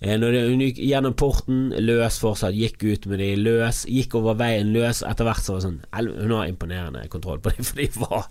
Eh, 0.00 0.16
når 0.16 0.32
hun 0.48 0.62
gikk 0.64 0.78
gjennom 0.80 1.12
porten, 1.18 1.74
løs 1.76 2.16
fortsatt, 2.22 2.56
gikk 2.56 2.80
ut 2.86 3.06
med 3.10 3.20
de 3.20 3.34
løs, 3.36 3.82
gikk 3.84 4.14
over 4.16 4.38
veien 4.40 4.70
løs. 4.72 5.02
Etter 5.04 5.26
hvert 5.28 5.44
så 5.44 5.52
var 5.52 5.60
det 5.60 5.66
sånn 5.66 6.14
Hun 6.22 6.32
har 6.32 6.48
imponerende 6.48 7.02
kontroll 7.12 7.42
på 7.44 7.52
dem, 7.52 7.66
for 7.68 7.80
de 7.80 7.88
var 8.00 8.30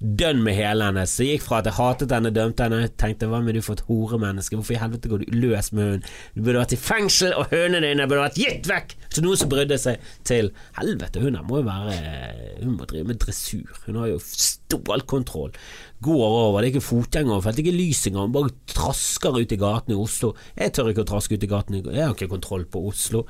dønn 0.00 0.40
med 0.46 0.56
hele 0.56 0.88
henne. 0.88 1.04
Så 1.04 1.26
jeg 1.26 1.36
gikk 1.38 1.44
fra 1.50 1.60
at 1.60 1.68
jeg 1.68 1.76
hatet 1.76 2.14
henne, 2.16 2.32
dømte 2.32 2.64
henne, 2.64 2.88
tenkte 3.00 3.28
hva 3.28 3.42
med 3.44 3.58
du 3.58 3.60
for 3.66 3.76
et 3.76 3.84
horemenneske, 3.90 4.56
hvorfor 4.56 4.78
i 4.78 4.80
helvete 4.80 5.12
går 5.12 5.26
du 5.26 5.36
løs 5.42 5.68
med 5.76 5.90
hun? 5.90 6.08
Du 6.32 6.40
burde 6.40 6.62
vært 6.62 6.76
i 6.78 6.80
fengsel, 6.80 7.36
og 7.36 7.52
hønene 7.52 7.84
dine 7.84 8.08
burde 8.08 8.24
vært 8.24 8.40
gitt 8.40 8.70
vekk 8.70 8.96
Så 9.12 9.24
noen 9.24 9.40
som 9.40 9.52
brydde 9.52 9.76
seg 9.80 10.00
til 10.24 10.50
Helvete, 10.78 11.20
hun 11.20 11.36
må 11.44 11.60
jo 11.60 11.66
være 11.66 11.94
Hun 12.62 12.76
må 12.78 12.86
drive 12.88 13.08
med 13.10 13.20
dressur. 13.20 13.68
Hun 13.84 14.00
har 14.00 14.08
jo 14.12 14.18
stålkontroll 14.24 15.52
går 16.00 16.22
over. 16.26 16.60
Det 16.60 16.68
er 16.68 16.74
ikke 16.74 16.86
fotgjengerfelt, 16.86 17.56
det 17.56 17.62
er 17.62 17.68
ikke 17.68 17.78
lys 17.78 18.02
engang. 18.08 18.32
Bare 18.34 18.52
trasker 18.72 19.36
ut 19.36 19.52
i 19.52 19.58
gatene 19.60 19.96
i 19.96 20.00
Oslo. 20.00 20.32
Jeg 20.56 20.74
tør 20.76 20.90
ikke 20.92 21.04
å 21.04 21.10
traske 21.10 21.36
ut 21.36 21.44
i 21.44 21.50
gatene, 21.50 21.82
jeg 21.84 22.04
har 22.04 22.14
ikke 22.16 22.30
kontroll 22.32 22.66
på 22.70 22.82
Oslo. 22.90 23.24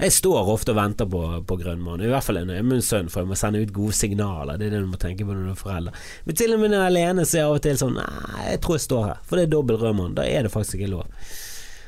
Jeg 0.00 0.16
står 0.16 0.52
ofte 0.54 0.74
og 0.74 0.80
venter 0.80 1.08
på, 1.10 1.22
på 1.44 1.58
grønn 1.60 1.84
I 2.00 2.10
hvert 2.10 2.24
fall 2.24 2.40
når 2.40 2.56
jeg 2.56 2.64
er 2.64 2.70
min 2.72 2.84
sønn, 2.84 3.10
for 3.12 3.22
jeg 3.22 3.32
må 3.32 3.38
sende 3.38 3.62
ut 3.62 3.74
gode 3.76 3.96
signaler. 3.96 4.58
Det 4.58 4.68
er 4.68 4.76
det 4.76 4.84
du 4.84 4.92
må 4.92 5.00
tenke 5.00 5.26
på 5.26 5.36
når 5.36 5.50
du 5.50 5.54
er 5.54 5.60
forelder. 5.60 6.04
Men 6.24 6.40
til 6.40 6.56
og 6.56 6.62
med 6.62 6.72
når 6.72 6.78
jeg 6.78 6.84
er 6.84 6.92
alene, 6.92 7.26
så 7.28 7.36
er 7.36 7.42
jeg 7.42 7.50
av 7.50 7.58
og 7.58 7.66
til 7.68 7.80
sånn 7.80 7.92
Nei, 7.94 8.44
jeg 8.48 8.62
tror 8.64 8.78
jeg 8.78 8.86
står 8.88 9.04
her, 9.10 9.18
for 9.24 9.38
det 9.38 9.46
er 9.46 9.52
dobbel 9.52 9.78
rødmann. 9.80 10.16
Da 10.16 10.24
er 10.26 10.46
det 10.46 10.54
faktisk 10.54 10.80
ikke 10.80 10.94
lov. 10.96 11.28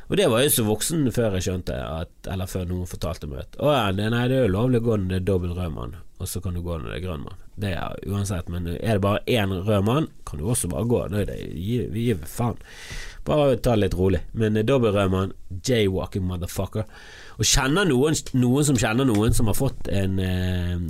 Og 0.07 0.19
det 0.19 0.29
var 0.31 0.45
jeg 0.45 0.55
så 0.55 0.64
voksen 0.66 1.09
før 1.14 1.37
jeg 1.37 1.49
skjønte 1.49 1.77
at, 1.77 2.12
Eller 2.31 2.51
før 2.51 2.69
noen 2.69 2.90
fortalte 2.90 3.27
meg 3.31 3.42
at 3.42 3.59
Å 3.59 3.73
nei, 3.97 4.07
det 4.31 4.38
er 4.38 4.47
jo 4.47 4.53
lovlig 4.55 4.83
å 4.83 4.87
gå 4.87 5.01
når 5.01 5.11
det 5.11 5.19
er 5.19 5.27
dobbel 5.33 5.57
rød 5.57 5.75
mann, 5.75 5.97
og 6.21 6.31
så 6.31 6.42
kan 6.45 6.55
du 6.55 6.62
gå 6.64 6.79
når 6.79 6.92
det 6.92 6.99
er 7.01 7.05
grønn 7.09 7.25
mann. 7.27 7.42
Det 7.57 7.73
er 7.73 7.99
uansett, 8.07 8.49
men 8.53 8.69
er 8.75 8.99
det 8.99 9.03
bare 9.05 9.25
én 9.27 9.53
rød 9.53 9.85
mann, 9.88 10.09
kan 10.29 10.40
du 10.40 10.47
også 10.47 10.71
bare 10.73 10.88
gå. 10.88 11.03
Det, 11.12 11.27
det, 11.31 11.38
vi 11.92 12.07
gir 12.07 12.23
faen. 12.29 12.61
Bare 13.27 13.57
ta 13.59 13.75
det 13.75 13.87
litt 13.87 13.97
rolig. 13.99 14.23
Men 14.38 14.61
dobbel 14.69 14.95
rød 14.95 15.12
mann, 15.12 15.35
jaywalking 15.66 16.25
motherfucker. 16.29 16.87
Og 17.37 17.49
kjenner 17.49 17.88
noen, 17.88 18.16
noen 18.37 18.69
som 18.69 18.81
kjenner 18.81 19.09
noen 19.09 19.37
som 19.37 19.51
har 19.51 19.59
fått 19.59 19.90
en 19.92 20.21
eh, 20.23 20.87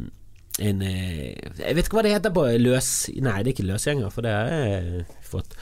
en 0.59 0.81
eh, 0.83 1.35
Jeg 1.59 1.77
vet 1.77 1.85
ikke 1.85 1.99
hva 1.99 2.07
det 2.07 2.15
heter 2.15 2.33
på 2.33 2.47
løs... 2.63 2.91
Nei, 3.21 3.41
det 3.45 3.51
er 3.51 3.55
ikke 3.55 3.69
løsgjenger, 3.69 4.13
for 4.13 4.25
det 4.25 4.33
har 4.33 4.53
jeg 4.55 5.05
fått. 5.27 5.57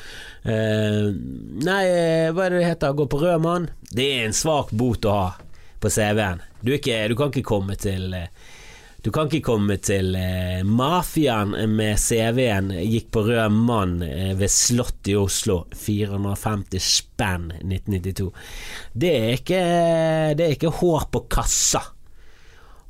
Uh, 0.45 1.15
nei, 1.65 1.85
hva 2.37 2.47
er 2.47 2.53
det 2.53 2.61
det 2.61 2.69
heter? 2.69 2.97
Gå 2.97 3.09
på 3.09 3.23
rød 3.23 3.45
mann? 3.45 3.71
Det 3.91 4.09
er 4.19 4.27
en 4.27 4.37
svak 4.37 4.75
bot 4.77 5.09
å 5.09 5.15
ha 5.17 5.31
på 5.81 5.93
CV-en. 5.93 6.45
Du, 6.61 6.75
du, 6.77 7.17
kan 7.17 7.33
ikke 7.33 7.49
komme 7.49 7.77
til 7.81 8.13
uh, 8.13 8.29
du 9.05 9.11
kan 9.13 9.29
ikke 9.29 9.45
komme 9.45 9.75
til 9.85 10.15
eh, 10.17 10.63
mafiaen 10.65 11.51
med 11.77 11.99
CV-en 12.01 12.71
gikk 12.73 13.11
på 13.13 13.27
rød 13.27 13.53
mann 13.53 13.99
eh, 14.01 14.31
ved 14.33 14.49
Slottet 14.49 15.11
i 15.13 15.17
Oslo, 15.21 15.59
450 15.77 16.81
spenn 16.81 17.51
1992. 17.59 18.31
Det 18.97 19.11
er 19.19 19.35
ikke, 19.37 19.61
det 20.41 20.47
er 20.47 20.57
ikke 20.57 20.73
hår 20.81 21.05
på 21.13 21.21
kassa. 21.37 21.83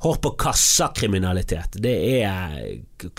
Hår 0.05 0.21
på 0.23 0.31
kassa-kriminalitet. 0.39 1.75
Det 1.83 1.97
er 2.21 2.55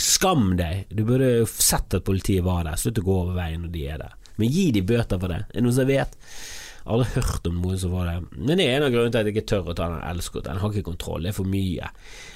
Skam 0.00 0.54
deg. 0.56 0.86
Du 0.88 1.04
burde 1.04 1.44
sett 1.52 1.98
at 2.00 2.08
politiet 2.08 2.48
var 2.48 2.64
der. 2.64 2.80
Slutt 2.80 3.04
å 3.04 3.04
gå 3.04 3.18
over 3.26 3.36
veien 3.36 3.66
når 3.66 3.76
de 3.76 3.84
er 3.92 4.00
der. 4.06 4.16
Men 4.40 4.52
gi 4.52 4.68
de 4.74 4.84
bøter 4.86 5.20
for 5.20 5.32
det. 5.32 5.42
Er 5.48 5.58
det 5.58 5.64
noen 5.66 5.76
som 5.76 5.88
vet? 5.88 6.16
Aldri 6.86 7.08
hørt 7.16 7.48
om 7.50 7.56
noen 7.64 7.78
som 7.82 7.94
var 7.96 8.06
det. 8.06 8.16
Men 8.36 8.60
det 8.60 8.66
er 8.66 8.76
en 8.76 8.86
av 8.86 8.92
grunnene 8.94 9.14
til 9.14 9.22
at 9.22 9.28
jeg 9.28 9.34
ikke 9.34 9.48
tør 9.50 9.72
å 9.72 9.74
ta 9.74 9.88
den 9.90 10.04
elskot. 10.06 10.44
Den 10.46 10.60
har 10.62 10.70
ikke 10.70 10.90
kontroll, 10.92 11.24
det 11.26 11.32
er 11.32 11.38
for 11.40 11.50
mye. 11.50 11.88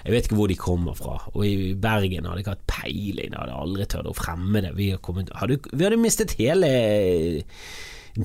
Jeg 0.02 0.14
vet 0.16 0.26
ikke 0.26 0.40
hvor 0.40 0.50
de 0.50 0.56
kommer 0.58 0.96
fra. 0.98 1.20
Og 1.36 1.44
i 1.46 1.52
Bergen 1.78 2.26
hadde 2.26 2.40
jeg 2.40 2.46
ikke 2.46 2.56
hatt 2.56 2.66
peiling, 2.72 3.30
jeg 3.30 3.38
hadde 3.38 3.60
aldri 3.62 3.86
tørt 3.92 4.10
å 4.10 4.16
fremme 4.18 4.64
det. 4.64 4.74
Vi, 4.80 4.90
kommet, 5.06 5.30
hadde, 5.38 5.60
vi 5.70 5.86
hadde 5.86 6.00
mistet 6.02 6.34
hele 6.40 6.72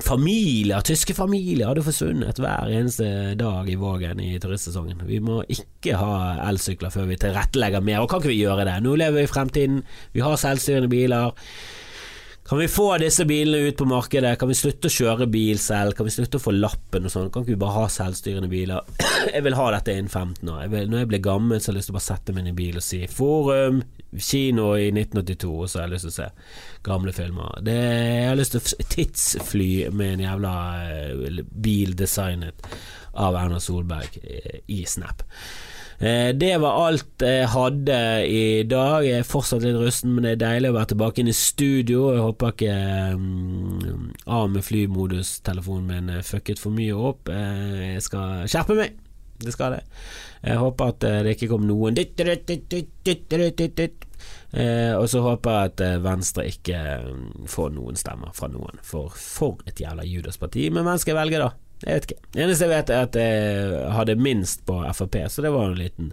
familier, 0.02 0.82
tyske 0.82 1.14
familier 1.14 1.70
hadde 1.70 1.84
forsvunnet 1.86 2.40
hver 2.42 2.72
eneste 2.74 3.06
dag 3.38 3.68
i 3.70 3.78
Vågen 3.78 4.20
i 4.22 4.34
turistsesongen. 4.42 5.04
Vi 5.06 5.20
må 5.22 5.44
ikke 5.52 5.94
ha 6.00 6.16
elsykler 6.48 6.90
før 6.90 7.06
vi 7.12 7.20
tilrettelegger 7.22 7.84
mer, 7.86 8.02
og 8.02 8.10
kan 8.10 8.22
ikke 8.22 8.34
vi 8.34 8.42
gjøre 8.42 8.66
det? 8.66 8.80
Nå 8.82 8.96
lever 8.98 9.20
vi 9.20 9.26
i 9.28 9.30
fremtiden, 9.30 9.82
vi 10.16 10.24
har 10.26 10.34
selvstyrende 10.42 10.90
biler. 10.90 11.30
Kan 12.48 12.58
vi 12.58 12.68
få 12.68 12.98
disse 12.98 13.24
bilene 13.24 13.58
ut 13.58 13.76
på 13.76 13.84
markedet? 13.84 14.38
Kan 14.38 14.48
vi 14.48 14.54
slutte 14.54 14.86
å 14.86 14.94
kjøre 14.94 15.26
bil 15.26 15.58
selv? 15.58 15.96
Kan 15.98 16.06
vi 16.06 16.12
slutte 16.14 16.38
å 16.38 16.42
få 16.44 16.52
lappen 16.54 17.08
og 17.08 17.10
sånn? 17.10 17.30
Kan 17.34 17.42
ikke 17.42 17.56
vi 17.56 17.58
bare 17.58 17.74
ha 17.80 17.88
selvstyrende 17.90 18.50
biler? 18.50 18.86
Jeg 19.34 19.42
vil 19.42 19.56
ha 19.58 19.64
dette 19.74 19.96
innen 19.96 20.12
15 20.12 20.52
år. 20.52 20.60
Jeg 20.62 20.72
vil, 20.76 20.86
når 20.92 21.02
jeg 21.02 21.08
blir 21.10 21.22
gammel, 21.24 21.58
så 21.58 21.68
har 21.68 21.74
jeg 21.74 21.80
lyst 21.80 21.90
til 21.90 21.96
å 21.96 21.98
bare 21.98 22.06
sette 22.06 22.34
meg 22.34 22.44
inn 22.44 22.52
i 22.52 22.56
bil 22.60 22.78
og 22.78 22.84
si 22.86 23.00
Forum, 23.10 23.80
kino 24.14 24.68
i 24.78 24.86
1982, 24.92 25.50
og 25.50 25.66
så 25.66 25.80
har 25.80 25.88
jeg 25.88 25.94
lyst 25.96 26.06
til 26.06 26.12
å 26.12 26.16
se 26.20 26.28
gamle 26.86 27.14
filmer. 27.16 27.56
Det, 27.66 27.76
jeg 27.82 28.28
har 28.30 28.38
lyst 28.38 28.54
til 28.54 28.62
å 28.62 28.88
tidsfly 28.94 29.70
med 29.90 30.14
en 30.14 30.26
jævla 30.28 30.54
eh, 30.86 31.40
bil 31.66 31.96
designet 31.98 32.68
av 33.26 33.40
Erna 33.42 33.58
Solberg 33.62 34.20
eh, 34.22 34.60
i 34.70 34.84
Snap. 34.86 35.26
Eh, 35.98 36.34
det 36.36 36.52
var 36.60 36.76
alt 36.86 37.22
jeg 37.24 37.48
hadde 37.48 37.98
i 38.28 38.62
dag. 38.68 39.04
Jeg 39.06 39.22
er 39.22 39.28
fortsatt 39.28 39.64
litt 39.64 39.78
rusten, 39.80 40.12
men 40.12 40.26
det 40.26 40.34
er 40.34 40.42
deilig 40.42 40.72
å 40.72 40.76
være 40.76 40.90
tilbake 40.92 41.22
inn 41.22 41.32
i 41.32 41.36
studio. 41.36 42.10
Jeg 42.12 42.24
håper 42.26 42.52
ikke 42.52 42.76
um, 43.16 44.10
av 44.28 44.50
med 44.52 44.66
flymodus-telefonen 44.66 45.88
min 45.88 46.14
eh, 46.18 46.24
fucket 46.26 46.60
for 46.60 46.76
mye 46.76 46.96
opp. 47.12 47.32
Jeg 47.32 48.04
skal 48.04 48.44
skjerpe 48.50 48.76
meg. 48.76 49.00
Det 49.36 49.52
skal 49.52 49.76
det. 49.76 49.82
Jeg 50.46 50.60
håper 50.60 50.92
at 50.92 51.02
det 51.26 51.34
ikke 51.34 51.50
kom 51.50 51.66
noen 51.68 51.98
Og 54.96 55.08
så 55.12 55.20
håper 55.20 55.56
jeg 55.58 55.72
at 55.72 55.82
Venstre 56.00 56.46
ikke 56.48 56.78
får 57.52 57.74
noen 57.76 58.00
stemmer 58.00 58.32
fra 58.36 58.48
noen. 58.48 58.80
For 58.80 59.12
for 59.12 59.60
et 59.68 59.82
jævla 59.84 60.08
Judas-parti. 60.08 60.70
Men 60.72 60.88
hvem 60.88 61.02
skal 61.02 61.12
jeg 61.12 61.20
velge, 61.20 61.42
da? 61.44 61.65
Jeg 61.84 61.92
vet 61.92 62.10
ikke. 62.10 62.20
Det 62.32 62.44
eneste 62.44 62.66
jeg 62.66 62.72
vet, 62.72 62.90
er 62.90 63.06
at 63.08 63.16
jeg 63.20 63.88
hadde 63.96 64.16
minst 64.16 64.62
på 64.68 64.78
Frp, 64.96 65.18
så 65.30 65.44
det 65.44 65.52
var 65.54 65.72
en 65.72 65.80
liten 65.80 66.12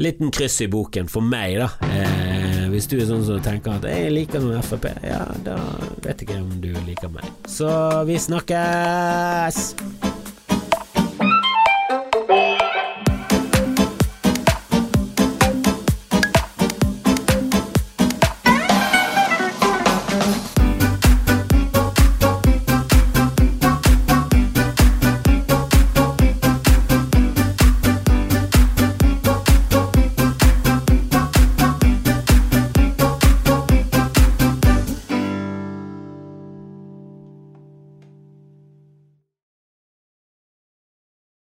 Liten 0.00 0.30
kryss 0.32 0.62
i 0.64 0.66
boken 0.72 1.10
for 1.12 1.20
meg, 1.20 1.58
da. 1.60 1.66
Eh, 1.92 2.62
hvis 2.72 2.86
du 2.88 2.94
er 2.96 3.04
sånn 3.04 3.20
som 3.26 3.42
tenker 3.44 3.76
at 3.76 3.84
jeg 3.84 4.08
liker 4.14 4.40
noen 4.40 4.64
Frp, 4.64 4.86
ja, 5.04 5.26
da 5.44 5.58
vet 6.00 6.22
jeg 6.22 6.30
ikke 6.30 6.40
om 6.40 6.54
du 6.62 6.70
liker 6.86 7.12
meg. 7.12 7.28
Så 7.44 7.68
vi 8.08 8.16
snakkes! 8.16 9.60